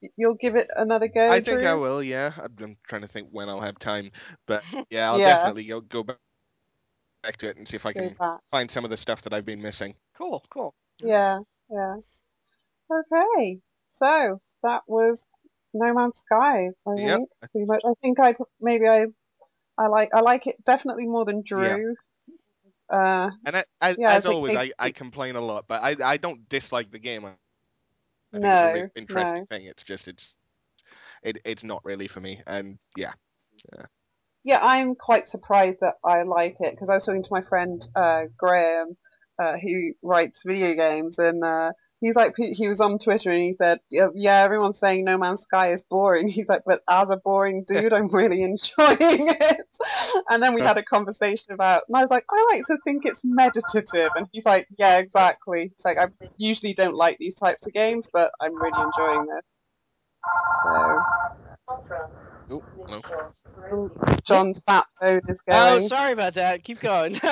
you'll 0.00 0.12
you'll 0.16 0.34
give 0.34 0.56
it 0.56 0.68
another 0.76 1.08
go? 1.08 1.28
I 1.28 1.40
think 1.40 1.62
Drew? 1.62 1.64
I 1.64 1.74
will. 1.74 2.02
Yeah, 2.02 2.32
I'm, 2.36 2.56
I'm 2.60 2.76
trying 2.88 3.02
to 3.02 3.08
think 3.08 3.28
when 3.30 3.48
I'll 3.48 3.60
have 3.60 3.78
time, 3.78 4.10
but 4.46 4.64
yeah, 4.90 5.08
I'll 5.10 5.20
Yeah. 5.20 5.20
definitely 5.20 5.64
go, 5.66 5.80
go 5.80 6.02
back 6.02 6.18
back 7.22 7.36
to 7.38 7.48
it 7.48 7.56
and 7.56 7.66
see 7.68 7.76
if 7.76 7.86
I 7.86 7.92
Go 7.94 8.10
can 8.10 8.16
back. 8.18 8.40
find 8.50 8.70
some 8.70 8.84
of 8.84 8.90
the 8.90 8.96
stuff 8.96 9.22
that 9.22 9.32
I've 9.34 9.44
been 9.44 9.60
missing. 9.62 9.94
Cool, 10.16 10.44
cool. 10.50 10.74
Yeah, 11.00 11.40
yeah. 11.70 11.96
Okay, 12.90 13.60
so 13.90 14.40
that 14.62 14.82
was 14.86 15.26
No 15.74 15.92
Man's 15.94 16.18
Sky. 16.20 16.68
I 16.86 16.92
Yep. 16.96 17.04
think 17.04 17.28
pretty 17.52 17.66
much. 17.66 17.82
I 17.84 17.92
think 18.02 18.20
I 18.20 18.34
maybe 18.60 18.86
I 18.88 19.06
I 19.78 19.88
like 19.88 20.10
I 20.14 20.20
like 20.20 20.46
it 20.46 20.62
definitely 20.64 21.06
more 21.06 21.24
than 21.24 21.42
Drew. 21.46 21.96
Uh, 22.90 23.30
And 23.44 23.56
I, 23.58 23.64
as, 23.80 23.98
Yeah, 23.98 24.12
I 24.12 24.18
as 24.18 24.26
think 24.26 24.36
always, 24.36 24.54
I, 24.54 24.72
I 24.78 24.90
complain 24.90 25.36
a 25.36 25.40
lot, 25.40 25.66
but 25.68 25.82
I 25.82 25.96
I 26.04 26.16
don't 26.16 26.48
dislike 26.48 26.90
the 26.90 26.98
game. 26.98 27.24
I 28.34 28.38
think 28.38 28.52
no, 28.52 28.72
it's 28.74 28.86
a 28.96 28.98
interesting 28.98 29.42
no. 29.42 29.46
thing. 29.48 29.66
It's 29.66 29.82
just 29.82 30.08
it's 30.08 30.34
it 31.22 31.38
it's 31.44 31.64
not 31.64 31.84
really 31.84 32.08
for 32.08 32.20
me, 32.20 32.42
and 32.46 32.78
yeah, 32.96 33.12
Yeah, 34.44 34.60
I'm 34.62 34.94
quite 34.94 35.28
surprised 35.28 35.78
that 35.80 35.94
I 36.04 36.22
like 36.22 36.56
it 36.60 36.72
because 36.72 36.88
I 36.88 36.94
was 36.94 37.04
talking 37.04 37.22
to 37.22 37.32
my 37.32 37.42
friend 37.42 37.82
uh, 37.96 38.24
Graham, 38.38 38.96
uh, 39.42 39.56
who 39.58 39.92
writes 40.02 40.42
video 40.46 40.74
games, 40.74 41.18
and 41.18 41.42
uh, 41.44 41.72
he's 42.00 42.14
like, 42.14 42.34
he 42.36 42.68
was 42.68 42.80
on 42.80 42.98
Twitter 42.98 43.30
and 43.30 43.42
he 43.42 43.54
said, 43.54 43.80
yeah, 43.90 44.08
yeah, 44.14 44.42
everyone's 44.42 44.78
saying 44.78 45.04
No 45.04 45.16
Man's 45.16 45.42
Sky 45.42 45.72
is 45.72 45.82
boring. 45.82 46.28
He's 46.36 46.48
like, 46.48 46.62
but 46.66 46.82
as 46.88 47.10
a 47.10 47.16
boring 47.16 47.64
dude, 47.66 47.92
I'm 47.92 48.08
really 48.08 48.42
enjoying 48.42 48.96
it. 48.98 49.66
And 50.28 50.42
then 50.42 50.54
we 50.54 50.60
had 50.60 50.76
a 50.76 50.82
conversation 50.82 51.52
about, 51.52 51.84
and 51.88 51.96
I 51.96 52.00
was 52.00 52.10
like, 52.10 52.24
I 52.30 52.46
like 52.50 52.66
to 52.66 52.76
think 52.84 53.04
it's 53.04 53.22
meditative, 53.24 54.10
and 54.16 54.26
he's 54.32 54.44
like, 54.44 54.68
yeah, 54.78 54.98
exactly. 54.98 55.70
It's 55.72 55.84
like 55.84 55.98
I 55.98 56.08
usually 56.36 56.74
don't 56.74 56.94
like 56.94 57.18
these 57.18 57.34
types 57.34 57.66
of 57.66 57.72
games, 57.72 58.08
but 58.12 58.30
I'm 58.40 58.54
really 58.54 58.82
enjoying 58.82 59.26
this. 59.26 59.44
So 60.64 61.00
oh 62.50 62.62
no, 62.88 63.90
John's 64.24 64.60
bat 64.60 64.86
phone 65.00 65.20
is 65.28 65.40
going. 65.42 65.84
Oh, 65.84 65.88
sorry 65.88 66.12
about 66.12 66.34
that. 66.34 66.64
Keep 66.64 66.80
going. 66.80 67.20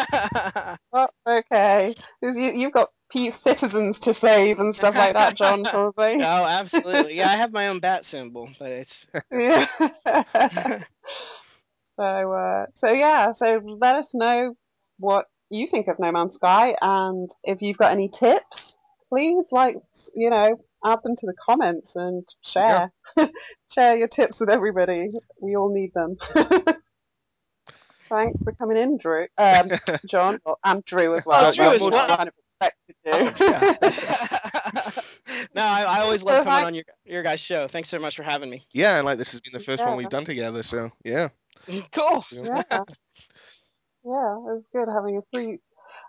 Oh, 0.97 1.09
okay. 1.29 1.95
'Cause 2.23 2.37
You, 2.37 2.53
you've 2.53 2.73
got 2.73 2.91
citizens 3.13 3.99
to 4.01 4.15
save 4.15 4.59
and 4.61 4.75
stuff 4.75 4.95
like 4.97 5.15
that, 5.15 5.37
John, 5.37 5.65
probably. 5.65 6.17
oh, 6.21 6.45
absolutely. 6.45 7.17
Yeah, 7.17 7.31
I 7.31 7.37
have 7.37 7.53
my 7.53 7.69
own 7.69 7.81
bat 7.81 8.05
symbol, 8.07 8.49
but 8.59 8.71
it's 8.71 9.07
Yeah. 9.33 9.67
so, 11.99 12.33
uh, 12.33 12.67
so 12.75 12.91
yeah. 12.93 13.33
So 13.33 13.61
let 13.81 13.97
us 13.97 14.11
know 14.15 14.55
what 14.99 15.27
you 15.51 15.67
think 15.67 15.89
of 15.89 15.99
No 15.99 16.11
Man's 16.13 16.35
Sky, 16.35 16.75
and 16.81 17.31
if 17.45 17.63
you've 17.63 17.79
got 17.79 17.93
any 17.93 18.09
tips, 18.09 18.77
please, 19.09 19.47
like, 19.53 19.77
you 20.15 20.31
know, 20.31 20.57
add 20.85 20.99
them 21.03 21.17
to 21.17 21.27
the 21.27 21.35
comments 21.41 21.97
and 21.97 22.27
share. 22.43 22.93
share 23.73 23.97
your 23.97 24.09
tips 24.09 24.39
with 24.41 24.51
everybody. 24.51 25.09
We 25.41 25.57
all 25.57 25.73
need 25.73 25.93
them. 25.95 26.17
Thanks 28.11 28.43
for 28.45 28.53
coming 28.53 28.77
in, 28.77 28.99
Drew. 28.99 29.27
Um, 29.39 29.71
John, 30.07 30.39
well, 30.45 30.59
and 30.65 30.85
Drew 30.85 31.17
as 31.17 31.25
well. 31.27 31.47
Oh, 31.47 31.53
Drew 31.53 31.65
as 31.73 31.81
Well, 31.81 31.91
well. 31.91 32.11
I 32.11 32.17
kind 32.17 32.29
of 32.29 32.35
expected 32.61 32.97
Oh, 33.07 33.19
you. 34.99 35.03
no, 35.55 35.63
I, 35.63 35.83
I 35.83 36.01
always 36.01 36.23
love 36.23 36.37
So 36.41 36.45
coming 36.45 36.53
hi- 36.61 36.65
on 36.67 36.75
your 36.75 36.85
your 37.05 37.23
guys' 37.23 37.41
show. 37.41 37.67
Thanks 37.69 37.89
so 37.89 37.99
much 37.99 38.15
for 38.17 38.23
having 38.23 38.51
me. 38.51 38.67
yeah, 38.73 38.97
and 38.99 39.05
like 39.07 39.19
this 39.19 39.31
has 39.31 39.41
been 39.41 39.53
the 39.55 39.65
first 39.65 39.85
one 39.85 39.97
we've 39.97 40.09
done 40.11 40.25
together, 40.25 40.63
so 40.63 40.91
yeah. 41.05 41.29
Cool. 41.95 42.25
yeah. 42.31 42.63
Yeah, 42.71 44.35
it 44.37 44.43
was 44.43 44.63
good 44.73 44.87
having 44.95 45.17
a 45.17 45.23
three, 45.31 45.59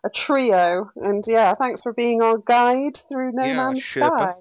a 0.04 0.10
trio, 0.10 0.92
and 0.98 1.24
yeah, 1.26 1.56
thanks 1.56 1.82
for 1.82 1.94
being 1.94 2.22
our 2.22 2.38
guide 2.38 3.00
through 3.08 3.32
No 3.32 3.46
Yeah, 3.46 3.56
Man's 3.56 3.80
Sherpa. 3.82 4.10
Sky. 4.20 4.34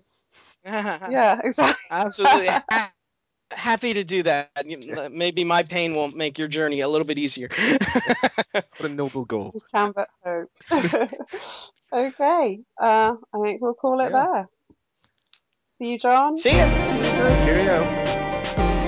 Yeah, 1.10 1.40
exactly. 1.44 1.84
Absolutely. 1.90 2.48
Happy 3.52 3.92
to 3.94 4.02
do 4.04 4.22
that. 4.24 4.50
Maybe 5.12 5.44
my 5.44 5.62
pain 5.62 5.94
will 5.94 6.10
make 6.10 6.38
your 6.38 6.48
journey 6.48 6.80
a 6.80 6.88
little 6.88 7.06
bit 7.06 7.18
easier. 7.18 7.50
What 8.54 8.80
a 8.80 8.88
noble 8.88 9.24
goal. 9.24 9.52
Just 9.52 9.70
can 9.70 9.92
but 9.94 10.08
hope. 10.24 10.50
okay, 11.92 12.60
uh, 12.80 13.14
I 13.34 13.38
think 13.42 13.60
we'll 13.60 13.74
call 13.74 14.00
it 14.00 14.10
Yeah. 14.10 14.26
there. 14.32 14.48
See 15.78 15.92
you, 15.92 15.98
John. 15.98 16.38
See 16.38 16.50
ya. 16.50 16.66
See 16.98 17.04
you, 17.06 17.12
Drew. 17.16 17.28
Cheerio. 17.44 17.84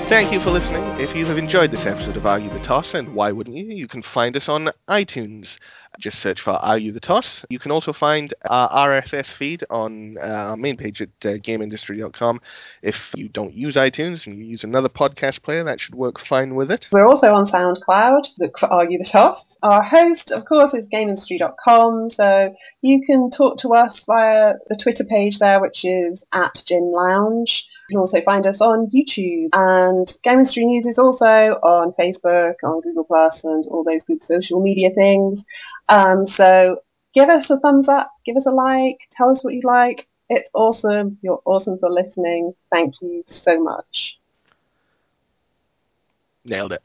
Thank 0.09 0.31
you 0.31 0.39
for 0.39 0.51
listening. 0.51 0.83
If 1.01 1.15
you 1.15 1.25
have 1.25 1.37
enjoyed 1.37 1.71
this 1.71 1.85
episode 1.85 2.15
of 2.15 2.25
Argue 2.25 2.49
the 2.49 2.59
Toss, 2.59 2.93
and 2.93 3.13
why 3.13 3.31
wouldn't 3.33 3.57
you? 3.57 3.65
You 3.65 3.87
can 3.89 4.01
find 4.01 4.37
us 4.37 4.47
on 4.47 4.69
iTunes. 4.89 5.57
Just 5.99 6.19
search 6.19 6.41
for 6.41 6.51
Argue 6.51 6.91
the 6.91 6.99
Toss. 6.99 7.43
You 7.49 7.59
can 7.59 7.71
also 7.71 7.93
find 7.93 8.33
our 8.49 8.69
RSS 8.69 9.27
feed 9.27 9.63
on 9.69 10.17
uh, 10.17 10.25
our 10.25 10.57
main 10.57 10.77
page 10.77 11.01
at 11.01 11.09
uh, 11.23 11.37
GameIndustry.com. 11.37 12.41
If 12.81 12.95
you 13.15 13.29
don't 13.29 13.53
use 13.53 13.75
iTunes 13.75 14.27
and 14.27 14.37
you 14.37 14.45
use 14.45 14.63
another 14.63 14.89
podcast 14.89 15.41
player, 15.41 15.63
that 15.63 15.79
should 15.79 15.95
work 15.95 16.19
fine 16.19 16.55
with 16.55 16.71
it. 16.71 16.87
We're 16.91 17.07
also 17.07 17.33
on 17.33 17.47
SoundCloud. 17.47 18.27
Look 18.39 18.59
for 18.59 18.67
Argue 18.67 18.97
the 18.99 19.05
Toss. 19.05 19.43
Our 19.63 19.81
host, 19.81 20.31
of 20.31 20.45
course, 20.45 20.73
is 20.73 20.85
GameIndustry.com, 20.93 22.11
so 22.11 22.53
you 22.81 23.01
can 23.05 23.31
talk 23.31 23.57
to 23.59 23.69
us 23.69 23.99
via 24.05 24.53
the 24.69 24.75
Twitter 24.75 25.03
page 25.03 25.39
there, 25.39 25.59
which 25.59 25.83
is 25.83 26.23
at 26.31 26.61
Gin 26.67 26.91
Lounge. 26.91 27.65
You 27.89 27.95
can 27.95 28.01
also 28.01 28.21
find 28.21 28.45
us 28.45 28.59
on 28.59 28.91
YouTube, 28.93 29.49
and 29.53 30.13
Game 30.23 30.39
Industry 30.39 30.65
News 30.65 30.85
is 30.85 30.99
also 30.99 31.25
on 31.25 31.93
Facebook, 31.97 32.55
on 32.63 32.81
Google 32.81 33.05
Plus, 33.05 33.43
and 33.43 33.65
all 33.67 33.83
those 33.83 34.03
good 34.03 34.21
social 34.21 34.61
media 34.61 34.89
things. 34.93 35.43
Um, 35.89 36.27
so 36.27 36.79
give 37.13 37.29
us 37.29 37.49
a 37.49 37.59
thumbs 37.59 37.87
up, 37.89 38.11
give 38.25 38.37
us 38.37 38.45
a 38.45 38.51
like, 38.51 38.97
tell 39.11 39.29
us 39.29 39.43
what 39.43 39.53
you 39.53 39.61
like. 39.63 40.07
It's 40.29 40.49
awesome. 40.53 41.17
You're 41.21 41.41
awesome 41.45 41.79
for 41.79 41.89
listening. 41.89 42.53
Thank 42.71 42.95
you 43.01 43.23
so 43.25 43.61
much. 43.61 44.17
Nailed 46.43 46.73
it. 46.73 46.83